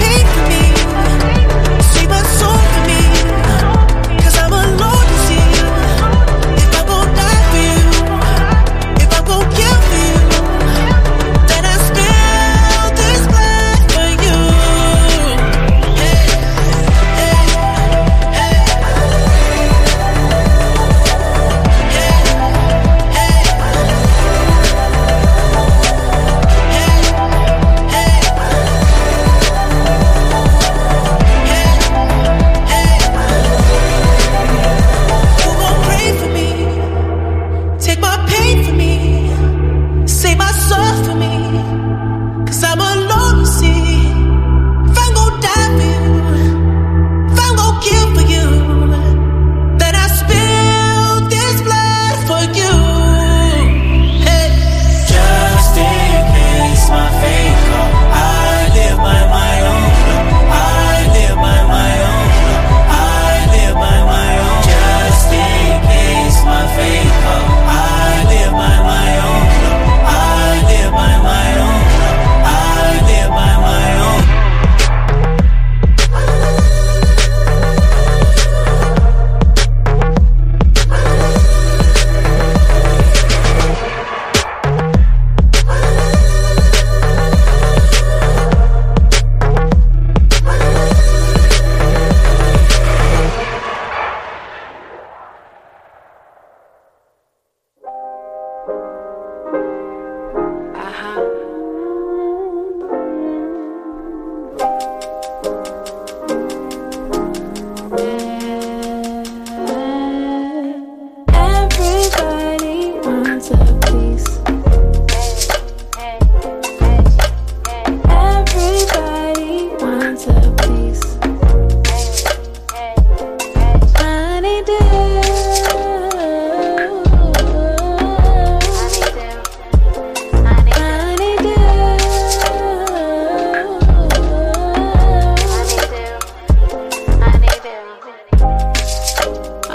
[0.00, 0.64] Pain for me.
[1.92, 2.77] Save my soul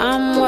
[0.04, 0.38] I'm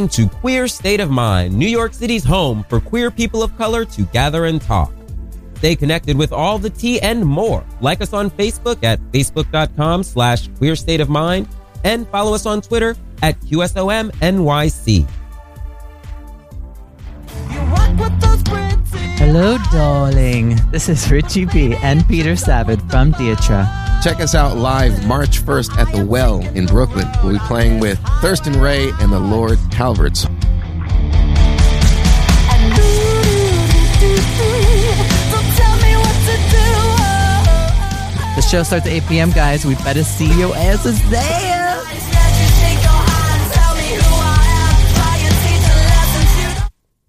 [0.00, 3.84] listening to Queer State of Mind, New York City's home for queer people of color
[3.84, 4.92] to gather and talk.
[5.56, 7.64] Stay connected with all the tea and more.
[7.82, 11.48] Like us on Facebook at facebook.com slash queer state of mind
[11.84, 15.06] and follow us on Twitter at QSOMNYC.
[19.18, 20.58] Hello, darling.
[20.70, 23.79] This is Richie B and Peter Savitt from Dietra.
[24.02, 27.06] Check us out live March 1st at The Well in Brooklyn.
[27.22, 30.22] We'll be playing with Thurston Ray and the Lord Calverts.
[38.36, 39.66] The show starts at 8 p.m., guys.
[39.66, 41.60] We better see your asses there.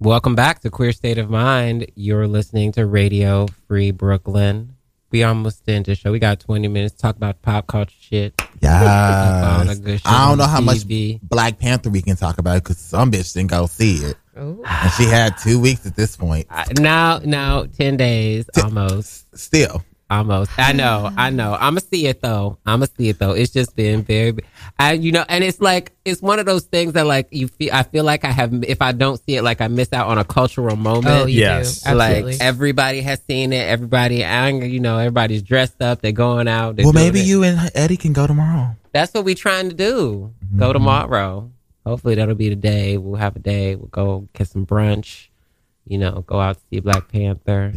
[0.02, 1.86] Welcome back to Queer State of Mind.
[1.96, 4.76] You're listening to Radio Free Brooklyn.
[5.12, 6.12] We almost ended the show.
[6.12, 8.42] We got 20 minutes to talk about pop culture shit.
[8.62, 9.58] Yeah.
[9.60, 10.88] All the good shit I don't know how much
[11.22, 14.16] Black Panther we can talk about because some bitch didn't go see it.
[14.36, 16.48] And she had two weeks at this point.
[16.80, 19.38] Now, now, 10 days almost.
[19.38, 19.84] Still.
[20.12, 20.52] Almost.
[20.58, 21.10] I know.
[21.16, 21.54] I know.
[21.54, 22.58] I'm gonna see it though.
[22.66, 23.32] I'm gonna see it though.
[23.32, 24.34] It's just been very,
[24.78, 27.70] I, you know, and it's like, it's one of those things that like you feel,
[27.74, 30.18] I feel like I have, if I don't see it, like I miss out on
[30.18, 31.08] a cultural moment.
[31.08, 31.40] Oh, you.
[31.40, 31.86] Yes.
[31.88, 32.34] Absolutely.
[32.34, 33.66] Like everybody has seen it.
[33.70, 36.02] Everybody, I- you know, everybody's dressed up.
[36.02, 36.76] They're going out.
[36.76, 37.26] they're Well, maybe it.
[37.26, 38.76] you and Eddie can go tomorrow.
[38.92, 40.34] That's what we're trying to do.
[40.46, 40.60] Mm-hmm.
[40.60, 41.50] Go tomorrow.
[41.86, 42.98] Hopefully that'll be the day.
[42.98, 43.76] We'll have a day.
[43.76, 45.30] We'll go get some brunch.
[45.88, 47.74] You know, go out to see Black Panther.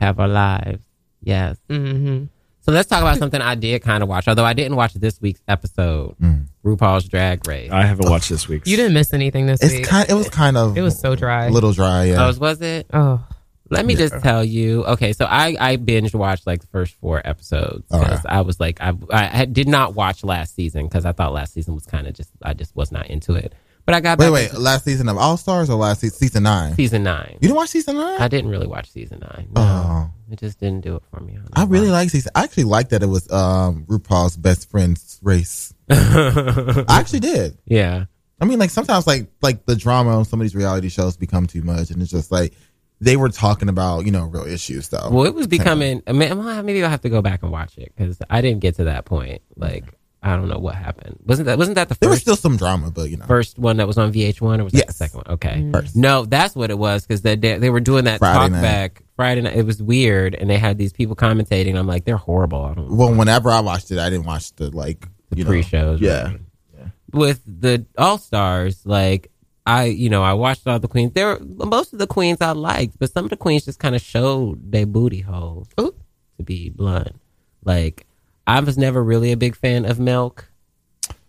[0.00, 0.84] Have our lives.
[1.24, 1.56] Yes.
[1.68, 2.24] Mm-hmm.
[2.60, 5.20] So let's talk about something I did kind of watch, although I didn't watch this
[5.20, 6.16] week's episode.
[6.18, 6.46] Mm.
[6.64, 7.70] RuPaul's Drag Race.
[7.70, 8.66] I haven't watched this week's.
[8.68, 9.86] You didn't miss anything this It's week.
[9.86, 10.08] kind.
[10.08, 10.76] It was kind of.
[10.78, 11.46] It was so dry.
[11.46, 12.04] A little dry.
[12.04, 12.26] Yeah.
[12.26, 12.86] Oh, was it?
[12.92, 13.22] Oh.
[13.70, 14.84] Let me just tell you.
[14.84, 18.60] Okay, so I I binge watched like the first four episodes All because I was
[18.60, 21.84] like I I had- did not watch last season because I thought last season was
[21.86, 23.54] kind of just I just was not into it.
[23.86, 24.48] But I got Wait, back wait.
[24.48, 26.74] into Last season of All Stars or last season, season nine?
[26.74, 27.32] season nine.
[27.34, 28.20] You didn't watch season nine?
[28.20, 29.48] I didn't really watch season nine.
[29.54, 30.10] No, Oh.
[30.32, 31.38] it just didn't do it for me.
[31.52, 32.32] I really like season.
[32.34, 35.74] I actually liked that it was um RuPaul's best friend's race.
[35.90, 37.58] I actually did.
[37.66, 38.06] Yeah.
[38.40, 41.46] I mean, like sometimes, like like the drama on some of these reality shows become
[41.46, 42.54] too much, and it's just like
[43.00, 45.08] they were talking about you know real issues though.
[45.10, 46.02] Well, it was becoming.
[46.06, 48.76] I mean, maybe I'll have to go back and watch it because I didn't get
[48.76, 49.42] to that point.
[49.56, 49.84] Like
[50.24, 51.18] I don't know what happened.
[51.26, 53.76] Wasn't that wasn't that the There was still some drama, but you know, first one
[53.76, 55.34] that was on VH1 or was that the second one?
[55.34, 55.70] Okay, mm.
[55.70, 55.94] First.
[55.94, 58.62] no, that's what it was because they they were doing that Friday talk night.
[58.62, 59.54] back Friday night.
[59.54, 61.76] It was weird, and they had these people commentating.
[61.76, 62.64] I'm like, they're horrible.
[62.64, 65.50] I don't Well, whenever I watched it, I didn't watch the like the you know,
[65.50, 66.00] pre-shows.
[66.00, 66.32] Yeah.
[66.74, 66.86] yeah.
[67.12, 69.30] with the All Stars, like
[69.66, 71.12] I, you know, I watched all the queens.
[71.12, 73.94] There, were, most of the queens I liked, but some of the queens just kind
[73.94, 75.68] of showed their booty holes.
[75.76, 77.14] To be blunt,
[77.62, 78.06] like
[78.46, 80.48] I was never really a big fan of Milk,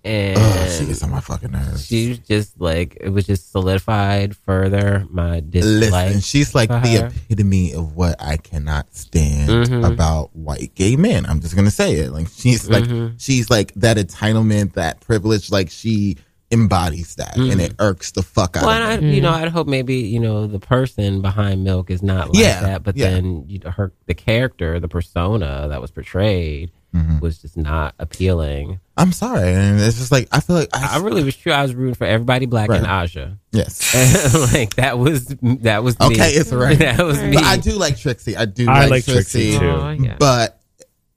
[0.04, 1.86] and Ugh, she gets on my fucking nerves.
[1.86, 5.92] she was just like it was just solidified further my dislike.
[6.10, 7.08] Listen, she's like for the her.
[7.08, 9.92] epitome of what I cannot stand Mhm.
[9.94, 11.26] about white gay men.
[11.26, 12.12] I'm just gonna say it.
[12.12, 13.14] Like she's like Mhm.
[13.18, 15.50] she's like that entitlement, that privilege.
[15.52, 16.18] Like she
[16.52, 19.10] embodies that, and it irks the fuck out Well, of and me.
[19.10, 22.44] I, you know, I'd hope maybe you know the person behind Milk is not like
[22.44, 23.10] Yeah, that, but yeah.
[23.10, 27.20] then you know, her the character, the persona that was portrayed Mm-hmm.
[27.20, 28.80] was just not appealing.
[28.96, 31.52] I'm sorry, and it's just like I feel like I, really was true.
[31.52, 32.78] I was rooting for everybody black Right.
[32.78, 33.38] and Aja.
[33.52, 33.94] Yes.
[34.54, 36.06] like that was that was me.
[36.08, 36.80] Okay, it's right.
[36.80, 37.34] that was me.
[37.34, 38.38] But I do like Trixie.
[38.38, 39.66] I do I like, like Trixie, Trixie, too.
[39.70, 40.16] Oh, yeah.
[40.18, 40.58] But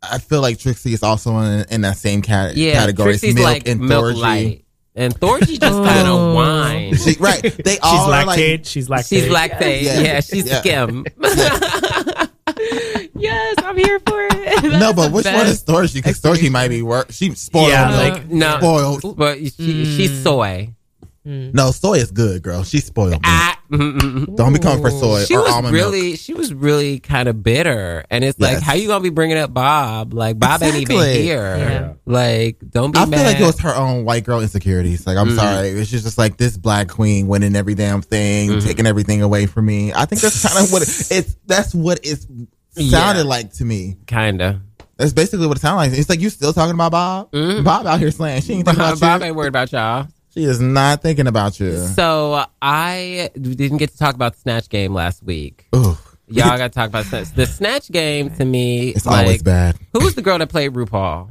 [0.02, 3.14] I feel like Trixie is also in, in that same cat- yeah, category.
[3.14, 4.20] as Trixie's Milk like and milk Thorgy.
[4.20, 4.64] light,
[4.96, 6.96] and Thorgy just kind of whine.
[6.96, 7.40] She, right.
[7.42, 8.38] They all are like.
[8.64, 9.08] She's lactate.
[9.08, 9.82] She's lactate.
[9.82, 10.00] Yeah.
[10.00, 10.58] Yeah, she's Yeah.
[10.60, 11.04] skim.
[13.14, 14.27] yes, I'm here for it.
[14.78, 15.94] no, but which one is Thorgy?
[15.94, 17.12] Because Thorgy might be work.
[17.12, 17.68] She spoiled.
[17.70, 19.16] Yeah, like like no, spoiled.
[19.16, 19.50] but she,
[19.84, 20.74] she's soy.
[21.30, 22.64] No, soy is good, girl.
[22.64, 23.12] She spoiled.
[23.12, 23.18] me.
[23.24, 24.36] Ah, mm, mm, mm.
[24.36, 25.92] Don't be calling for soy She or was almond milk.
[25.92, 29.36] really, she was really kind of bitter, and it's like, how you gonna be bringing
[29.36, 30.14] up Bob?
[30.14, 31.56] Like Bob ain't even here.
[31.58, 31.92] Yeah.
[32.06, 33.16] Like, don't be I mad.
[33.18, 35.06] feel like it was her own white girl insecurities.
[35.06, 35.36] Like, I'm Mhm.
[35.36, 35.68] sorry.
[35.68, 38.64] It's just, just like this black queen winning every damn thing, Mhm.
[38.64, 39.92] taking everything away from me.
[39.92, 42.24] I think that's kind of what it, it's, that's what it
[42.82, 43.28] sounded Yeah.
[43.28, 43.96] like to me.
[44.06, 44.60] Kinda.
[44.96, 45.92] That's basically what it sounded like.
[45.98, 47.30] It's like, you still talking about Bob?
[47.30, 48.42] Bob out here slaying.
[48.42, 49.26] She ain't thinking about Bob you.
[49.28, 50.08] ain't worried about y'all.
[50.34, 51.76] She is not thinking about you.
[51.86, 55.66] So uh, I didn't get to talk about the snatch game last week.
[55.74, 55.96] Ooh.
[56.30, 57.32] Y'all got to talk about snatch.
[57.32, 58.28] the snatch game.
[58.30, 59.76] To me, It's like, always bad.
[59.94, 61.30] Who was the girl that played RuPaul?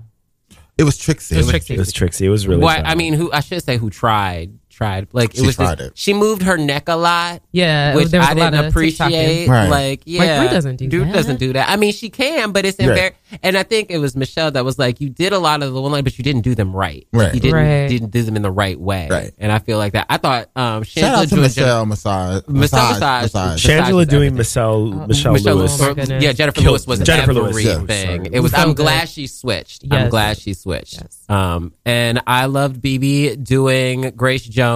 [0.77, 1.35] It was Trixie.
[1.35, 1.73] It was Trixie.
[1.75, 2.25] It was Trixie.
[2.25, 2.61] It was really.
[2.61, 2.85] What.
[2.85, 5.89] I mean, who I should say who tried tried like it She was tried just,
[5.91, 5.97] it.
[5.97, 7.41] she moved her neck a lot.
[7.51, 9.47] Yeah, which there was I a didn't of appreciate.
[9.47, 9.67] Right.
[9.67, 11.13] Like, yeah, Like, doesn't do Drew that.
[11.13, 11.67] doesn't do that.
[11.69, 13.15] I mean, she can, but it's Right.
[13.43, 15.81] And I think it was Michelle that was like, you did a lot of the
[15.81, 17.05] one line, but you didn't do them right.
[17.11, 17.33] Right.
[17.33, 17.87] You didn't Right.
[17.89, 19.07] didn't do them in the right way.
[19.09, 19.31] Right.
[19.39, 20.05] And I feel like that.
[20.09, 21.89] I thought um, Shout out to doing Michelle Visage.
[21.89, 22.43] Massage.
[22.47, 23.23] Massage.
[23.23, 23.65] Massage.
[23.65, 24.35] Shangela Shangela doing everything.
[24.37, 25.79] Michelle Michelle, Michelle Lewis.
[25.79, 26.09] Lewis.
[26.11, 28.25] Oh yeah, Jennifer Killed- Lewis was Jennifer Lewis, everything.
[28.25, 28.53] yes, it was.
[28.53, 29.85] I'm glad she switched.
[29.91, 30.93] I'm glad she switched.
[31.01, 31.23] Yes.
[31.27, 34.66] Um, and I loved BB doing Grace Jones.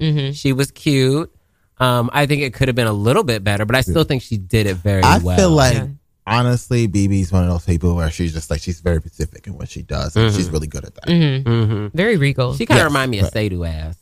[0.00, 0.34] Mhm.
[0.34, 1.32] She was cute.
[1.78, 4.22] Um, I think it could have been a little bit better, but I still think
[4.22, 5.34] she did it very I well.
[5.34, 5.86] I feel like Yeah.
[6.26, 9.68] honestly, BB's one of those people where she's just like she's very specific in what
[9.68, 10.36] she does, and Mhm.
[10.36, 11.06] she's really good at that.
[11.06, 11.42] Mhm.
[11.44, 11.92] Mhm.
[11.92, 12.54] Very regal.
[12.54, 13.32] she kind of Yes, remind me of right.
[13.32, 13.96] Sadhu ass.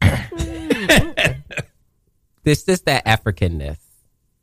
[2.44, 3.76] There's just that Africanness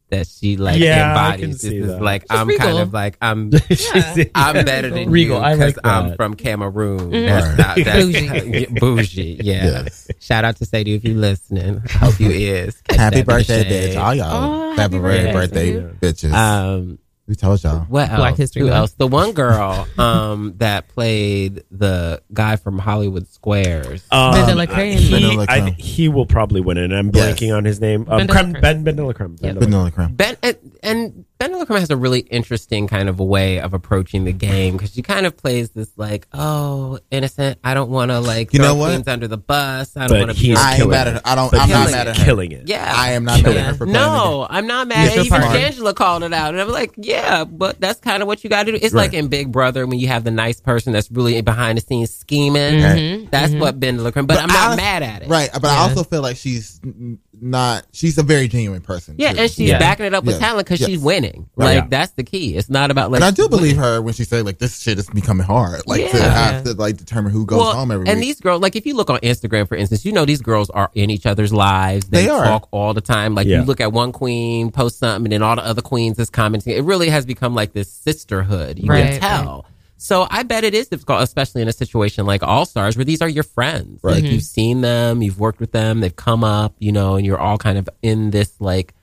[0.09, 1.61] that she like Yeah, I can embodies.
[1.61, 2.01] see It's that.
[2.01, 5.75] like She's I'm kind of like I'm She's- I'm better than Regal, you I like
[5.75, 7.11] because I'm from Cameroon.
[7.11, 7.27] Mhm.
[7.27, 8.65] That's not that's Bougie.
[8.79, 9.39] bougie.
[9.43, 9.65] Yeah.
[9.65, 10.07] Yes.
[10.19, 11.81] Shout out to Sadie if you're listening.
[11.85, 12.81] I hope you is.
[12.87, 13.95] Catch Happy that bit of birthday, shade.
[13.95, 14.01] bitch!
[14.03, 15.79] All y'all, Oh, happy February birthday.
[15.79, 16.33] birthday, bitches.
[16.33, 16.99] Um,
[17.29, 17.81] we told y'all.
[17.81, 18.17] what else?
[18.17, 18.77] Black History Who Month.
[18.77, 18.91] else?
[18.93, 24.03] The one girl um that played the guy from Hollywood Squares.
[24.11, 24.97] Um, de la Creme.
[24.97, 26.91] He, Vanilla I, he will probably win it.
[26.91, 27.39] I'm Yes.
[27.39, 28.01] blanking on his name.
[28.09, 28.83] Um, Vanilla Creme, Creme.
[28.83, 29.35] ben de la Creme.
[29.39, 29.53] Yeah.
[29.53, 30.15] Vanilla Vanilla creme.
[30.15, 33.61] Ben and, and Ben de la Creme has a really interesting kind of a way
[33.61, 37.57] of approaching the game because she kind of plays this like, oh, innocent.
[37.63, 39.07] I don't want to like You throw know what?
[39.07, 39.95] under the bus.
[39.95, 40.53] I don't But want to be.
[40.53, 41.21] I ain't killing mad at her.
[41.23, 41.49] I don't.
[41.51, 42.25] But I'm not mad at her.
[42.25, 42.67] killing it.
[42.67, 45.13] Yeah, I am not mad at her for No, I'm not mad.
[45.15, 45.49] Yes, Even you're.
[45.51, 48.63] Angela called it out, and I'm like, yeah, but that's kind of what you got
[48.65, 48.79] to do.
[48.81, 51.81] It's like in Big Brother when you have the nice person that's really behind the
[51.81, 52.81] scenes scheming.
[52.81, 53.31] Mhm.
[53.31, 54.25] That's what Ben de la Creme.
[54.25, 55.29] But, But I'm not I- mad at it.
[55.29, 57.85] Right, but I also feel like she's n- not.
[57.91, 59.15] She's a very genuine person.
[59.17, 59.39] Yeah, too.
[59.39, 59.79] and she's Yeah.
[59.79, 60.41] backing it up with Yes.
[60.41, 60.89] talent because Yes.
[60.89, 61.47] she's winning.
[61.55, 61.65] Right.
[61.65, 61.87] Like Yeah.
[61.89, 62.55] that's the key.
[62.55, 63.19] It's not about like.
[63.21, 63.91] and I do believe winning.
[63.93, 65.81] her when she said like this shit is becoming hard.
[65.87, 68.27] Like to have to like determine who goes Well, home every and week.
[68.27, 70.91] these girls, like if you look on Instagram, for instance, you know these girls are
[70.95, 72.07] in each other's lives.
[72.07, 72.43] They, They are.
[72.45, 73.35] talk all the time.
[73.35, 73.59] Like Yeah.
[73.59, 76.73] you look at one queen post something, and then all the other queens is commenting.
[76.75, 78.79] It really has become like this sisterhood.
[78.79, 79.65] You Right, can tell.
[80.01, 83.21] So I bet it is difficult, especially in a situation like All Stars, where these
[83.21, 84.01] are your friends.
[84.01, 84.31] Like Right.
[84.31, 87.57] you've seen them, you've worked with them, they've come up, you know, and you're all
[87.57, 88.93] kind of in this like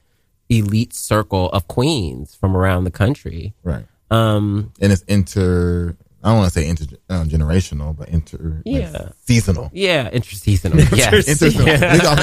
[0.48, 3.52] elite circle of queens from around the country.
[3.62, 5.97] right, Um, and it's inter.
[6.27, 9.09] I don't want to say intergenerational, um, but inter like, Yeah.
[9.27, 9.70] seasonal.
[9.73, 10.74] yeah, interseasonal.
[10.97, 11.27] yes.
[11.28, 11.93] Interseasonal.
[11.93, 12.23] We gonna-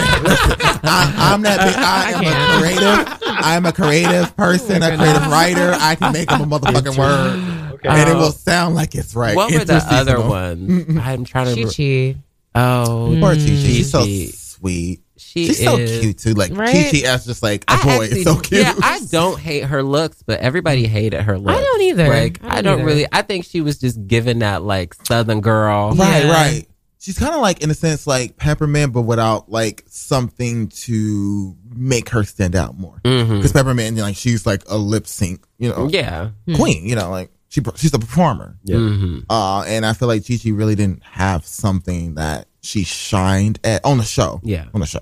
[0.84, 1.59] I, I'm that.
[1.63, 3.19] Big, I am a creative.
[3.25, 5.71] I'm a creative person, a creative writer.
[5.80, 9.35] I can make up a motherfucking word, and it will sound like it's right.
[9.38, 10.30] What were the other Interseasonal.
[10.30, 10.97] ones?
[10.99, 11.63] I'm trying to.
[11.63, 12.19] Chi Chi.
[12.55, 13.45] Oh, Poor Chi Chi.
[13.45, 14.99] She's so sweet.
[15.34, 16.34] She She's so cute too.
[16.35, 16.91] Like Right?
[16.91, 18.03] Chi just like a boy.
[18.03, 18.61] actually- so cute.
[18.61, 21.57] Yeah, I don't hate her looks, but everybody hated her looks.
[21.57, 22.07] I don't either.
[22.07, 23.07] Like I I don't don't, really.
[23.11, 25.91] I think she was just given that like Southern girl.
[25.95, 26.65] Right, right.
[26.99, 32.10] She's kind of like, in a sense, like Peppermint, but without like something to make
[32.10, 32.99] her stand out more.
[33.03, 36.30] Because Peppermint, like, she's like a lip sync, you know, Yeah.
[36.55, 36.85] queen.
[36.88, 38.55] You know, like she she's a performer.
[38.64, 38.77] Yeah.
[38.77, 39.26] Mhm.
[39.30, 43.84] Uh, and I feel like Chi Chi really didn't have something that she shined at
[43.84, 44.39] on the show.
[44.43, 44.65] Yeah.
[44.73, 45.01] on the show.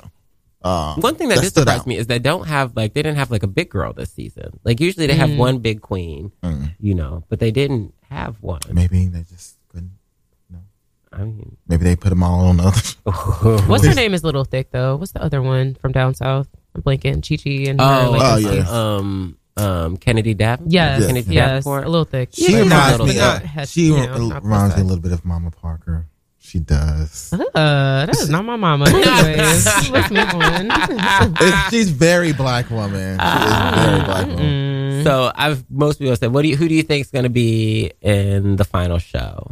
[0.63, 1.87] Uh, One thing that, did stood surprise out.
[1.87, 4.59] me is they don't have like they didn't have like a big girl this season.
[4.63, 5.37] Like usually they have Mm.
[5.37, 6.75] one big queen, Mm.
[6.79, 8.61] you know, but they didn't have one.
[8.71, 9.93] Maybe they just couldn't.
[10.51, 10.59] No.
[11.11, 13.61] I mean, Maybe they put them all on the other.
[13.67, 14.97] What's her name is Little Thick though?
[14.97, 16.47] What's the other one from down south?
[16.75, 17.27] I'm blanking.
[17.27, 17.85] Chi Chi and her.
[18.07, 19.65] Oh, like, oh, um, yeah.
[19.67, 20.61] um, um, Kennedy Dapp.
[20.67, 21.85] Yes, Kennedy yes, Davenport.
[21.85, 22.29] a little thick.
[22.33, 23.05] She Yeah, reminds me.
[23.07, 23.17] bit.
[23.21, 26.07] Of, Head- she you know, reminds me a little bit of Mama Parker.
[26.43, 27.31] She does.
[27.31, 28.85] Uh, that is not my mama.
[28.89, 30.71] Anyways, let's move on.
[31.39, 33.19] It's- she's very black woman.
[33.19, 33.53] She is
[33.85, 35.03] very black woman.
[35.03, 37.29] So I've most people said, what do you who do you think is going to
[37.29, 39.51] be in the final show?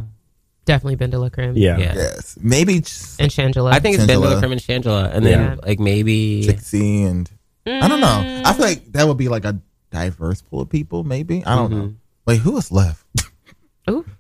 [0.66, 1.56] Definitely Ben de la Creme.
[1.56, 2.38] Yes.
[2.42, 3.72] Maybe just And Shangela.
[3.72, 4.42] I think it's Ben Shangela.
[4.42, 5.56] Lillicrim and Shangela, and then Yeah.
[5.66, 7.30] like maybe Trixie and
[7.66, 8.42] I don't know.
[8.46, 9.58] I feel like that would be like a
[9.92, 11.04] diverse pool of people.
[11.04, 11.94] Maybe I don't know.
[12.26, 13.06] Wait, who is left?
[13.90, 14.04] Ooh.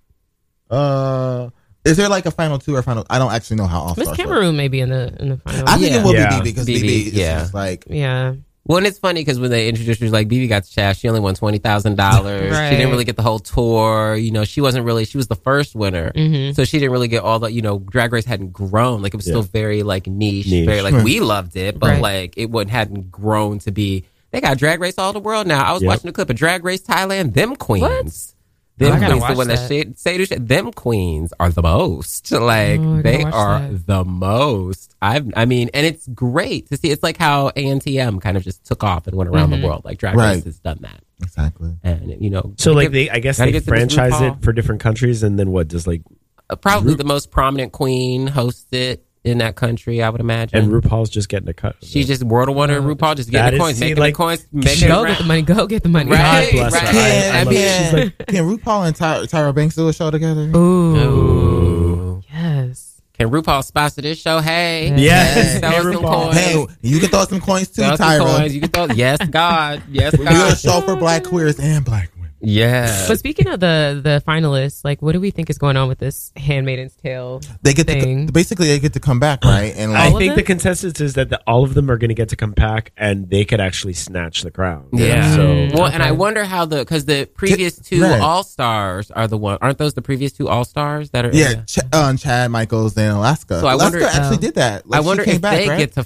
[0.70, 1.50] Uh,
[1.86, 3.06] is there like a final two or final?
[3.10, 4.18] I don't actually know how all Miss stars.
[4.18, 5.68] Cameroon may be in the in the final.
[5.68, 6.42] I think it will Yeah.
[6.42, 7.40] be BB because BB, BB is yeah.
[7.40, 8.34] just like yeah.
[8.66, 11.00] Well, and it's funny because when they introduced her, she's like, BB got the shaft.
[11.00, 12.52] She only won twenty thousand dollars.
[12.52, 12.70] Right.
[12.70, 14.16] She didn't really get the whole tour.
[14.16, 15.06] You know, she wasn't really.
[15.06, 16.56] She was the first winner, Mhm.
[16.56, 17.52] so she didn't really get all the.
[17.52, 19.02] You know, Drag Race hadn't grown.
[19.02, 19.32] Like it was Yeah.
[19.34, 20.68] still very like niche, Niche.
[20.68, 21.04] very like Right.
[21.04, 22.02] we loved it, but Right.
[22.02, 24.04] like it wouldn't hadn't grown to be.
[24.32, 25.64] They got Drag Race all the world now.
[25.64, 25.88] I was Yep.
[25.88, 27.34] watching a clip of Drag Race Thailand.
[27.34, 28.36] Them queens.
[28.80, 29.68] Them I queens, the watch one that, that.
[29.68, 32.32] shade, say to shade, them queens are the most.
[32.40, 33.86] Like Oh, they are that.
[33.86, 34.96] the most.
[35.02, 36.90] I've, I mean, and it's great to see.
[36.90, 39.62] It's like how ANTM kind of just took off and went around Mhm.
[39.62, 39.86] the world.
[39.86, 40.36] Like Drag Right.
[40.36, 41.76] Race has done that, exactly.
[41.84, 44.42] and you know, So like give- they, I guess they get to Miss franchise it
[44.44, 46.02] for different countries, and then what does like
[46.50, 50.02] uh, probably the most prominent queen hosts it in that country.
[50.02, 50.58] I would imagine.
[50.58, 51.76] and RuPaul's just getting a cut.
[51.84, 52.08] She's it.
[52.08, 53.98] just World of Wonder and uh, RuPaul just That getting the is- coins, see, making
[53.98, 55.42] like, the coins, making Go get the money.
[55.42, 56.12] Go get the money.
[56.12, 56.86] Right, God bless her.
[56.88, 56.96] right.
[56.96, 59.94] I- I I love- mean- she's like, Can RuPaul and Ty- Tyra Banks do a
[59.94, 60.50] show together?
[60.56, 60.96] Ooh.
[60.96, 62.22] Ooh.
[62.32, 63.02] Yes.
[63.18, 64.40] Can RuPaul sponsor this show?
[64.40, 65.60] Hey, Yes.
[65.60, 66.24] throw Hey, us some RuPaul.
[66.24, 66.38] coins.
[66.38, 68.38] Hey, you can throw some coins too, Throw us some Tyra.
[68.38, 68.56] coins.
[68.56, 68.86] You can throw.
[68.96, 69.84] Yes, God.
[69.92, 70.58] Yes, We do a God.
[70.58, 72.19] show for black queers and black women.
[72.42, 73.06] Yeah.
[73.08, 75.98] But speaking of the the finalists, like, what do we think is going on with
[76.00, 77.42] this Handmaiden's Tale?
[77.62, 78.28] They get Thing.
[78.28, 79.74] to basically they get to come back, right?
[79.76, 82.10] And I like, of think the consensus is that the, all of them are going
[82.10, 84.88] to get to come back, and they could actually snatch the crown.
[84.94, 85.36] Yeah.
[85.36, 88.22] So well, and I wonder how the because the previous two Right.
[88.22, 89.58] All Stars are the one.
[89.62, 91.32] Aren't those the previous two All Stars that are?
[91.34, 93.60] yeah, Ch- uh, Chad Michaels and Alaska.
[93.60, 94.40] So I Alaska wonder- actually Oh.
[94.42, 94.88] did that.
[94.88, 95.78] Like, I wonder came if back, they right?
[95.80, 96.06] get to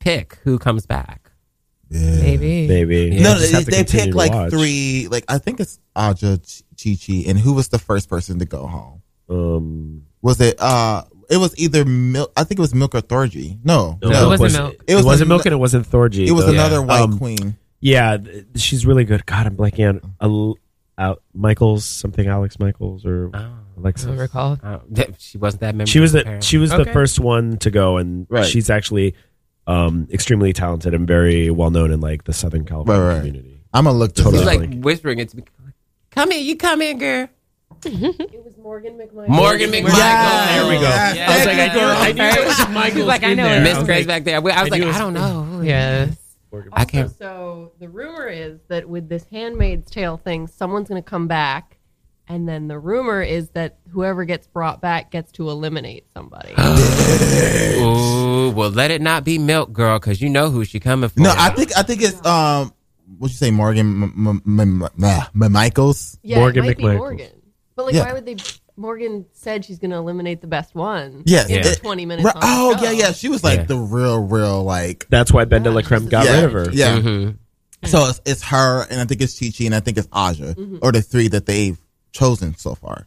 [0.00, 1.29] pick who comes back.
[1.90, 2.20] Yeah.
[2.20, 2.68] Maybe.
[2.68, 3.22] maybe Yeah.
[3.22, 4.50] No, they, they continue picked like watch.
[4.50, 5.08] three.
[5.10, 6.38] Like I think it's Aja,
[6.82, 9.02] Chi Chi, and who was the first person to go home?
[9.28, 10.56] Um, Was it?
[10.60, 12.32] uh It was either Milk.
[12.36, 13.58] I think it was Milk or Thorgy.
[13.64, 14.74] No, no, it wasn't was- Milk.
[14.74, 16.26] It, It was wasn't an- Milk, and it wasn't Thorgy.
[16.26, 16.52] It was though.
[16.52, 17.56] another white Um, queen.
[17.80, 19.24] Yeah, th- she's really good.
[19.26, 20.56] God, I'm blanking on Al-
[20.98, 23.38] Al- Michaels, something Alex Michaels or Oh.
[23.38, 24.06] I Alexis.
[24.06, 24.58] don't recall.
[24.62, 25.90] Uh, that- she wasn't that memorable.
[25.90, 26.46] She was the apparently.
[26.46, 26.84] she was Okay.
[26.84, 28.44] the first one to go, and Right.
[28.44, 29.14] she's actually
[29.70, 33.18] um, extremely talented and very well known in like the Southern California Right, right.
[33.18, 33.60] community.
[33.72, 34.38] I'm gonna look Totally.
[34.38, 35.44] She's like Like- whispering it to me.
[36.10, 37.28] Come in, you come in, girl.
[37.84, 39.28] It was Morgan McMichael.
[39.28, 39.96] Morgan McMichael.
[39.96, 40.50] Yes.
[40.60, 40.80] There we go.
[40.82, 41.30] Yes.
[41.30, 41.96] I was like, I knew, girl.
[41.96, 43.04] I knew it was Michaels.
[43.06, 44.36] Like, I know Miss I Grace like, back there.
[44.36, 45.60] I was I like, knew was- I don't know.
[45.62, 46.16] Yes.
[46.72, 47.10] I can't.
[47.16, 51.76] So the rumor is that with this Handmaid's Tale thing, someone's going to come back,
[52.30, 56.54] and then the rumor is that whoever gets brought back gets to eliminate somebody.
[57.78, 61.20] Ooh, well, let it not be Milk Girl, because you know who she coming for.
[61.20, 62.72] no, I think I think it's um.
[63.18, 64.02] What you say, Morgan?
[64.04, 64.14] M-
[64.46, 66.16] M- M- M- nah, M- Michaels.
[66.22, 66.96] yeah, Morgan it might be McMichaels.
[66.98, 67.42] Morgan.
[67.74, 68.04] But like, Yeah.
[68.04, 68.36] why would they?
[68.76, 71.24] Morgan said she's going to eliminate the best one.
[71.26, 71.48] Yes.
[71.50, 71.72] in Yeah.
[71.74, 72.24] twenty minutes.
[72.24, 72.84] Right- on the oh show.
[72.84, 73.12] yeah, yeah.
[73.12, 73.64] She was like Yeah.
[73.64, 75.06] the real, real like.
[75.10, 76.70] That's why Ben de la Creme got yeah, rid of her.
[76.72, 76.98] Yeah.
[76.98, 77.36] Mhm.
[77.86, 80.54] So it's, it's her, and I think it's Chi Chi, and I think it's Aja,
[80.54, 80.78] Mm-hmm.
[80.82, 81.78] or the three that they've
[82.12, 83.06] chosen so far.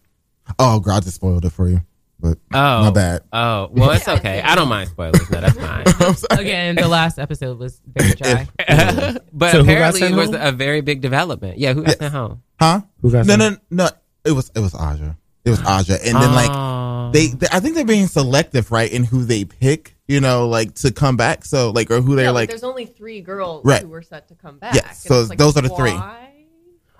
[0.59, 1.81] Oh, God, I just spoiled it for you,
[2.19, 3.21] but Oh, my bad.
[3.31, 4.41] Oh, well, it's okay.
[4.41, 5.29] I don't mind spoilers.
[5.29, 6.15] No, that's fine.
[6.39, 8.47] Again, the last episode was very dry.
[9.31, 10.41] but So apparently, it was home?
[10.41, 11.57] a very big development.
[11.57, 11.97] Yeah, who got Yes.
[11.99, 12.43] sent home?
[12.59, 12.81] Huh?
[13.01, 13.61] Who got no, sent?
[13.69, 13.89] no, no.
[14.25, 15.15] It was it was Aja.
[15.45, 17.09] It was Aja, and then like Oh.
[17.13, 19.95] they, they, I think they're being selective, right, in who they pick.
[20.07, 21.43] You know, like to come back.
[21.45, 22.49] So like, or who they're Yeah, like.
[22.49, 23.81] there's only three girls Right.
[23.81, 24.75] who were set to come back.
[24.75, 25.91] Yes, And so like, those are the three.
[25.93, 26.29] why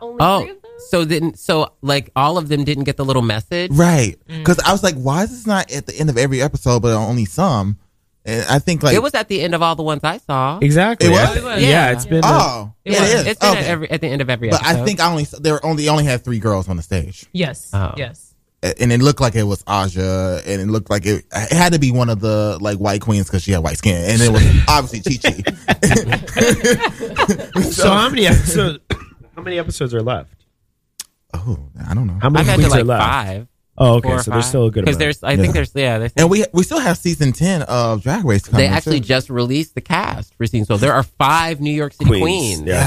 [0.01, 0.62] Only Oh, three of them.
[0.89, 3.71] So then, so like all of them didn't get the little message.
[3.71, 4.17] Right.
[4.27, 4.39] Mm.
[4.39, 6.93] Because I was like, why is this not at the end of every episode, but
[6.93, 7.77] only some?
[8.25, 10.57] And I think like it was at the end of all the ones I saw.
[10.59, 11.07] Exactly.
[11.07, 11.35] It was?
[11.43, 12.21] Yeah, yeah it's been.
[12.23, 13.13] Oh, It it was.
[13.13, 13.27] is.
[13.27, 13.59] It's been Okay.
[13.59, 14.61] at every at the end of every episode.
[14.63, 14.81] But episode.
[14.81, 17.69] I think I only there were only only had three girls on the stage, Yes.
[17.73, 17.93] Oh.
[17.97, 18.33] Yes.
[18.79, 21.79] and it looked like it was Aja, and it looked like it, it had to
[21.79, 24.41] be one of the like white queens because she had white skin, and it was
[24.69, 25.43] obviously Chi Chi.
[27.61, 28.79] So how many episodes?
[29.35, 30.42] How many episodes are left?
[31.33, 32.17] Oh, I don't know.
[32.21, 33.03] How many I've had to like are left?
[33.03, 33.47] five.
[33.75, 34.09] Oh, okay.
[34.09, 34.45] So there's five.
[34.45, 35.23] still a good because there's.
[35.23, 35.37] I Yeah.
[35.37, 35.97] think there's yeah.
[35.97, 38.45] There's, And we we still have season ten of Drag Race.
[38.47, 39.07] Coming they actually too.
[39.07, 40.65] just released the cast for season.
[40.67, 42.61] So there are five New York City queens.
[42.61, 42.83] Yeah,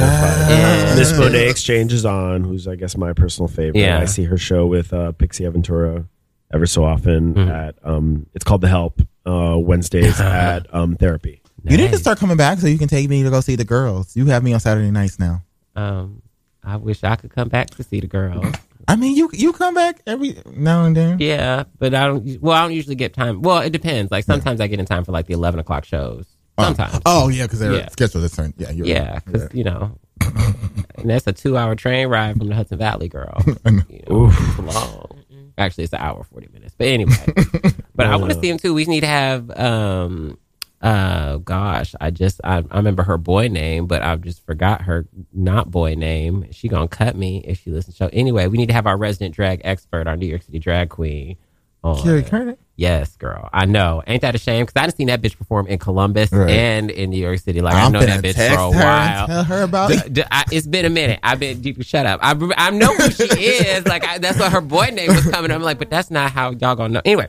[0.46, 0.58] they're.
[0.58, 0.94] Yeah.
[0.94, 3.80] Miss Monét X Change is on, who's I guess my personal favorite.
[3.80, 3.98] Yeah.
[3.98, 6.06] I see her show with uh, Pixie Aventura
[6.52, 7.50] ever so often Mm-hmm.
[7.50, 11.42] at um, it's called The Help uh, Wednesdays at um, Therapy.
[11.64, 13.64] You need to start coming back so you can take me to go see the
[13.64, 14.14] girls.
[14.14, 15.42] You have me on Saturday nights now.
[15.74, 16.22] Um,
[16.66, 18.44] I wish I could come back to see the girls.
[18.88, 21.18] I mean, you you come back every now and then.
[21.20, 22.40] Yeah, but I don't.
[22.42, 23.40] Well, I don't usually get time.
[23.40, 24.10] Well, it depends.
[24.12, 26.26] Like sometimes I get in time for like the eleven o'clock shows.
[26.58, 27.00] Sometimes.
[27.06, 27.88] Oh yeah, because their Yeah.
[27.90, 28.54] schedule is turned.
[28.56, 29.24] Yeah, you're yeah, right.
[29.24, 33.42] because you know, and that's a two-hour train ride from the Hudson Valley, girl.
[33.46, 35.22] You know, it's long.
[35.58, 36.74] Actually, it's an hour forty minutes.
[36.76, 37.14] But anyway,
[37.94, 38.74] but I want to see him too.
[38.74, 39.50] We need to have.
[39.58, 40.38] um
[40.86, 45.06] uh gosh i just I, I remember her boy name but I've just forgot her
[45.32, 48.72] not boy name she gonna cut me if she listens So anyway we need to
[48.74, 51.36] have our resident drag expert our new york city drag queen
[51.84, 52.02] on.
[52.02, 52.56] Carrie Kernick.
[52.74, 53.48] Yes, girl.
[53.52, 54.02] I know.
[54.08, 54.66] Ain't that a shame?
[54.66, 56.50] Because I didn't seen that bitch perform in Columbus Right.
[56.50, 57.60] and in New York City.
[57.60, 59.26] Like i I'm know that bitch for a her and while.
[59.28, 60.12] tell her about D- it.
[60.12, 61.20] d- I- it's been a minute.
[61.22, 61.62] I've been.
[61.62, 62.18] You, shut up.
[62.22, 63.86] I I know who she is.
[63.86, 65.50] Like I, that's what her boy name was coming.
[65.52, 67.02] I'm like, but that's not how y'all gonna know.
[67.04, 67.28] Anyway.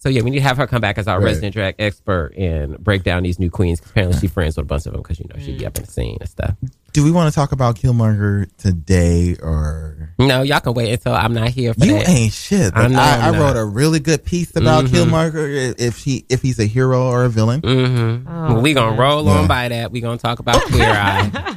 [0.00, 1.26] So yeah, we need to have her come back as our Right.
[1.26, 3.80] resident drag expert and break down these new queens.
[3.84, 5.84] apparently, she friends with a bunch of them because you know she be up in
[5.84, 6.54] the scene and stuff.
[6.94, 10.14] Do we want to talk about Killmonger today or?
[10.18, 12.08] No, y'all can wait until I'm not here for You that.
[12.08, 12.72] ain't shit.
[12.74, 13.40] I But know I, I'm I not.
[13.54, 14.88] wrote a really good piece about Mhm.
[14.88, 15.74] Killmonger.
[15.78, 17.60] If he if he's a hero or a villain.
[17.60, 18.26] Mm-hmm.
[18.28, 18.98] Oh, we gonna man.
[19.00, 19.32] roll Yeah.
[19.32, 19.92] on by that.
[19.92, 21.56] We gonna talk about Queer Eye.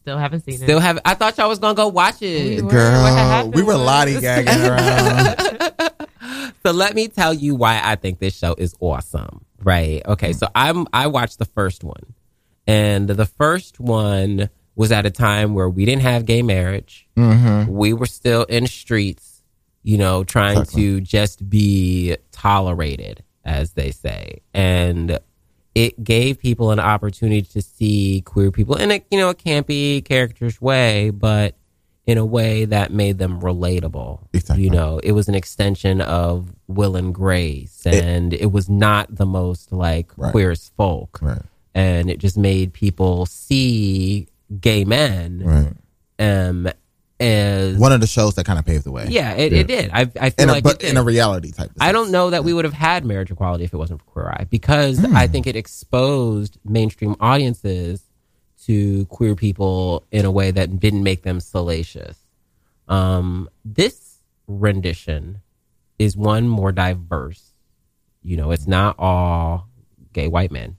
[0.00, 0.66] Still haven't seen Still it.
[0.68, 0.98] Still have.
[1.04, 2.62] I thought y'all was gonna go watch it.
[2.64, 2.70] were.
[2.70, 5.90] Girl, happened we were was- lollygagging around.
[6.64, 9.44] So let me tell you why I think this show is awesome.
[9.62, 10.02] Right?
[10.06, 10.32] Okay.
[10.32, 12.14] So I'm I watched the first one,
[12.66, 17.06] and the first one was at a time where we didn't have gay marriage.
[17.16, 17.70] mm-hmm.
[17.70, 19.42] We were still in streets,
[19.82, 20.82] you know, trying Exactly.
[20.82, 25.18] to just be tolerated, as they say, and
[25.74, 30.04] it gave people an opportunity to see queer people in a you know a campy
[30.04, 31.56] characters way, but
[32.06, 34.20] in a way that made them relatable.
[34.34, 34.64] Exactly.
[34.64, 39.24] You know, it was an extension of Will and Grace, and it, was not the
[39.26, 40.30] most like Right.
[40.32, 41.40] queer as folk, Right.
[41.74, 44.28] and it just made people see
[44.60, 45.72] gay men Right.
[46.18, 46.68] um
[47.20, 49.06] as One of the shows that kind of paved the way.
[49.08, 49.88] yeah, it, it did.
[49.92, 50.90] I I feel In a, like but it did.
[50.90, 51.70] in a reality type.
[51.70, 54.06] Of I don't know that we would have had marriage equality if it wasn't for
[54.10, 58.02] Queer Eye because I think it exposed mainstream audiences
[58.66, 62.18] to queer people in a way that didn't make them salacious.
[62.88, 65.40] Um, this rendition
[65.98, 67.52] is one more diverse.
[68.22, 69.68] You know, it's not all
[70.12, 70.76] gay white men.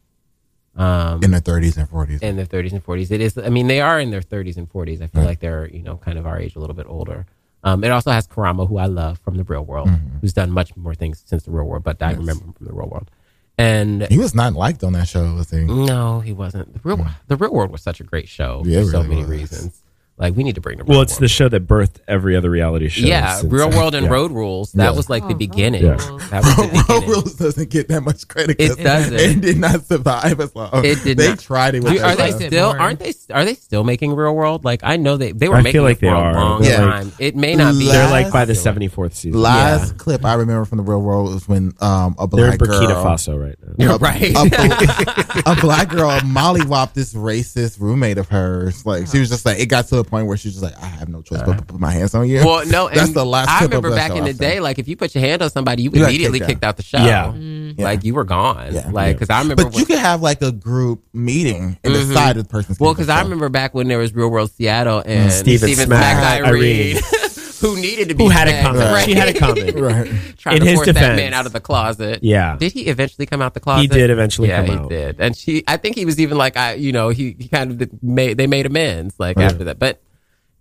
[0.75, 2.21] Um, in their 30s and 40s.
[2.21, 3.09] in their 30s and 40s.
[3.11, 5.01] It is, I mean, they are in their 30s and 40s.
[5.01, 5.27] I feel Right.
[5.27, 7.25] like they're, you know, kind of our age, a little bit older.
[7.63, 10.17] Um, it also has Karamo, who I love from the real world, Mm-hmm.
[10.19, 12.73] who's done much more things since the real world, but I remember him from the
[12.73, 13.09] real world.
[13.57, 15.59] And he was not liked on that show, was he?
[15.63, 16.73] no, he wasn't.
[16.73, 17.09] The real, hmm.
[17.27, 19.29] the real world was such a great show Yeah, for so really many was.
[19.29, 19.81] reasons.
[20.17, 21.23] Like, we need to bring the Well, it's world.
[21.23, 23.05] the show that birthed every other reality show.
[23.05, 23.69] yeah, since Real.
[23.69, 24.13] World and Yeah.
[24.13, 24.71] Road Rules.
[24.71, 24.91] That Yeah.
[24.91, 25.83] was like the Oh, beginning.
[25.83, 25.97] Yeah.
[26.31, 27.03] That was the Road.
[27.03, 28.55] Rules doesn't get that much credit.
[28.57, 29.13] It doesn't.
[29.13, 30.69] It did not survive as long.
[30.85, 31.39] It did they not.
[31.39, 32.37] tried it with Do- their are they show.
[32.37, 32.75] it still?
[32.79, 33.13] Aren't they?
[33.33, 34.63] Are they still making Real World?
[34.63, 36.33] Like I know they they were I making feel like it for they a are.
[36.33, 37.11] long They're like- time.
[37.19, 37.87] it may not be.
[37.89, 39.41] They're like by the seventy fourth season.
[39.41, 39.97] Last Yeah.
[39.97, 42.69] clip I remember from the real world was when um, a black They're in black
[42.69, 43.73] Burkina girl, Faso right now.
[43.77, 44.33] You're a, right.
[44.33, 48.85] A, a black girl mollywopped this racist roommate of hers.
[48.85, 50.85] Like she was just like, it got to a point where she's just like, I
[50.87, 52.37] have no choice but to put my hands on you.
[52.45, 53.49] Well, no, that's and the last.
[53.49, 54.39] I clip remember of back show in I the saw.
[54.43, 56.69] day, like if you put your hand on somebody, you You immediately kicked kicked out.
[56.69, 56.97] out the show.
[56.97, 57.33] Yeah.
[57.33, 57.83] Yeah.
[57.83, 58.73] Like you were gone.
[58.73, 58.89] Yeah.
[58.91, 59.63] Like because I remember.
[59.63, 62.07] But when- you could have like a group meeting and Mhm.
[62.07, 62.79] decide the person's.
[62.79, 63.09] well, because.
[63.09, 66.97] I remember back when there was Real World Seattle and Steven Steven smacked smacked Irene.
[66.97, 67.01] Irene,
[67.65, 68.81] who needed to be Who had it smacked, coming?
[68.81, 69.05] right?
[69.05, 69.75] She had a coming.
[69.81, 70.11] right.
[70.37, 71.17] Trying In to his force that defense.
[71.17, 72.19] man out of the closet.
[72.23, 72.57] Yeah.
[72.57, 73.81] Did he eventually come out the closet?
[73.81, 74.89] He did eventually yeah, come he out.
[74.89, 75.19] did.
[75.19, 78.03] And she, I think he was even like, I, you know, he, he kind of
[78.03, 79.45] made, they made amends like Right.
[79.51, 79.79] after that.
[79.79, 80.01] But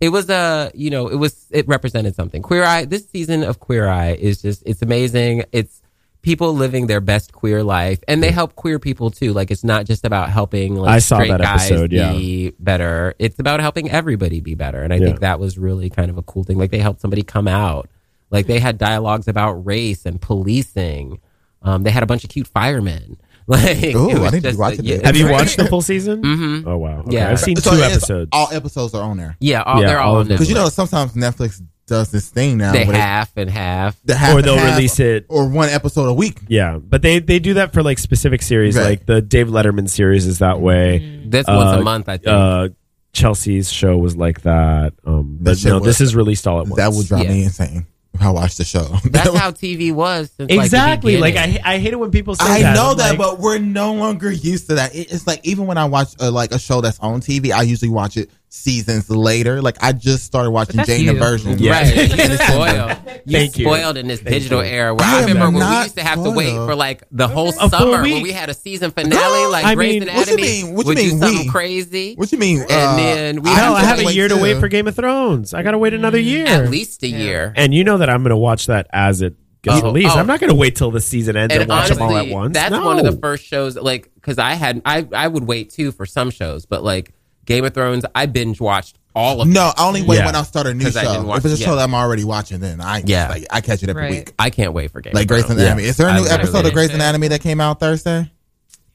[0.01, 2.41] it was a, you know, it was, it represented something.
[2.41, 5.43] Queer Eye, this season of Queer Eye is just, it's amazing.
[5.51, 5.81] It's
[6.25, 9.31] people living their best queer life and they help queer people too.
[9.31, 12.11] Like it's not just about helping like I saw straight that guys episode, yeah.
[12.13, 13.13] be better.
[13.19, 14.81] It's about helping everybody be better.
[14.81, 15.05] And I Yeah.
[15.05, 16.57] think that was really kind of a cool thing.
[16.57, 17.89] Like they helped somebody come out.
[18.31, 21.19] Like they had dialogues about race and policing.
[21.61, 23.17] Um, they had a bunch of cute firemen.
[23.47, 25.05] Like, Ooh, I was need to just watch it yeah.
[25.05, 26.23] Have you it's watched the full season?
[26.23, 26.63] Mhm.
[26.65, 27.01] Oh wow.
[27.01, 27.17] Okay.
[27.17, 27.29] Yeah.
[27.29, 28.29] I've seen So two it's- episodes.
[28.31, 29.37] All episodes are on there.
[29.39, 30.35] Yeah, all, Yeah, they're all, all on of them.
[30.37, 32.71] Because you know sometimes Netflix does this thing now.
[32.71, 33.95] they half and half.
[34.03, 35.25] the half or they'll half release it.
[35.29, 36.39] or one episode a week.
[36.47, 38.75] Yeah, but they they do that for like specific series.
[38.75, 38.83] Right.
[38.85, 41.21] Like the Dave Letterman series is that way.
[41.25, 42.27] This once Uh, a month, I think.
[42.27, 42.69] Uh,
[43.13, 44.93] Chelsea's show was like that.
[45.05, 46.75] Um, That but no, was- this is released all at once.
[46.77, 47.31] That would drive Yeah.
[47.31, 48.83] me insane if I watched the show.
[49.05, 50.31] That's how TV was.
[50.35, 51.17] Since, like, the exactly.
[51.17, 51.61] Like, beginning.
[51.63, 52.75] I I hate it when people say I that.
[52.75, 54.93] know I'm that, like, but we're no longer used to that.
[54.95, 57.61] It- It's like even when I watch uh, like a show that's on TV, I
[57.61, 59.61] usually watch it seasons later.
[59.61, 61.13] Like I just started watching that's Jane the.
[61.13, 61.59] Virgin.
[61.59, 61.71] Yeah.
[61.71, 61.95] Right,
[62.29, 62.97] you spoiled.
[63.25, 63.65] You Thank you.
[63.65, 64.69] spoiled in this Thank digital you.
[64.71, 64.93] era.
[64.95, 67.49] Where I I, remember when we used to have to wait for like the whole
[67.49, 70.73] A summer when we had a season finale, like I Grey's mean- What you mean?
[70.75, 71.49] What you mean do something we?
[71.49, 72.15] crazy.
[72.15, 72.61] What you mean?
[72.61, 74.87] And uh, then we no, have I have a wait year to wait for Game
[74.87, 75.53] of Thrones.
[75.53, 76.45] I got to wait another year.
[76.47, 77.53] At least a year.
[77.55, 80.15] And you know that I'm going to watch that as it gets Oh, released.
[80.15, 80.19] oh.
[80.19, 82.17] I'm not going to wait till the season ends and, And watch honestly, them all
[82.17, 82.53] at once.
[82.53, 82.85] that's No.
[82.85, 83.75] one of the first shows.
[83.75, 87.14] Like, because I had, I, I would wait too for some shows, but like
[87.45, 89.47] Game of Thrones, I binge watched all of.
[89.47, 89.75] No, it.
[89.77, 90.25] I only wait Yeah.
[90.25, 91.23] when I start a new 'Cause I didn't show.
[91.27, 91.65] watch- If it's a yeah.
[91.67, 93.29] show that I'm already watching, then I Yeah.
[93.29, 94.11] like, I catch it every Right.
[94.11, 94.33] week.
[94.37, 95.61] I can't wait for Game Like of Grey's Thrones.
[95.61, 95.83] Anatomy.
[95.85, 96.95] Is there a new episode of Grey's it.
[96.95, 98.29] Anatomy that came out Thursday?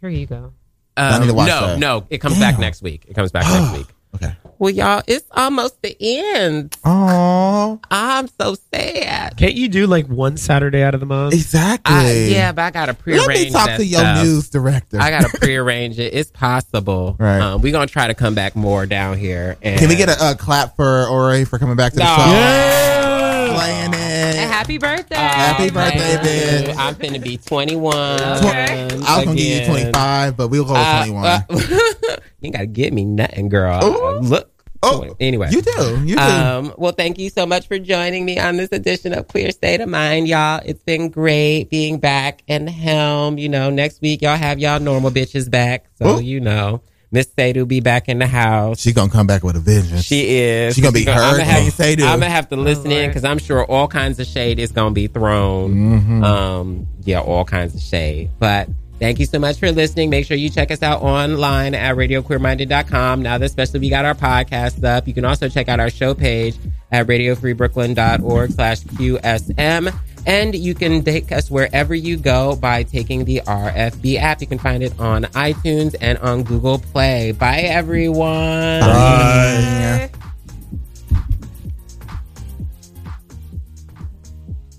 [0.00, 0.52] Here you go.
[0.96, 1.78] I Um, need to watch no, that.
[1.78, 3.04] no, it comes back next week.
[3.08, 3.86] It comes back next week.
[4.14, 4.34] Okay.
[4.58, 6.76] Well, y'all, it's almost the end.
[6.84, 9.36] Oh, I'm so sad.
[9.38, 11.32] Can't you do like one Saturday out of the month?
[11.32, 11.94] exactly.
[11.94, 13.26] I, yeah, but I gotta prearrange.
[13.28, 14.24] Let me talk that to your stuff.
[14.24, 15.00] news director.
[15.00, 16.12] I gotta prearrange it.
[16.12, 17.16] It's possible.
[17.18, 17.40] Right.
[17.40, 19.56] Um, we're gonna try to come back more down here.
[19.62, 22.16] And Can we get a, a clap for Ori for coming back to the No.
[22.16, 22.30] show?
[22.32, 23.54] Yeah.
[23.56, 24.09] Playing it.
[24.46, 25.14] Happy birthday.
[25.16, 26.72] Happy birthday, thank you.
[26.72, 26.76] bitch.
[26.78, 27.94] I'm finna be 21.
[27.96, 28.88] Okay.
[29.06, 31.24] I was gonna give you 25, but we'll go with Uh, 21.
[31.26, 33.84] uh, you ain't gotta give me nothing, girl.
[33.84, 34.20] Ooh.
[34.20, 34.50] Look.
[34.82, 35.48] oh, Anyway.
[35.50, 36.02] you do.
[36.06, 36.22] You do.
[36.22, 39.80] Um, well, thank you so much for joining me on this edition of Queer State
[39.82, 40.60] of Mind, y'all.
[40.64, 43.36] It's been great being back in the helm.
[43.36, 45.84] You know, next week y'all have y'all normal bitches back.
[45.98, 46.22] So, Ooh.
[46.22, 46.80] you know,
[47.12, 48.80] Miss Sadie will be back in the house.
[48.80, 50.04] She gonna come back with a vengeance.
[50.04, 50.74] She is.
[50.76, 51.30] She gonna be I'm heard.
[51.32, 52.04] gonna have, Hey, Sadie.
[52.04, 54.92] I'm gonna have to listen in because I'm sure all kinds of shade is gonna
[54.92, 55.74] be thrown.
[55.74, 56.24] Mm-hmm.
[56.24, 58.30] Um, yeah, all kinds of shade.
[58.38, 58.68] But
[59.00, 60.08] thank you so much for listening.
[60.10, 63.22] Make sure you check us out online at radioqueerminded.com.
[63.22, 65.08] Now that especially we got our podcast up.
[65.08, 66.56] You can also check out our show page
[66.92, 69.92] at radiofreebrooklyn.org slash QSM.
[70.26, 74.40] And you can take us wherever you go by taking the RFB app.
[74.40, 77.32] You can find it on iTunes and on Google Play.
[77.32, 78.80] Bye, everyone.
[78.80, 80.10] Bye.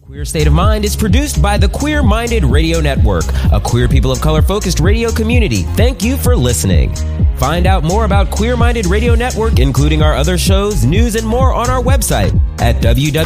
[0.05, 4.11] Queer State of Mind is produced by the Queer Minded Radio Network, a queer people
[4.11, 5.63] of color focused radio community.
[5.77, 6.93] Thank you for listening.
[7.37, 11.53] Find out more about Queer Minded Radio Network, including our other shows, news, and more
[11.53, 13.11] on our website at www